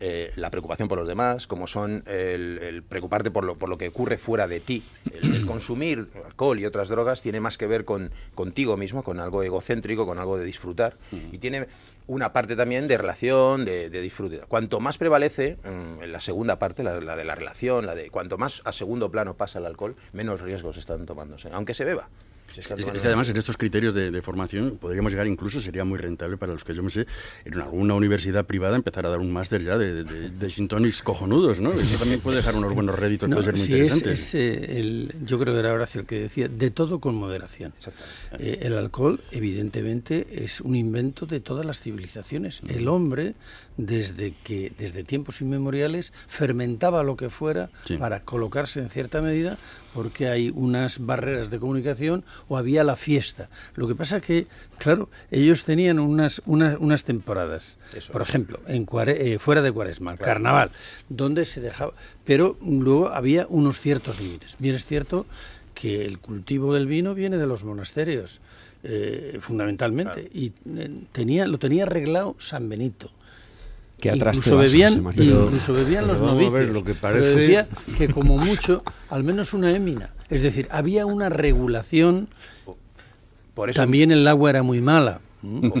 eh, 0.00 0.32
la 0.36 0.50
preocupación 0.50 0.88
por 0.88 0.98
los 0.98 1.08
demás, 1.08 1.46
como 1.46 1.66
son 1.66 2.04
el, 2.06 2.58
el 2.62 2.82
preocuparte 2.82 3.30
por 3.30 3.44
lo, 3.44 3.56
por 3.56 3.68
lo 3.68 3.78
que 3.78 3.88
ocurre 3.88 4.18
fuera 4.18 4.46
de 4.46 4.60
ti. 4.60 4.84
El, 5.12 5.36
el 5.36 5.46
consumir 5.46 6.08
alcohol 6.24 6.58
y 6.58 6.66
otras 6.66 6.88
drogas 6.88 7.22
tiene 7.22 7.40
más 7.40 7.58
que 7.58 7.66
ver 7.66 7.84
con 7.84 8.10
contigo 8.34 8.76
mismo, 8.76 9.02
con 9.02 9.20
algo 9.20 9.42
egocéntrico, 9.42 10.06
con 10.06 10.18
algo 10.18 10.38
de 10.38 10.44
disfrutar. 10.44 10.96
Y 11.10 11.38
tiene 11.38 11.66
una 12.06 12.32
parte 12.32 12.56
también 12.56 12.88
de 12.88 12.96
relación, 12.98 13.64
de, 13.64 13.90
de 13.90 14.00
disfrute. 14.00 14.40
Cuanto 14.48 14.80
más 14.80 14.98
prevalece 14.98 15.56
mm, 15.64 16.02
en 16.02 16.12
la 16.12 16.20
segunda 16.20 16.58
parte, 16.58 16.82
la, 16.82 17.00
la 17.00 17.16
de 17.16 17.24
la 17.24 17.34
relación, 17.34 17.86
la 17.86 17.94
de 17.94 18.10
cuanto 18.10 18.38
más 18.38 18.62
a 18.64 18.72
segundo 18.72 19.10
plano 19.10 19.34
pasa 19.34 19.58
el 19.58 19.66
alcohol, 19.66 19.96
menos 20.12 20.40
riesgos 20.40 20.76
están 20.76 21.06
tomándose, 21.06 21.50
aunque 21.52 21.74
se 21.74 21.84
beba. 21.84 22.08
Es, 22.56 22.66
que 22.66 22.74
además 22.74 23.28
en 23.28 23.36
estos 23.36 23.56
criterios 23.56 23.94
de, 23.94 24.10
de 24.10 24.22
formación 24.22 24.78
podríamos 24.80 25.12
llegar 25.12 25.26
incluso, 25.26 25.60
sería 25.60 25.84
muy 25.84 25.98
rentable 25.98 26.36
para 26.36 26.52
los 26.52 26.64
que 26.64 26.74
yo 26.74 26.82
me 26.82 26.90
sé, 26.90 27.06
en 27.44 27.54
alguna 27.60 27.94
universidad 27.94 28.46
privada 28.46 28.76
empezar 28.76 29.06
a 29.06 29.10
dar 29.10 29.18
un 29.20 29.30
máster 29.32 29.62
ya 29.62 29.78
de, 29.78 30.02
de, 30.04 30.30
de 30.30 30.50
gin 30.50 30.66
tonics 30.68 31.02
cojonudos, 31.02 31.60
¿no? 31.60 31.72
Eso 31.72 31.98
también 31.98 32.20
puede 32.20 32.38
dejar 32.38 32.56
unos 32.56 32.74
buenos 32.74 32.98
réditos, 32.98 33.28
No, 33.28 33.36
puede 33.36 33.46
ser 33.46 33.54
muy 33.54 33.66
sí, 33.66 33.74
es, 33.74 33.96
interesante. 33.98 34.12
es, 34.12 34.34
eh, 34.34 34.80
el, 34.80 35.14
yo 35.24 35.38
creo 35.38 35.54
que 35.54 35.60
era 35.60 35.72
Horacio 35.72 36.00
el 36.00 36.06
que 36.06 36.20
decía, 36.20 36.48
de 36.48 36.70
todo 36.70 36.98
con 36.98 37.14
moderación. 37.14 37.72
Eh, 38.38 38.58
el 38.62 38.76
alcohol, 38.76 39.20
evidentemente, 39.30 40.26
es 40.44 40.60
un 40.60 40.74
invento 40.76 41.26
de 41.26 41.40
todas 41.40 41.64
las 41.64 41.80
civilizaciones. 41.80 42.60
El 42.68 42.88
hombre, 42.88 43.34
desde 43.76 44.34
que 44.44 44.72
desde 44.78 45.04
tiempos 45.04 45.40
inmemoriales, 45.40 46.12
fermentaba 46.26 47.02
lo 47.02 47.16
que 47.16 47.30
fuera 47.30 47.70
Sí. 47.84 47.96
para 47.96 48.20
colocarse 48.24 48.80
en 48.80 48.88
cierta 48.88 49.20
medida, 49.22 49.58
porque 49.94 50.28
hay 50.28 50.50
unas 50.54 50.98
barreras 51.04 51.50
de 51.50 51.58
comunicación 51.58 52.24
o 52.46 52.56
había 52.56 52.84
la 52.84 52.94
fiesta. 52.96 53.48
Lo 53.74 53.88
que 53.88 53.94
pasa 53.94 54.20
que, 54.20 54.46
claro, 54.78 55.08
ellos 55.30 55.64
tenían 55.64 55.98
unas, 55.98 56.40
unas, 56.46 56.76
unas 56.78 57.04
temporadas. 57.04 57.78
Eso 57.94 58.12
Por 58.12 58.22
ejemplo, 58.22 58.60
en 58.66 58.86
cuare- 58.86 59.16
eh, 59.18 59.38
fuera 59.38 59.62
de 59.62 59.72
Cuaresma, 59.72 60.16
Claro. 60.16 60.24
carnaval, 60.24 60.70
donde 61.08 61.44
se 61.44 61.60
dejaba. 61.60 61.92
Pero 62.24 62.56
luego 62.64 63.08
había 63.08 63.46
unos 63.48 63.80
ciertos 63.80 64.20
límites. 64.20 64.56
Bien 64.58 64.74
es 64.74 64.84
cierto 64.84 65.26
que 65.74 66.04
el 66.04 66.18
cultivo 66.18 66.74
del 66.74 66.86
vino 66.86 67.14
viene 67.14 67.36
de 67.38 67.46
los 67.46 67.64
monasterios, 67.64 68.40
eh, 68.84 69.38
fundamentalmente, 69.40 70.28
y 70.32 70.52
eh, 70.76 70.90
tenía, 71.12 71.46
lo 71.46 71.58
tenía 71.58 71.84
arreglado 71.84 72.36
San 72.38 72.68
Benito. 72.68 73.10
Qué 74.00 74.10
atraste 74.10 74.50
incluso 74.50 74.56
bebían, 74.58 75.02
María. 75.02 75.24
incluso 75.24 75.72
bebían 75.72 76.04
Pero 76.04 76.06
los 76.06 76.20
vamos 76.20 76.30
a 76.30 76.34
novicios. 76.34 76.54
ver, 76.54 76.68
lo 76.68 76.84
que 76.84 76.94
Pero 76.94 77.00
parece- 77.00 77.34
decía 77.34 77.68
que 77.96 78.08
como 78.08 78.38
mucho, 78.38 78.84
al 79.10 79.24
menos 79.24 79.52
una 79.54 79.74
émina. 79.74 80.10
Es 80.30 80.42
decir, 80.42 80.68
había 80.70 81.06
una 81.06 81.28
regulación. 81.28 82.28
Por 83.54 83.70
eso- 83.70 83.80
También 83.80 84.12
el 84.12 84.26
agua 84.28 84.50
era 84.50 84.62
muy 84.62 84.80
mala. 84.80 85.20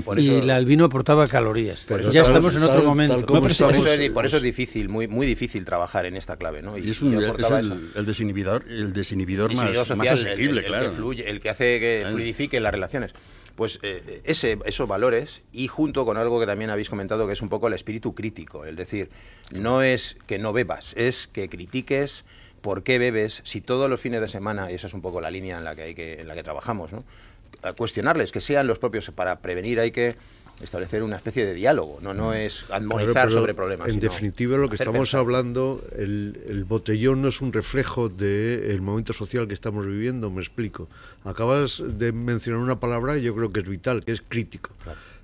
Por- 0.04 0.20
y 0.20 0.40
la- 0.42 0.56
el 0.56 0.66
vino 0.66 0.84
aportaba 0.84 1.26
calorías. 1.26 1.84
Por 1.84 2.00
eso 2.00 2.12
ya 2.12 2.22
tal- 2.22 2.30
estamos 2.30 2.54
en 2.56 2.62
otro 2.62 2.76
tal- 2.76 2.84
momento. 2.86 3.26
por, 3.26 3.50
eso, 3.50 3.68
es, 3.70 4.10
por 4.10 4.24
eso 4.24 4.36
es 4.36 4.42
difícil, 4.42 4.88
muy, 4.88 5.08
muy 5.08 5.26
difícil 5.26 5.64
trabajar 5.64 6.06
en 6.06 6.14
esta 6.16 6.36
clave, 6.36 6.62
¿no? 6.62 6.78
Y 6.78 6.90
es, 6.90 7.02
un, 7.02 7.14
es 7.18 7.24
aportaba 7.24 7.58
el, 7.58 8.06
desinhibidor, 8.06 8.64
el 8.68 8.92
desinhibidor, 8.92 9.50
más, 9.50 9.58
Diseñador 9.66 9.96
más 9.96 10.06
social, 10.08 10.18
el- 10.18 10.26
asequible, 10.26 10.60
el, 10.60 10.64
el 10.66 10.70
claro. 10.70 10.84
que 10.84 10.90
fluye, 10.96 11.28
el 11.28 11.40
que 11.40 11.50
hace 11.50 11.80
que 11.80 12.06
fluidifique 12.08 12.60
las 12.60 12.72
relaciones. 12.72 13.14
Pues 13.56 13.80
eh, 13.82 14.20
ese, 14.22 14.60
esos 14.64 14.86
valores 14.86 15.42
y 15.52 15.66
junto 15.66 16.04
con 16.06 16.16
algo 16.18 16.38
que 16.38 16.46
también 16.46 16.70
habéis 16.70 16.88
comentado 16.88 17.26
que 17.26 17.32
es 17.32 17.42
un 17.42 17.48
poco 17.48 17.66
el 17.66 17.74
espíritu 17.74 18.14
crítico, 18.14 18.64
es 18.64 18.76
decir, 18.76 19.10
no 19.50 19.82
es 19.82 20.16
que 20.28 20.38
no 20.38 20.52
bebas, 20.52 20.94
es 20.96 21.26
que 21.26 21.48
critiques 21.48 22.24
por 22.60 22.82
qué 22.82 22.98
bebes, 22.98 23.40
si 23.44 23.60
todos 23.60 23.88
los 23.88 24.00
fines 24.00 24.20
de 24.20 24.28
semana, 24.28 24.70
y 24.70 24.74
esa 24.74 24.86
es 24.86 24.94
un 24.94 25.02
poco 25.02 25.20
la 25.20 25.30
línea 25.30 25.58
en 25.58 25.64
la 25.64 25.74
que, 25.74 25.82
hay 25.82 25.94
que, 25.94 26.20
en 26.20 26.28
la 26.28 26.34
que 26.34 26.42
trabajamos, 26.42 26.92
¿no? 26.92 27.04
A 27.62 27.72
cuestionarles, 27.72 28.30
que 28.32 28.40
sean 28.40 28.66
los 28.66 28.78
propios, 28.78 29.10
para 29.10 29.40
prevenir 29.40 29.80
hay 29.80 29.90
que 29.90 30.16
establecer 30.62 31.02
una 31.02 31.16
especie 31.16 31.46
de 31.46 31.54
diálogo, 31.54 31.98
no, 32.02 32.14
no 32.14 32.34
es 32.34 32.64
Claro, 32.64 32.82
admonizar 32.82 33.28
pero 33.28 33.40
sobre 33.40 33.54
problemas. 33.54 33.88
En 33.88 34.00
definitiva, 34.00 34.56
lo 34.56 34.68
que 34.68 34.74
estamos 34.74 35.10
pensar. 35.10 35.20
hablando, 35.20 35.82
el, 35.96 36.40
el 36.48 36.64
botellón 36.64 37.22
no 37.22 37.28
es 37.28 37.40
un 37.40 37.52
reflejo 37.52 38.08
del 38.08 38.80
momento 38.80 39.12
social 39.12 39.46
que 39.46 39.54
estamos 39.54 39.86
viviendo, 39.86 40.30
me 40.30 40.40
explico. 40.40 40.88
Acabas 41.24 41.82
de 41.86 42.12
mencionar 42.12 42.60
una 42.60 42.80
palabra 42.80 43.14
que 43.14 43.22
yo 43.22 43.34
creo 43.36 43.52
que 43.52 43.60
es 43.60 43.68
vital, 43.68 44.04
que 44.04 44.12
es 44.12 44.22
crítico. 44.26 44.70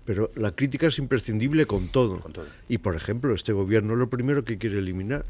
Pero 0.04 0.30
la 0.36 0.52
crítica 0.52 0.86
es 0.86 0.98
imprescindible 0.98 1.66
con 1.66 1.88
todo. 1.88 2.18
todo. 2.18 2.46
Y, 2.68 2.78
por 2.78 2.94
ejemplo, 2.94 3.34
este 3.34 3.52
gobierno 3.52 3.96
lo 3.96 4.10
primero 4.10 4.44
que 4.44 4.58
quiere 4.58 4.78
eliminar. 4.78 5.24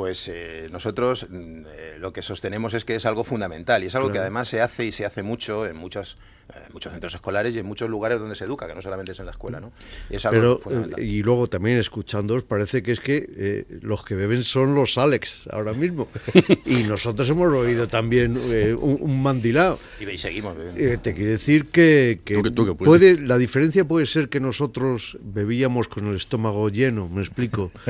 Pues 0.00 0.30
eh, 0.32 0.70
nosotros 0.72 1.26
mm, 1.28 1.34
eh, 1.66 1.96
lo 2.00 2.10
que 2.14 2.22
sostenemos 2.22 2.72
es 2.72 2.86
que 2.86 2.94
es 2.94 3.04
algo 3.04 3.22
fundamental 3.22 3.84
y 3.84 3.88
es 3.88 3.94
algo 3.94 4.10
que 4.10 4.18
además 4.18 4.48
se 4.48 4.62
hace 4.62 4.86
y 4.86 4.92
se 4.92 5.04
hace 5.04 5.22
mucho 5.22 5.66
en 5.66 5.76
muchos, 5.76 6.16
eh, 6.48 6.54
muchos 6.72 6.90
centros 6.92 7.14
escolares 7.14 7.54
y 7.54 7.58
en 7.58 7.66
muchos 7.66 7.90
lugares 7.90 8.18
donde 8.18 8.34
se 8.34 8.44
educa, 8.44 8.66
que 8.66 8.74
no 8.74 8.80
solamente 8.80 9.12
es 9.12 9.20
en 9.20 9.26
la 9.26 9.32
escuela, 9.32 9.60
¿no? 9.60 9.72
Y 10.08 10.16
es 10.16 10.24
algo 10.24 10.40
Pero, 10.40 10.58
fundamental. 10.60 11.00
eh, 11.00 11.04
y 11.04 11.22
luego 11.22 11.48
también 11.48 11.76
escuchándoos, 11.76 12.44
parece 12.44 12.82
que 12.82 12.92
es 12.92 13.00
que 13.00 13.28
eh, 13.36 13.64
los 13.82 14.02
que 14.02 14.14
beben 14.14 14.42
son 14.42 14.74
los 14.74 14.96
Alex 14.96 15.46
ahora 15.52 15.74
mismo. 15.74 16.08
y 16.64 16.84
nosotros 16.84 17.28
hemos 17.28 17.52
oído 17.52 17.86
también 17.86 18.38
eh, 18.48 18.72
un, 18.72 18.96
un 19.02 19.22
mandilao. 19.22 19.78
y, 20.00 20.08
y 20.08 20.16
seguimos 20.16 20.56
bebiendo. 20.56 20.80
Eh, 20.80 20.96
te 20.96 21.12
quiere 21.12 21.32
decir 21.32 21.66
que, 21.66 22.20
que 22.24 22.36
Tú 22.36 22.42
que- 22.44 22.50
tú 22.52 22.64
que 22.64 22.72
puede, 22.74 23.20
la 23.20 23.36
diferencia 23.36 23.84
puede 23.84 24.06
ser 24.06 24.30
que 24.30 24.40
nosotros 24.40 25.18
bebíamos 25.20 25.88
con 25.88 26.06
el 26.08 26.16
estómago 26.16 26.70
lleno, 26.70 27.06
me 27.10 27.20
explico. 27.20 27.70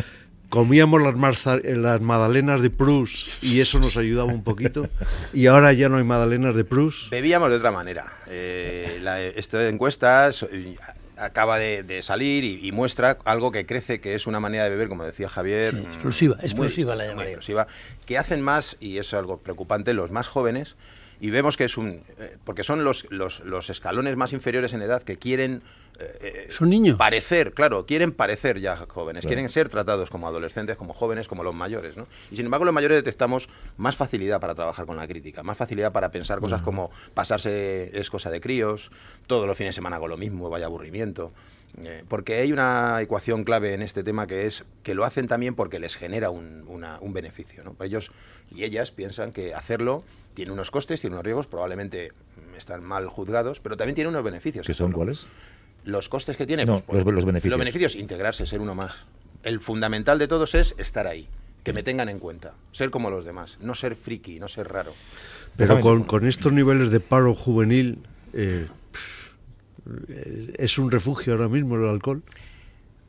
Comíamos 0.50 1.00
las, 1.00 1.14
marza- 1.14 1.60
las 1.62 2.00
magdalenas 2.00 2.60
de 2.60 2.70
Proust 2.70 3.42
y 3.42 3.60
eso 3.60 3.78
nos 3.78 3.96
ayudaba 3.96 4.32
un 4.32 4.42
poquito. 4.42 4.88
Y 5.32 5.46
ahora 5.46 5.72
ya 5.72 5.88
no 5.88 5.96
hay 5.96 6.04
magdalenas 6.04 6.56
de 6.56 6.64
Proust. 6.64 7.08
Bebíamos 7.08 7.50
de 7.50 7.56
otra 7.56 7.70
manera. 7.70 8.12
Eh, 8.26 8.98
la, 9.00 9.20
esto 9.22 9.58
de 9.58 9.68
encuestas, 9.68 10.44
eh, 10.50 10.76
acaba 11.16 11.58
de, 11.58 12.02
salir 12.02 12.44
y, 12.44 12.72
muestra 12.72 13.18
algo 13.24 13.52
que 13.52 13.64
crece, 13.66 14.00
que 14.00 14.14
es 14.14 14.26
una 14.26 14.40
manera 14.40 14.64
de 14.64 14.70
beber, 14.70 14.88
como 14.88 15.04
decía 15.04 15.28
Javier. 15.28 15.74
Mm, 15.74 15.86
explosiva, 15.86 16.36
explosiva 16.42 16.96
la 16.96 17.06
llamaría. 17.06 17.34
Explosiva, 17.34 17.66
que 18.06 18.18
hacen 18.18 18.42
más, 18.42 18.76
y 18.80 18.98
es 18.98 19.14
algo 19.14 19.38
preocupante, 19.38 19.94
los 19.94 20.10
más 20.10 20.26
jóvenes, 20.26 20.76
y 21.20 21.30
vemos 21.30 21.56
que 21.56 21.64
es 21.64 21.76
un... 21.76 22.02
Eh, 22.18 22.36
porque 22.44 22.64
son 22.64 22.84
los, 22.84 23.06
los, 23.10 23.40
los 23.40 23.70
escalones 23.70 24.16
más 24.16 24.32
inferiores 24.32 24.72
en 24.72 24.82
edad 24.82 25.02
que 25.02 25.18
quieren 25.18 25.62
eh, 26.00 26.46
Son 26.50 26.70
niños. 26.70 26.96
Parecer, 26.96 27.52
claro, 27.52 27.84
quieren 27.84 28.12
parecer 28.12 28.58
ya 28.58 28.76
jóvenes, 28.76 29.26
quieren 29.26 29.48
ser 29.48 29.68
tratados 29.68 30.08
como 30.08 30.26
adolescentes, 30.26 30.76
como 30.76 30.94
jóvenes, 30.94 31.28
como 31.28 31.44
los 31.44 31.54
mayores, 31.54 31.96
¿no? 31.96 32.06
Y 32.30 32.36
sin 32.36 32.46
embargo, 32.46 32.64
los 32.64 32.72
mayores 32.72 32.96
detectamos 32.96 33.48
más 33.76 33.96
facilidad 33.96 34.40
para 34.40 34.54
trabajar 34.54 34.86
con 34.86 34.96
la 34.96 35.06
crítica, 35.06 35.42
más 35.42 35.58
facilidad 35.58 35.92
para 35.92 36.10
pensar 36.10 36.40
cosas 36.40 36.62
como 36.62 36.90
pasarse 37.12 37.90
es 37.92 38.08
cosa 38.10 38.30
de 38.30 38.40
críos, 38.40 38.90
todos 39.26 39.46
los 39.46 39.56
fines 39.56 39.74
de 39.74 39.76
semana 39.76 39.98
con 39.98 40.08
lo 40.08 40.16
mismo, 40.16 40.48
vaya 40.48 40.66
aburrimiento. 40.66 41.32
Eh, 41.84 42.04
porque 42.08 42.34
hay 42.40 42.52
una 42.52 43.00
ecuación 43.00 43.44
clave 43.44 43.74
en 43.74 43.82
este 43.82 44.02
tema 44.02 44.26
que 44.26 44.46
es 44.46 44.64
que 44.82 44.94
lo 44.94 45.04
hacen 45.04 45.28
también 45.28 45.54
porque 45.54 45.78
les 45.78 45.96
genera 45.96 46.30
un, 46.30 46.64
un 46.66 47.12
beneficio. 47.12 47.62
¿no? 47.64 47.76
Ellos 47.84 48.12
y 48.54 48.64
ellas 48.64 48.90
piensan 48.90 49.32
que 49.32 49.54
hacerlo 49.54 50.02
tiene 50.34 50.52
unos 50.52 50.70
costes, 50.70 51.00
tiene 51.00 51.14
unos 51.14 51.24
riesgos, 51.24 51.46
probablemente 51.46 52.12
están 52.56 52.82
mal 52.82 53.06
juzgados, 53.06 53.60
pero 53.60 53.76
también 53.76 53.94
tiene 53.94 54.08
unos 54.08 54.24
beneficios. 54.24 54.66
¿Qué 54.66 54.74
son 54.74 54.92
cuáles? 54.92 55.26
los 55.84 56.08
costes 56.08 56.36
que 56.36 56.46
tiene, 56.46 56.66
pues, 56.66 56.82
pues, 56.82 57.04
los, 57.04 57.24
beneficios. 57.24 57.50
Los 57.50 57.58
beneficios, 57.58 57.94
integrarse, 57.96 58.46
ser 58.46 58.60
uno 58.60 58.74
más. 58.74 58.94
El 59.42 59.60
fundamental 59.60 60.18
de 60.18 60.28
todos 60.28 60.54
es 60.54 60.74
estar 60.78 61.06
ahí, 61.06 61.26
que 61.64 61.72
me 61.72 61.82
tengan 61.82 62.08
en 62.08 62.18
cuenta, 62.18 62.54
ser 62.72 62.90
como 62.90 63.10
los 63.10 63.24
demás, 63.24 63.58
no 63.60 63.74
ser 63.74 63.94
friki, 63.94 64.38
no 64.38 64.48
ser 64.48 64.68
raro. 64.68 64.92
Pero 65.56 65.80
con, 65.80 66.26
estos 66.26 66.52
niveles 66.52 66.90
de 66.90 67.00
paro 67.00 67.34
juvenil, 67.34 67.98
eh, 68.32 68.68
¿es 70.58 70.78
un 70.78 70.90
refugio 70.90 71.32
ahora 71.34 71.48
mismo 71.48 71.76
el 71.76 71.88
alcohol? 71.88 72.22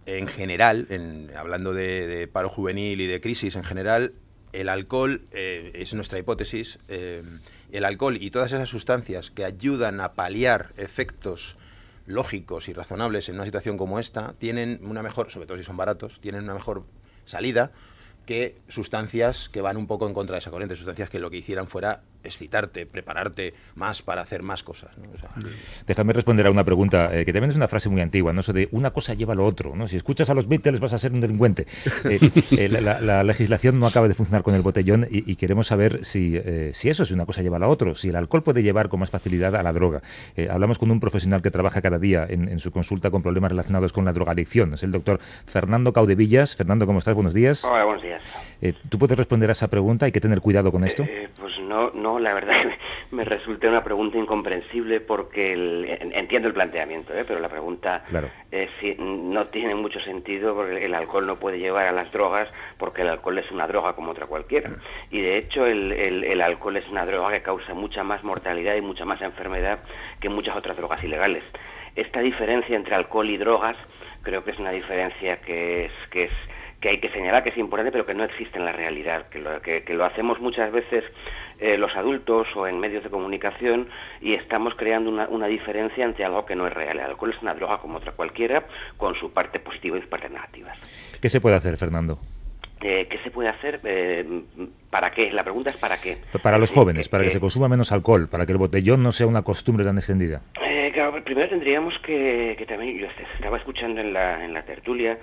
En 0.05 0.27
general, 0.27 0.87
en, 0.89 1.29
hablando 1.35 1.73
de, 1.73 2.27
paro 2.31 2.49
juvenil 2.49 3.01
y 3.01 3.07
de 3.07 3.21
crisis 3.21 3.55
en 3.55 3.63
general, 3.63 4.13
el 4.51 4.67
alcohol, 4.69 5.21
eh, 5.31 5.71
es 5.75 5.93
nuestra 5.93 6.19
hipótesis, 6.19 6.79
eh, 6.87 7.23
el 7.71 7.85
alcohol 7.85 8.17
y 8.19 8.31
todas 8.31 8.51
esas 8.51 8.69
sustancias 8.69 9.31
que 9.31 9.45
ayudan 9.45 10.01
a 10.01 10.13
paliar 10.13 10.71
efectos 10.77 11.57
lógicos 12.05 12.67
y 12.67 12.73
razonables 12.73 13.29
en 13.29 13.35
una 13.35 13.45
situación 13.45 13.77
como 13.77 13.99
esta 13.99 14.33
tienen 14.33 14.79
una 14.83 15.03
mejor, 15.03 15.31
sobre 15.31 15.47
todo 15.47 15.57
si 15.57 15.63
son 15.63 15.77
baratos, 15.77 16.19
tienen 16.19 16.43
una 16.43 16.53
mejor 16.53 16.83
salida 17.25 17.71
que 18.25 18.57
sustancias 18.67 19.49
que 19.49 19.61
van 19.61 19.77
un 19.77 19.87
poco 19.87 20.07
en 20.07 20.13
contra 20.13 20.35
de 20.35 20.39
esa 20.39 20.51
corriente, 20.51 20.75
sustancias 20.75 21.09
que 21.09 21.19
lo 21.19 21.29
que 21.29 21.37
hicieran 21.37 21.67
fuera 21.67 22.03
excitarte, 22.23 22.85
prepararte 22.85 23.53
más 23.75 24.01
para 24.01 24.21
hacer 24.21 24.43
más 24.43 24.63
cosas. 24.63 24.91
Déjame 25.87 26.13
responder 26.13 26.47
a 26.47 26.51
una 26.51 26.63
pregunta 26.63 27.09
eh, 27.17 27.25
que 27.25 27.33
también 27.33 27.51
es 27.51 27.55
una 27.55 27.67
frase 27.67 27.89
muy 27.89 28.01
antigua, 28.01 28.33
¿no? 28.33 28.41
Eso 28.41 28.53
de 28.53 28.69
una 28.71 28.91
cosa 28.91 29.13
lleva 29.13 29.33
a 29.33 29.35
lo 29.35 29.45
otro, 29.45 29.75
¿no? 29.75 29.87
Si 29.87 29.97
escuchas 29.97 30.29
a 30.29 30.33
los 30.33 30.47
Beatles 30.47 30.79
vas 30.79 30.93
a 30.93 30.99
ser 30.99 31.11
un 31.13 31.21
delincuente. 31.21 31.67
Eh, 32.05 32.19
eh, 32.57 32.69
la, 32.69 33.23
legislación 33.23 33.79
no 33.79 33.87
acaba 33.87 34.07
de 34.07 34.13
funcionar 34.13 34.43
con 34.43 34.55
el 34.55 34.61
botellón 34.61 35.07
y, 35.09 35.35
queremos 35.35 35.67
saber 35.67 36.03
si, 36.03 36.39
si 36.73 36.89
eso, 36.89 37.05
si 37.05 37.13
una 37.13 37.25
cosa 37.25 37.41
lleva 37.41 37.57
a 37.57 37.59
la 37.59 37.67
otra, 37.67 37.93
si 37.95 38.09
el 38.09 38.15
alcohol 38.15 38.43
puede 38.43 38.63
llevar 38.63 38.89
con 38.89 38.99
más 38.99 39.09
facilidad 39.09 39.55
a 39.55 39.63
la 39.63 39.73
droga. 39.73 40.01
hablamos 40.49 40.77
con 40.77 40.91
un 40.91 40.99
profesional 40.99 41.41
que 41.41 41.51
trabaja 41.51 41.81
cada 41.81 41.99
día 41.99 42.25
en, 42.27 42.59
su 42.59 42.71
consulta 42.71 43.09
con 43.09 43.21
problemas 43.21 43.51
relacionados 43.51 43.93
con 43.93 44.05
la 44.05 44.13
drogadicción, 44.13 44.73
es 44.73 44.83
el 44.83 44.91
doctor 44.91 45.19
Fernando 45.45 45.93
Caudevillas. 45.93 46.55
Fernando, 46.55 46.85
¿cómo 46.85 46.99
estás? 46.99 47.15
Buenos 47.15 47.33
días. 47.33 47.63
Hola, 47.63 47.85
buenos 47.85 48.03
días. 48.03 48.21
¿Tú 48.89 48.99
puedes 48.99 49.17
responder 49.17 49.49
a 49.49 49.53
esa 49.53 49.67
pregunta? 49.67 50.05
¿Hay 50.05 50.11
que 50.11 50.21
tener 50.21 50.41
cuidado 50.41 50.71
con 50.71 50.83
esto? 50.83 51.05
pues 51.37 51.53
no, 51.71 51.91
no 51.91 52.19
la 52.19 52.33
verdad 52.33 52.65
me 53.11 53.23
resulta 53.23 53.69
una 53.69 53.81
pregunta 53.81 54.17
incomprensible 54.17 54.99
porque 54.99 55.53
entiendo 56.13 56.49
el 56.49 56.53
planteamiento, 56.53 57.13
¿eh? 57.13 57.23
pero 57.25 57.39
la 57.39 57.47
pregunta 57.47 58.03
no 58.99 59.47
tiene 59.47 59.73
mucho 59.75 60.01
sentido 60.01 60.53
porque 60.53 60.85
el 60.85 60.93
alcohol 60.93 61.25
no 61.25 61.37
puede 61.37 61.59
llevar 61.59 61.87
a 61.87 61.93
las 61.93 62.11
drogas 62.11 62.49
porque 62.77 63.03
el 63.03 63.07
alcohol 63.07 63.37
es 63.37 63.49
una 63.51 63.67
droga 63.67 63.93
como 63.93 64.11
otra 64.11 64.25
cualquiera. 64.25 64.69
Y 65.09 65.21
de 65.21 65.37
hecho 65.37 65.65
el, 65.65 65.93
el 65.93 66.41
alcohol 66.41 66.75
es 66.75 66.87
una 66.89 67.05
droga 67.05 67.31
que 67.31 67.41
causa 67.41 67.73
mucha 67.73 68.03
más 68.03 68.21
mortalidad 68.23 68.75
y 68.75 68.81
mucha 68.81 69.05
más 69.05 69.21
enfermedad 69.21 69.79
que 70.19 70.27
muchas 70.27 70.57
otras 70.57 70.75
drogas 70.75 71.01
ilegales. 71.03 71.43
Esta 71.95 72.19
diferencia 72.19 72.75
entre 72.75 72.95
alcohol 72.95 73.29
y 73.29 73.37
drogas 73.37 73.77
creo 74.23 74.43
que 74.43 74.51
es 74.51 74.59
una 74.59 74.71
diferencia 74.71 75.37
que 75.37 75.85
es, 75.85 75.91
que 76.09 76.25
es 76.25 76.31
que 76.81 76.89
hay 76.89 76.97
que 76.97 77.09
señalar 77.11 77.43
que 77.43 77.51
es 77.51 77.57
importante, 77.57 77.91
pero 77.91 78.05
que 78.07 78.15
no 78.15 78.23
existe 78.23 78.57
en 78.57 78.65
la 78.65 78.71
realidad, 78.71 79.27
que 79.29 79.39
lo, 79.39 79.61
que, 79.61 79.83
lo 79.87 80.03
hacemos 80.03 80.41
muchas 80.41 80.71
veces 80.71 81.03
eh, 81.59 81.77
los 81.77 81.95
adultos 81.95 82.47
o 82.55 82.65
en 82.65 82.79
medios 82.79 83.03
de 83.03 83.09
comunicación 83.11 83.87
y 84.19 84.33
estamos 84.33 84.73
creando 84.75 85.11
una, 85.11 85.27
una, 85.29 85.45
diferencia 85.45 86.03
entre 86.03 86.25
algo 86.25 86.43
que 86.43 86.55
no 86.55 86.65
es 86.65 86.73
real. 86.73 86.97
El 86.97 87.05
alcohol 87.05 87.33
es 87.35 87.41
una 87.41 87.53
droga 87.53 87.77
como 87.77 87.99
otra 87.99 88.13
cualquiera, 88.13 88.65
con 88.97 89.13
su 89.15 89.31
parte 89.31 89.59
positiva 89.59 89.99
y 89.99 90.01
su 90.01 90.09
parte 90.09 90.27
negativa. 90.27 90.73
¿Qué 91.21 91.29
se 91.29 91.39
puede 91.39 91.55
hacer, 91.55 91.77
Fernando? 91.77 92.17
Eh, 92.81 93.07
¿Qué 93.07 93.19
se 93.19 93.29
puede 93.29 93.49
hacer? 93.49 93.79
Eh, 93.83 94.41
¿Para 94.89 95.11
qué? 95.11 95.31
La 95.31 95.43
pregunta 95.43 95.69
es 95.69 95.77
¿para 95.77 96.01
qué? 96.01 96.17
Para 96.41 96.57
los 96.57 96.71
jóvenes, 96.71 97.09
para 97.09 97.23
que 97.23 97.29
se 97.29 97.39
consuma 97.39 97.67
menos 97.67 97.91
alcohol, 97.91 98.27
para 98.27 98.47
que 98.47 98.53
el 98.53 98.57
botellón 98.57 99.03
no 99.03 99.11
sea 99.11 99.27
una 99.27 99.43
costumbre 99.43 99.85
tan 99.85 99.99
extendida. 99.99 100.41
claro, 100.93 101.23
primero 101.23 101.47
tendríamos 101.47 101.93
que, 101.99 102.55
que 102.57 102.65
también, 102.65 102.97
yo 102.97 103.07
estaba 103.35 103.57
escuchando 103.57 104.01
en 104.01 104.13
la, 104.13 104.43
en 104.43 104.55
la 104.55 104.63
tertulia, 104.63 105.19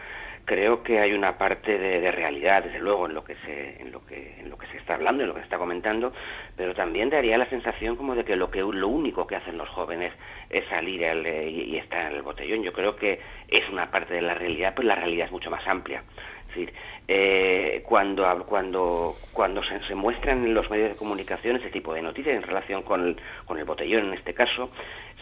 creo 0.48 0.82
que 0.82 0.98
hay 0.98 1.12
una 1.12 1.36
parte 1.36 1.78
de, 1.78 2.10
realidad, 2.10 2.64
desde 2.64 2.78
luego, 2.78 3.06
en 3.06 3.14
lo 3.14 3.22
que 3.22 3.36
se, 3.44 3.82
en 3.82 3.92
lo 3.92 4.04
que, 4.06 4.40
en 4.40 4.48
lo 4.48 4.56
que 4.56 4.66
se 4.68 4.78
está 4.78 4.94
hablando, 4.94 5.22
en 5.22 5.28
lo 5.28 5.34
que 5.34 5.40
se 5.40 5.44
está 5.44 5.58
comentando, 5.58 6.10
pero 6.56 6.74
también 6.74 7.10
daría 7.10 7.36
la 7.36 7.48
sensación 7.50 7.96
como 7.96 8.14
de 8.14 8.24
que 8.24 8.34
lo 8.34 8.50
que 8.50 8.60
lo 8.60 8.88
único 8.88 9.26
que 9.26 9.36
hacen 9.36 9.58
los 9.58 9.68
jóvenes 9.68 10.10
es 10.48 10.64
salir 10.68 11.02
y, 11.02 11.76
estar 11.76 12.10
en 12.10 12.16
el 12.16 12.22
botellón. 12.22 12.62
Yo 12.62 12.72
creo 12.72 12.96
que 12.96 13.20
es 13.46 13.68
una 13.68 13.90
parte 13.90 14.14
de 14.14 14.22
la 14.22 14.32
realidad, 14.32 14.72
pero 14.74 14.88
la 14.88 14.94
realidad 14.94 15.26
es 15.26 15.32
mucho 15.32 15.50
más 15.50 15.68
amplia. 15.68 16.02
Es 16.40 16.54
decir, 16.54 16.72
eh, 17.06 17.82
cuando, 17.84 18.24
cuando, 18.46 19.16
cuando 19.34 19.62
se, 19.62 19.80
se, 19.80 19.94
muestran 19.94 20.46
en 20.46 20.54
los 20.54 20.70
medios 20.70 20.88
de 20.88 20.96
comunicación 20.96 21.56
ese 21.56 21.68
tipo 21.68 21.92
de 21.92 22.00
noticias 22.00 22.34
en 22.34 22.42
relación 22.42 22.82
con 22.82 23.06
el, 23.06 23.16
con 23.44 23.58
el 23.58 23.66
botellón 23.66 24.06
en 24.06 24.14
este 24.14 24.32
caso, 24.32 24.70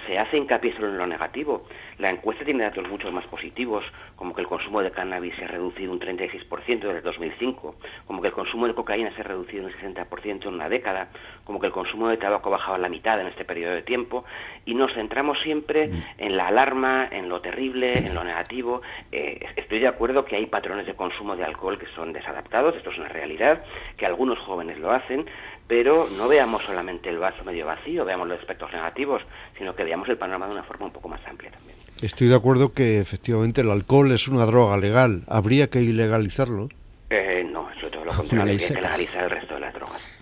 se 0.06 0.18
hace 0.18 0.36
hincapié 0.36 0.72
solo 0.74 0.88
en 0.88 0.98
lo 0.98 1.06
negativo. 1.06 1.66
La 1.98 2.10
encuesta 2.10 2.44
tiene 2.44 2.64
datos 2.64 2.88
mucho 2.88 3.10
más 3.12 3.26
positivos, 3.26 3.84
como 4.16 4.34
que 4.34 4.40
el 4.40 4.46
consumo 4.46 4.82
de 4.82 4.90
cannabis 4.90 5.34
se 5.36 5.44
ha 5.44 5.48
reducido 5.48 5.92
un 5.92 6.00
36% 6.00 6.66
desde 6.66 6.98
el 6.98 7.02
2005, 7.02 7.74
como 8.06 8.22
que 8.22 8.28
el 8.28 8.34
consumo 8.34 8.66
de 8.66 8.74
cocaína 8.74 9.14
se 9.14 9.20
ha 9.20 9.24
reducido 9.24 9.66
un 9.66 9.72
60% 9.72 10.46
en 10.46 10.54
una 10.54 10.68
década, 10.68 11.08
como 11.44 11.60
que 11.60 11.66
el 11.66 11.72
consumo 11.72 12.08
de 12.08 12.16
tabaco 12.16 12.48
ha 12.48 12.52
bajado 12.52 12.74
a 12.74 12.78
la 12.78 12.88
mitad 12.88 13.20
en 13.20 13.26
este 13.26 13.44
periodo 13.44 13.74
de 13.74 13.82
tiempo, 13.82 14.24
y 14.64 14.74
nos 14.74 14.92
centramos 14.94 15.38
siempre 15.42 15.88
mm. 15.88 16.04
en 16.18 16.36
la 16.36 16.48
alarma, 16.48 17.08
en 17.10 17.28
lo 17.28 17.40
terrible, 17.40 17.92
en 17.94 18.14
lo 18.14 18.24
negativo. 18.24 18.82
Eh, 19.12 19.44
estoy 19.56 19.80
de 19.80 19.88
acuerdo 19.88 20.24
que 20.24 20.36
hay 20.36 20.46
patrones 20.46 20.86
de 20.86 20.94
consumo 20.94 21.36
de 21.36 21.44
alcohol 21.44 21.78
que 21.78 21.86
son 21.94 22.12
desadaptados, 22.12 22.76
esto 22.76 22.90
es 22.90 22.98
una 22.98 23.08
realidad, 23.08 23.62
que 23.96 24.06
algunos 24.06 24.38
jóvenes 24.40 24.78
lo 24.78 24.90
hacen, 24.90 25.26
pero 25.68 26.08
no 26.16 26.28
veamos 26.28 26.62
solamente 26.64 27.08
el 27.08 27.18
vaso 27.18 27.44
medio 27.44 27.66
vacío, 27.66 28.04
veamos 28.04 28.28
los 28.28 28.38
aspectos 28.38 28.72
negativos, 28.72 29.22
sino 29.58 29.74
que 29.74 29.84
veamos 29.84 30.08
el 30.08 30.16
panorama 30.16 30.46
de 30.46 30.52
una 30.52 30.62
forma 30.62 30.86
un 30.86 30.92
poco 30.92 31.08
más 31.08 31.20
amplia 31.26 31.50
también. 31.50 31.76
Estoy 32.02 32.28
de 32.28 32.36
acuerdo 32.36 32.72
que 32.72 33.00
efectivamente 33.00 33.62
el 33.62 33.70
alcohol 33.70 34.12
es 34.12 34.28
una 34.28 34.44
droga 34.44 34.76
legal. 34.76 35.22
¿Habría 35.28 35.68
que 35.68 35.80
ilegalizarlo? 35.80 36.68
Eh, 37.10 37.44
no, 37.50 37.70
eso 37.70 37.90
todo 37.90 38.04
lo 38.04 38.12
contrario, 38.16 38.52
hay 38.52 38.58
que 38.58 38.74
legalizar 38.74 39.24
el 39.24 39.30
resto 39.30 39.54
de 39.54 39.60
las 39.60 39.74
drogas. 39.74 40.16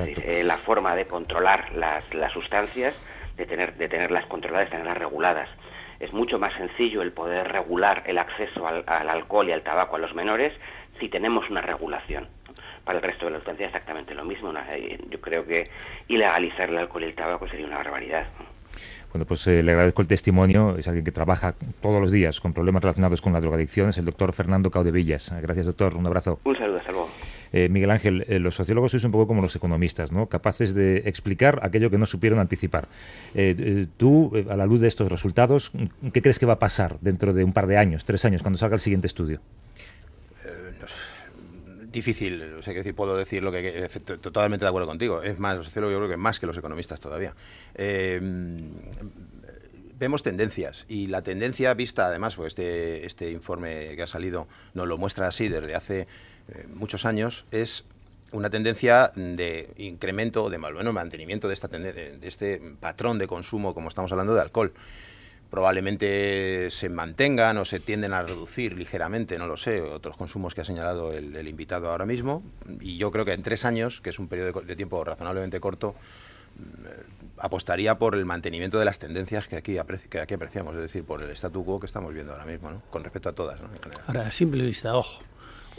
Eh, 0.00 0.42
la 0.44 0.56
forma 0.56 0.94
de 0.94 1.06
controlar 1.06 1.72
las, 1.74 2.12
las 2.14 2.32
sustancias, 2.32 2.94
de, 3.36 3.46
tener, 3.46 3.76
de 3.76 3.88
tenerlas 3.88 4.26
controladas, 4.26 4.70
tenerlas 4.70 4.96
reguladas. 4.96 5.48
Es 6.00 6.12
mucho 6.12 6.38
más 6.38 6.54
sencillo 6.54 7.02
el 7.02 7.12
poder 7.12 7.48
regular 7.48 8.04
el 8.06 8.18
acceso 8.18 8.66
al, 8.66 8.84
al 8.86 9.08
alcohol 9.08 9.48
y 9.48 9.52
al 9.52 9.62
tabaco 9.62 9.96
a 9.96 9.98
los 9.98 10.14
menores 10.14 10.52
si 11.00 11.08
tenemos 11.08 11.48
una 11.50 11.60
regulación 11.60 12.28
para 12.88 13.00
el 13.00 13.04
resto 13.04 13.26
de 13.26 13.32
la 13.32 13.36
sustancia 13.36 13.66
exactamente 13.66 14.14
lo 14.14 14.24
mismo. 14.24 14.50
Eh, 14.72 14.98
yo 15.10 15.20
creo 15.20 15.44
que 15.44 15.68
ilegalizar 16.08 16.70
el 16.70 16.78
alcohol 16.78 17.02
y 17.02 17.06
el 17.08 17.14
tabaco 17.14 17.46
sería 17.46 17.66
una 17.66 17.76
barbaridad. 17.76 18.26
Bueno, 19.12 19.26
pues 19.26 19.46
eh, 19.46 19.62
le 19.62 19.72
agradezco 19.72 20.00
el 20.00 20.08
testimonio. 20.08 20.74
Es 20.78 20.88
alguien 20.88 21.04
que 21.04 21.12
trabaja 21.12 21.54
todos 21.82 22.00
los 22.00 22.10
días 22.10 22.40
con 22.40 22.54
problemas 22.54 22.82
relacionados 22.82 23.20
con 23.20 23.34
la 23.34 23.42
drogadicción. 23.42 23.90
Es 23.90 23.98
el 23.98 24.06
doctor 24.06 24.32
Fernando 24.32 24.70
Caudevillas. 24.70 25.34
Gracias, 25.42 25.66
doctor. 25.66 25.96
Un 25.96 26.06
abrazo. 26.06 26.40
Un 26.44 26.56
saludo. 26.56 26.78
Hasta 26.78 26.92
luego. 26.92 27.10
Eh, 27.52 27.68
Miguel 27.68 27.90
Ángel, 27.90 28.24
los 28.42 28.54
sociólogos 28.54 28.92
sois 28.92 29.04
un 29.04 29.12
poco 29.12 29.26
como 29.26 29.42
los 29.42 29.54
economistas, 29.54 30.10
¿no? 30.10 30.26
Capaces 30.26 30.74
de 30.74 31.02
explicar 31.04 31.60
aquello 31.62 31.90
que 31.90 31.98
no 31.98 32.06
supieron 32.06 32.38
anticipar. 32.38 32.88
tú, 33.98 34.32
a 34.48 34.56
la 34.56 34.64
luz 34.64 34.80
de 34.80 34.88
estos 34.88 35.12
resultados, 35.12 35.72
¿qué 36.14 36.22
crees 36.22 36.38
que 36.38 36.46
va 36.46 36.54
a 36.54 36.58
pasar 36.58 36.96
dentro 37.02 37.34
de 37.34 37.44
un 37.44 37.52
par 37.52 37.66
de 37.66 37.76
años, 37.76 38.06
tres 38.06 38.24
años, 38.24 38.40
cuando 38.40 38.56
salga 38.56 38.76
el 38.76 38.80
siguiente 38.80 39.08
estudio? 39.08 39.42
Difícil, 41.90 42.54
o 42.54 42.62
sea, 42.62 42.72
que 42.72 42.80
decir, 42.80 42.94
puedo 42.94 43.16
decir 43.16 43.42
lo 43.42 43.50
que, 43.52 43.88
totalmente 44.20 44.64
de 44.64 44.68
acuerdo 44.68 44.88
contigo. 44.88 45.22
Es 45.22 45.38
más, 45.38 45.56
los 45.56 45.66
sociólogos 45.66 45.92
yo 45.92 45.98
creo 45.98 46.10
que 46.10 46.16
más 46.16 46.38
que 46.40 46.46
los 46.46 46.56
economistas 46.56 47.00
todavía. 47.00 47.34
Eh, 47.74 48.20
vemos 49.98 50.22
tendencias 50.22 50.84
y 50.88 51.06
la 51.06 51.22
tendencia 51.22 51.74
vista, 51.74 52.06
además, 52.06 52.36
pues 52.36 52.48
este, 52.48 53.06
este 53.06 53.30
informe 53.30 53.96
que 53.96 54.02
ha 54.02 54.06
salido 54.06 54.46
nos 54.74 54.86
lo 54.86 54.96
muestra 54.96 55.26
así 55.26 55.48
desde 55.48 55.74
hace 55.74 56.00
eh, 56.02 56.66
muchos 56.74 57.04
años, 57.04 57.46
es 57.50 57.84
una 58.32 58.50
tendencia 58.50 59.10
de 59.14 59.70
incremento, 59.78 60.50
de 60.50 60.58
bueno, 60.58 60.92
mantenimiento 60.92 61.48
de, 61.48 61.54
esta 61.54 61.68
de 61.68 62.18
este 62.22 62.60
patrón 62.80 63.18
de 63.18 63.26
consumo, 63.26 63.74
como 63.74 63.88
estamos 63.88 64.12
hablando 64.12 64.34
de 64.34 64.42
alcohol. 64.42 64.72
Probablemente 65.50 66.70
se 66.70 66.88
mantengan 66.88 67.56
o 67.58 67.64
se 67.64 67.80
tienden 67.80 68.12
a 68.12 68.22
reducir 68.22 68.74
ligeramente, 68.74 69.38
no 69.38 69.46
lo 69.46 69.56
sé, 69.56 69.80
otros 69.80 70.16
consumos 70.16 70.54
que 70.54 70.60
ha 70.60 70.64
señalado 70.64 71.12
el, 71.12 71.48
invitado 71.48 71.90
ahora 71.90 72.04
mismo. 72.04 72.42
Y 72.80 72.98
yo 72.98 73.10
creo 73.10 73.24
que 73.24 73.32
en 73.32 73.42
tres 73.42 73.64
años, 73.64 74.00
que 74.00 74.10
es 74.10 74.18
un 74.18 74.28
periodo 74.28 74.60
de, 74.60 74.76
tiempo 74.76 75.02
razonablemente 75.02 75.58
corto, 75.60 75.94
mm, 76.58 77.38
apostaría 77.38 77.98
por 77.98 78.14
el 78.14 78.26
mantenimiento 78.26 78.78
de 78.78 78.84
las 78.84 78.98
tendencias 78.98 79.48
que 79.48 79.56
aquí, 79.56 79.76
que 80.10 80.20
aquí 80.20 80.34
apreciamos, 80.34 80.74
es 80.74 80.82
decir, 80.82 81.04
por 81.04 81.22
el 81.22 81.30
statu 81.30 81.64
quo 81.64 81.80
que 81.80 81.86
estamos 81.86 82.12
viendo 82.12 82.32
ahora 82.32 82.44
mismo, 82.44 82.70
¿no? 82.70 82.82
con 82.90 83.02
respecto 83.02 83.30
a 83.30 83.32
todas. 83.32 83.60
¿no? 83.62 83.68
Ahora, 84.06 84.26
a 84.26 84.32
simple 84.32 84.64
vista, 84.64 84.94
ojo, 84.94 85.22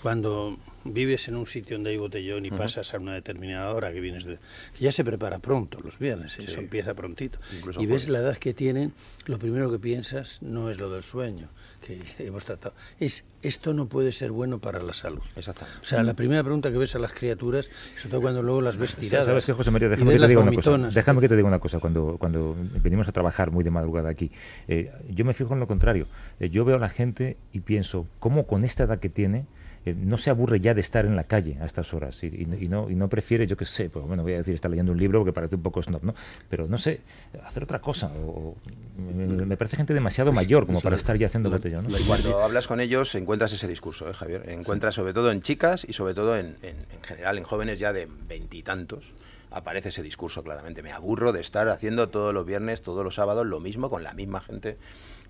cuando 0.02 0.58
vives 0.84 1.28
en 1.28 1.36
un 1.36 1.46
sitio 1.46 1.76
donde 1.76 1.92
hay 1.92 1.98
botellón 1.98 2.46
y 2.46 2.52
pasas 2.52 2.94
a 2.94 2.98
una 2.98 3.14
determinada 3.14 3.74
hora 3.74 3.92
que 3.92 4.00
vienes 4.00 4.24
de, 4.26 4.40
que 4.74 4.84
ya 4.84 4.92
se 4.92 5.04
prepara 5.04 5.40
pronto 5.40 5.80
los 5.82 6.00
viernes, 6.00 6.38
eso 6.40 6.60
empieza 6.60 6.94
prontito. 6.94 7.40
y 7.78 7.86
ves 7.86 8.08
la 8.08 8.20
edad 8.20 8.38
que 8.38 8.54
tienen, 8.54 8.94
lo 9.26 9.38
primero 9.40 9.70
que 9.70 9.80
piensas 9.80 10.42
no 10.42 10.70
es 10.70 10.78
lo 10.78 10.90
del 10.90 11.04
sueño 11.04 11.50
que 11.82 12.02
hemos 12.20 12.46
tratado, 12.46 12.76
es 13.00 13.24
esto 13.42 13.74
no 13.74 13.88
puede 13.88 14.12
ser 14.12 14.32
bueno 14.32 14.60
para 14.60 14.82
la 14.84 14.94
salud. 14.94 15.22
Exactamente. 15.36 15.80
O 15.82 15.86
sea, 15.86 16.04
la 16.04 16.14
primera 16.14 16.44
pregunta 16.44 16.72
que 16.72 16.78
ves 16.78 16.94
a 16.96 17.00
las 17.00 17.14
criaturas, 17.14 17.70
sobre 17.98 18.10
todo 18.10 18.22
cuando 18.22 18.44
luego 18.44 18.62
las 18.62 18.78
ves 18.78 18.98
tiradas. 18.98 19.28
¿Sabes 19.28 19.46
qué, 19.46 19.54
José 19.54 19.72
María? 19.72 19.88
Déjame 19.88 20.12
que 20.12 20.20
te 20.20 20.28
diga 20.28 20.42
una 20.42 20.52
cosa. 20.52 20.78
Déjame 20.78 21.22
que 21.22 21.30
te 21.30 21.36
diga 21.38 21.48
una 21.48 21.60
cosa. 21.60 21.80
Cuando, 21.80 22.18
cuando 22.20 22.56
venimos 22.82 23.08
a 23.08 23.14
trabajar 23.14 23.52
muy 23.52 23.64
de 23.64 23.72
madrugada 23.72 24.10
aquí, 24.10 24.30
eh, 24.68 24.92
yo 25.10 25.24
me 25.24 25.34
fijo 25.34 25.54
en 25.54 25.62
lo 25.62 25.68
contrario. 25.68 26.08
Eh, 26.42 26.50
yo 26.50 26.66
veo 26.66 26.76
a 26.76 26.80
la 26.80 26.90
gente 26.90 27.38
y 27.54 27.62
pienso, 27.62 28.08
¿cómo 28.20 28.46
con 28.46 28.66
esta 28.66 28.84
edad 28.84 29.00
que 29.00 29.08
tiene, 29.08 29.46
eh, 29.86 29.96
no 29.98 30.18
se 30.18 30.30
aburre 30.30 30.60
ya 30.60 30.74
de 30.74 30.82
estar 30.82 31.06
en 31.06 31.16
la 31.16 31.24
calle 31.24 31.58
a 31.62 31.66
estas 31.66 31.94
horas 31.94 32.22
y, 32.24 32.46
no, 32.46 32.90
y 32.90 32.96
no 32.96 33.08
prefiere, 33.08 33.48
yo 33.48 33.56
qué 33.56 33.66
sé, 33.66 33.90
pues 33.90 34.06
bueno, 34.06 34.24
voy 34.24 34.34
a 34.34 34.38
decir, 34.38 34.56
estar 34.56 34.70
leyendo 34.70 34.92
un 34.92 35.00
libro 35.00 35.20
porque 35.20 35.34
parece 35.34 35.56
un 35.56 35.62
poco 35.62 35.82
snob, 35.82 36.04
¿no? 36.04 36.14
Pero 36.50 36.68
no 36.68 36.78
sé, 36.78 37.02
hacer 37.46 37.64
otra 37.64 37.80
cosa. 37.80 38.12
O, 38.26 38.56
me, 38.98 39.56
parece 39.56 39.78
gente 39.78 39.94
demasiado 39.94 40.34
mayor 40.34 40.66
como 40.66 40.82
para 40.82 40.96
estar 40.96 41.16
ya 41.18 41.28
haciendo 41.28 41.50
botellón. 41.50 41.88
¿no? 41.88 41.90
Cuando 42.08 42.44
hablas 42.44 42.68
con 42.68 42.82
ellos 42.82 43.16
encuentras 43.16 43.54
ese 43.54 43.68
discurso, 43.68 44.10
¿eh, 44.10 44.14
Javier? 44.14 44.50
Encuentras 44.50 44.96
sobre 44.96 45.14
todo 45.14 45.32
en 45.32 45.42
chicas 45.42 45.86
y 45.88 45.94
sobre 45.94 46.14
todo 46.14 46.38
en, 46.38 46.58
en, 46.62 46.76
en 46.92 47.04
general 47.04 47.38
en 47.38 47.44
jóvenes 47.44 47.80
ya 47.80 47.94
de 47.94 48.08
veintitantos 48.28 49.14
aparece 49.52 49.90
ese 49.90 50.04
discurso 50.04 50.44
claramente. 50.44 50.84
Me 50.84 50.92
aburro 50.92 51.32
de 51.34 51.42
estar 51.42 51.70
haciendo 51.70 52.10
todos 52.10 52.34
los 52.34 52.46
viernes, 52.46 52.82
todos 52.82 53.04
los 53.04 53.16
sábados 53.16 53.46
lo 53.46 53.60
mismo 53.60 53.90
con 53.90 54.04
la 54.04 54.14
misma 54.14 54.42
gente 54.42 54.78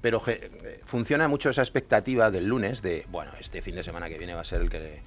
pero 0.02 0.22
eh, 0.28 0.82
funciona 0.86 1.28
mucho 1.28 1.50
esa 1.50 1.62
expectativa 1.62 2.32
del 2.32 2.48
lunes 2.48 2.82
de, 2.82 3.06
bueno, 3.10 3.32
este 3.40 3.62
fin 3.62 3.76
de 3.76 3.84
semana 3.84 4.10
que 4.10 4.18
viene 4.18 4.34
va 4.34 4.42
a 4.42 4.46
ser 4.46 4.62
el 4.62 4.70
que... 4.70 5.02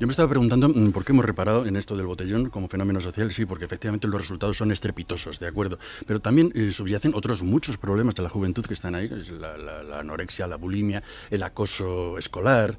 Yo 0.00 0.06
me 0.06 0.12
estaba 0.12 0.28
preguntando 0.28 0.68
mm, 0.68 0.92
por 0.92 1.04
qué 1.04 1.12
hemos 1.12 1.24
reparado 1.24 1.66
en 1.66 1.76
esto 1.76 1.96
del 1.96 2.06
botellón 2.06 2.50
como 2.50 2.68
fenómeno 2.68 3.00
social, 3.00 3.32
sí, 3.32 3.46
porque 3.46 3.64
efectivamente 3.64 4.06
los 4.06 4.20
resultados 4.20 4.56
son 4.56 4.70
estrepitosos, 4.70 5.40
de 5.40 5.48
acuerdo, 5.48 5.78
pero 6.06 6.20
también 6.20 6.52
eh, 6.54 6.70
subyacen 6.70 7.14
otros 7.14 7.42
muchos 7.42 7.76
problemas 7.78 8.14
de 8.14 8.22
la 8.22 8.28
juventud 8.28 8.64
que 8.64 8.74
están 8.74 8.94
ahí, 8.94 9.08
la 9.08 9.98
anorexia, 9.98 10.46
la 10.46 10.56
bulimia, 10.56 11.02
el 11.30 11.42
acoso 11.42 12.16
escolar, 12.16 12.78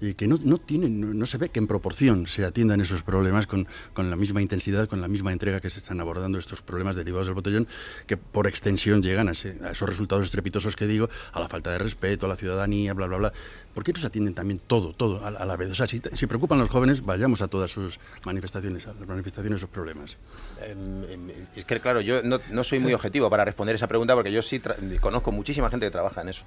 y 0.00 0.14
que 0.14 0.26
no, 0.26 0.38
no, 0.42 0.58
tienen, 0.58 1.18
no, 1.18 1.26
se 1.26 1.38
ve 1.38 1.48
que 1.50 1.58
en 1.58 1.66
proporción 1.66 2.26
se 2.26 2.44
atiendan 2.44 2.80
esos 2.80 3.02
problemas 3.02 3.46
con, 3.46 3.68
con, 3.92 4.10
la 4.10 4.16
misma 4.16 4.40
intensidad, 4.40 4.88
con 4.88 5.00
la 5.00 5.08
misma 5.08 5.32
entrega 5.32 5.60
que 5.60 5.70
se 5.70 5.78
están 5.78 6.00
abordando 6.00 6.38
estos 6.38 6.62
problemas 6.62 6.96
derivados 6.96 7.26
del 7.26 7.34
botellón, 7.34 7.68
que 8.06 8.16
por 8.16 8.46
extensión 8.46 9.02
llegan 9.02 9.28
a, 9.28 9.32
a 9.32 9.70
esos 9.70 9.88
resultados 9.88 10.24
estrepitosos 10.24 10.76
que 10.76 10.86
digo, 10.86 11.10
a 11.32 11.40
la 11.40 11.48
falta 11.48 11.70
de 11.70 11.78
respeto, 11.78 12.26
a 12.26 12.28
la 12.28 12.36
ciudadanía, 12.36 12.94
bla, 12.94 13.06
bla, 13.06 13.18
bla. 13.18 13.32
¿Por 13.74 13.84
qué 13.84 13.92
no 13.92 14.00
se 14.00 14.06
atienden 14.06 14.34
también 14.34 14.60
todo, 14.66 14.92
todo 14.92 15.24
a, 15.24 15.30
la 15.30 15.56
vez? 15.56 15.70
O 15.70 15.74
sea, 15.74 15.86
si, 15.86 16.00
si, 16.12 16.26
preocupan 16.26 16.58
los 16.58 16.68
jóvenes, 16.68 17.04
vayamos 17.04 17.40
a 17.40 17.48
todas 17.48 17.70
sus 17.70 18.00
manifestaciones, 18.24 18.86
a 18.86 18.94
las 18.94 19.06
manifestaciones, 19.06 19.60
sus 19.60 19.70
problemas. 19.70 20.16
Em, 20.62 21.04
em, 21.04 21.30
es 21.54 21.64
que, 21.64 21.78
claro, 21.80 22.00
yo 22.00 22.22
no, 22.22 22.40
no, 22.50 22.64
soy 22.64 22.80
muy 22.80 22.92
objetivo 22.92 23.30
para 23.30 23.44
responder 23.44 23.76
esa 23.76 23.86
pregunta 23.86 24.14
porque 24.14 24.32
yo 24.32 24.42
sí 24.42 24.60
conozco 25.00 25.30
muchísima 25.32 25.70
gente 25.70 25.86
que 25.86 25.90
trabaja 25.90 26.22
en 26.22 26.30
eso. 26.30 26.44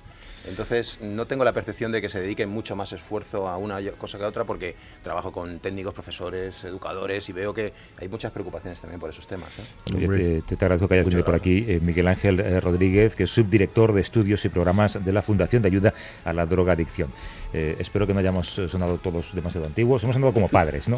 Entonces, 0.48 1.00
no 1.02 1.26
tengo 1.26 1.46
la 1.46 1.54
percepción 1.54 1.92
de 1.92 2.02
que 2.02 2.10
se 2.10 2.20
dediquen 2.20 2.50
mucho 2.50 2.76
más 2.76 2.92
esfuerzo 2.92 3.48
a 3.48 3.58
una 3.58 3.80
cosa 3.98 4.18
que 4.18 4.26
a 4.26 4.28
otra 4.28 4.44
porque 4.44 4.76
trabajo 5.02 5.32
con 5.32 5.60
técnicos, 5.60 5.94
profesores, 5.94 6.64
educadores 6.64 7.28
y 7.30 7.34
veo 7.34 7.54
que 7.54 7.74
hay 7.98 8.08
muchas 8.10 8.32
preocupaciones 8.32 8.80
también 8.82 9.00
por 9.00 9.10
esos 9.10 9.28
temas. 9.28 9.50
¿eh? 9.60 10.42
Te, 10.46 10.56
te, 10.56 10.66
agradezco 10.66 10.88
que 10.88 10.96
hayas 10.96 11.06
venido 11.06 11.24
por 11.24 11.36
aquí, 11.36 11.66
eh, 11.68 11.80
Miguel 11.82 12.08
Ángel 12.08 12.40
eh, 12.40 12.60
Rodríguez, 12.60 13.16
que 13.16 13.24
es 13.24 13.30
subdirector 13.30 13.94
de 13.94 14.02
estudios 14.02 14.44
y 14.46 14.50
programas 14.50 15.04
de 15.04 15.14
la 15.14 15.22
Fundación 15.22 15.62
de 15.62 15.68
Ayuda 15.68 15.94
a 16.26 16.34
la 16.34 16.46
Drogadicción. 16.46 17.10
Eh, 17.54 17.76
espero 17.78 18.08
que 18.08 18.14
no 18.14 18.20
hayamos 18.20 18.48
sonado 18.68 18.98
todos 18.98 19.34
demasiado 19.36 19.68
antiguos. 19.68 20.04
Hemos 20.04 20.16
sonado 20.16 20.34
como 20.34 20.48
padres, 20.48 20.90
¿no? 20.90 20.98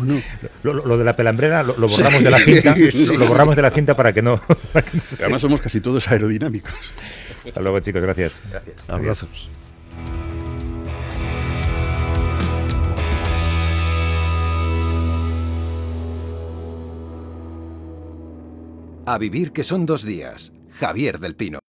lo, 0.62 0.96
de 0.98 1.04
la 1.04 1.14
pelambrera 1.14 1.62
lo, 1.62 1.74
borramos 1.74 2.24
de 2.24 2.30
la 2.30 2.38
cinta, 2.38 2.74
lo, 2.74 3.26
borramos 3.26 3.54
de 3.54 3.62
la 3.62 3.70
cinta 3.70 3.94
para 3.94 4.12
que 4.12 4.22
no. 4.22 4.40
Además 5.20 5.42
somos 5.42 5.60
casi 5.60 5.80
todos 5.80 6.08
aerodinámicos. 6.08 6.92
Hasta 7.46 7.60
luego, 7.60 7.80
chicos. 7.80 8.00
Gracias. 8.00 8.42
Gracias. 8.50 8.76
Abrazos. 8.88 9.50
A 19.04 19.18
vivir 19.18 19.52
que 19.52 19.64
son 19.64 19.84
dos 19.84 20.04
días. 20.04 20.52
Javier 20.78 21.18
del 21.18 21.34
Pino. 21.34 21.62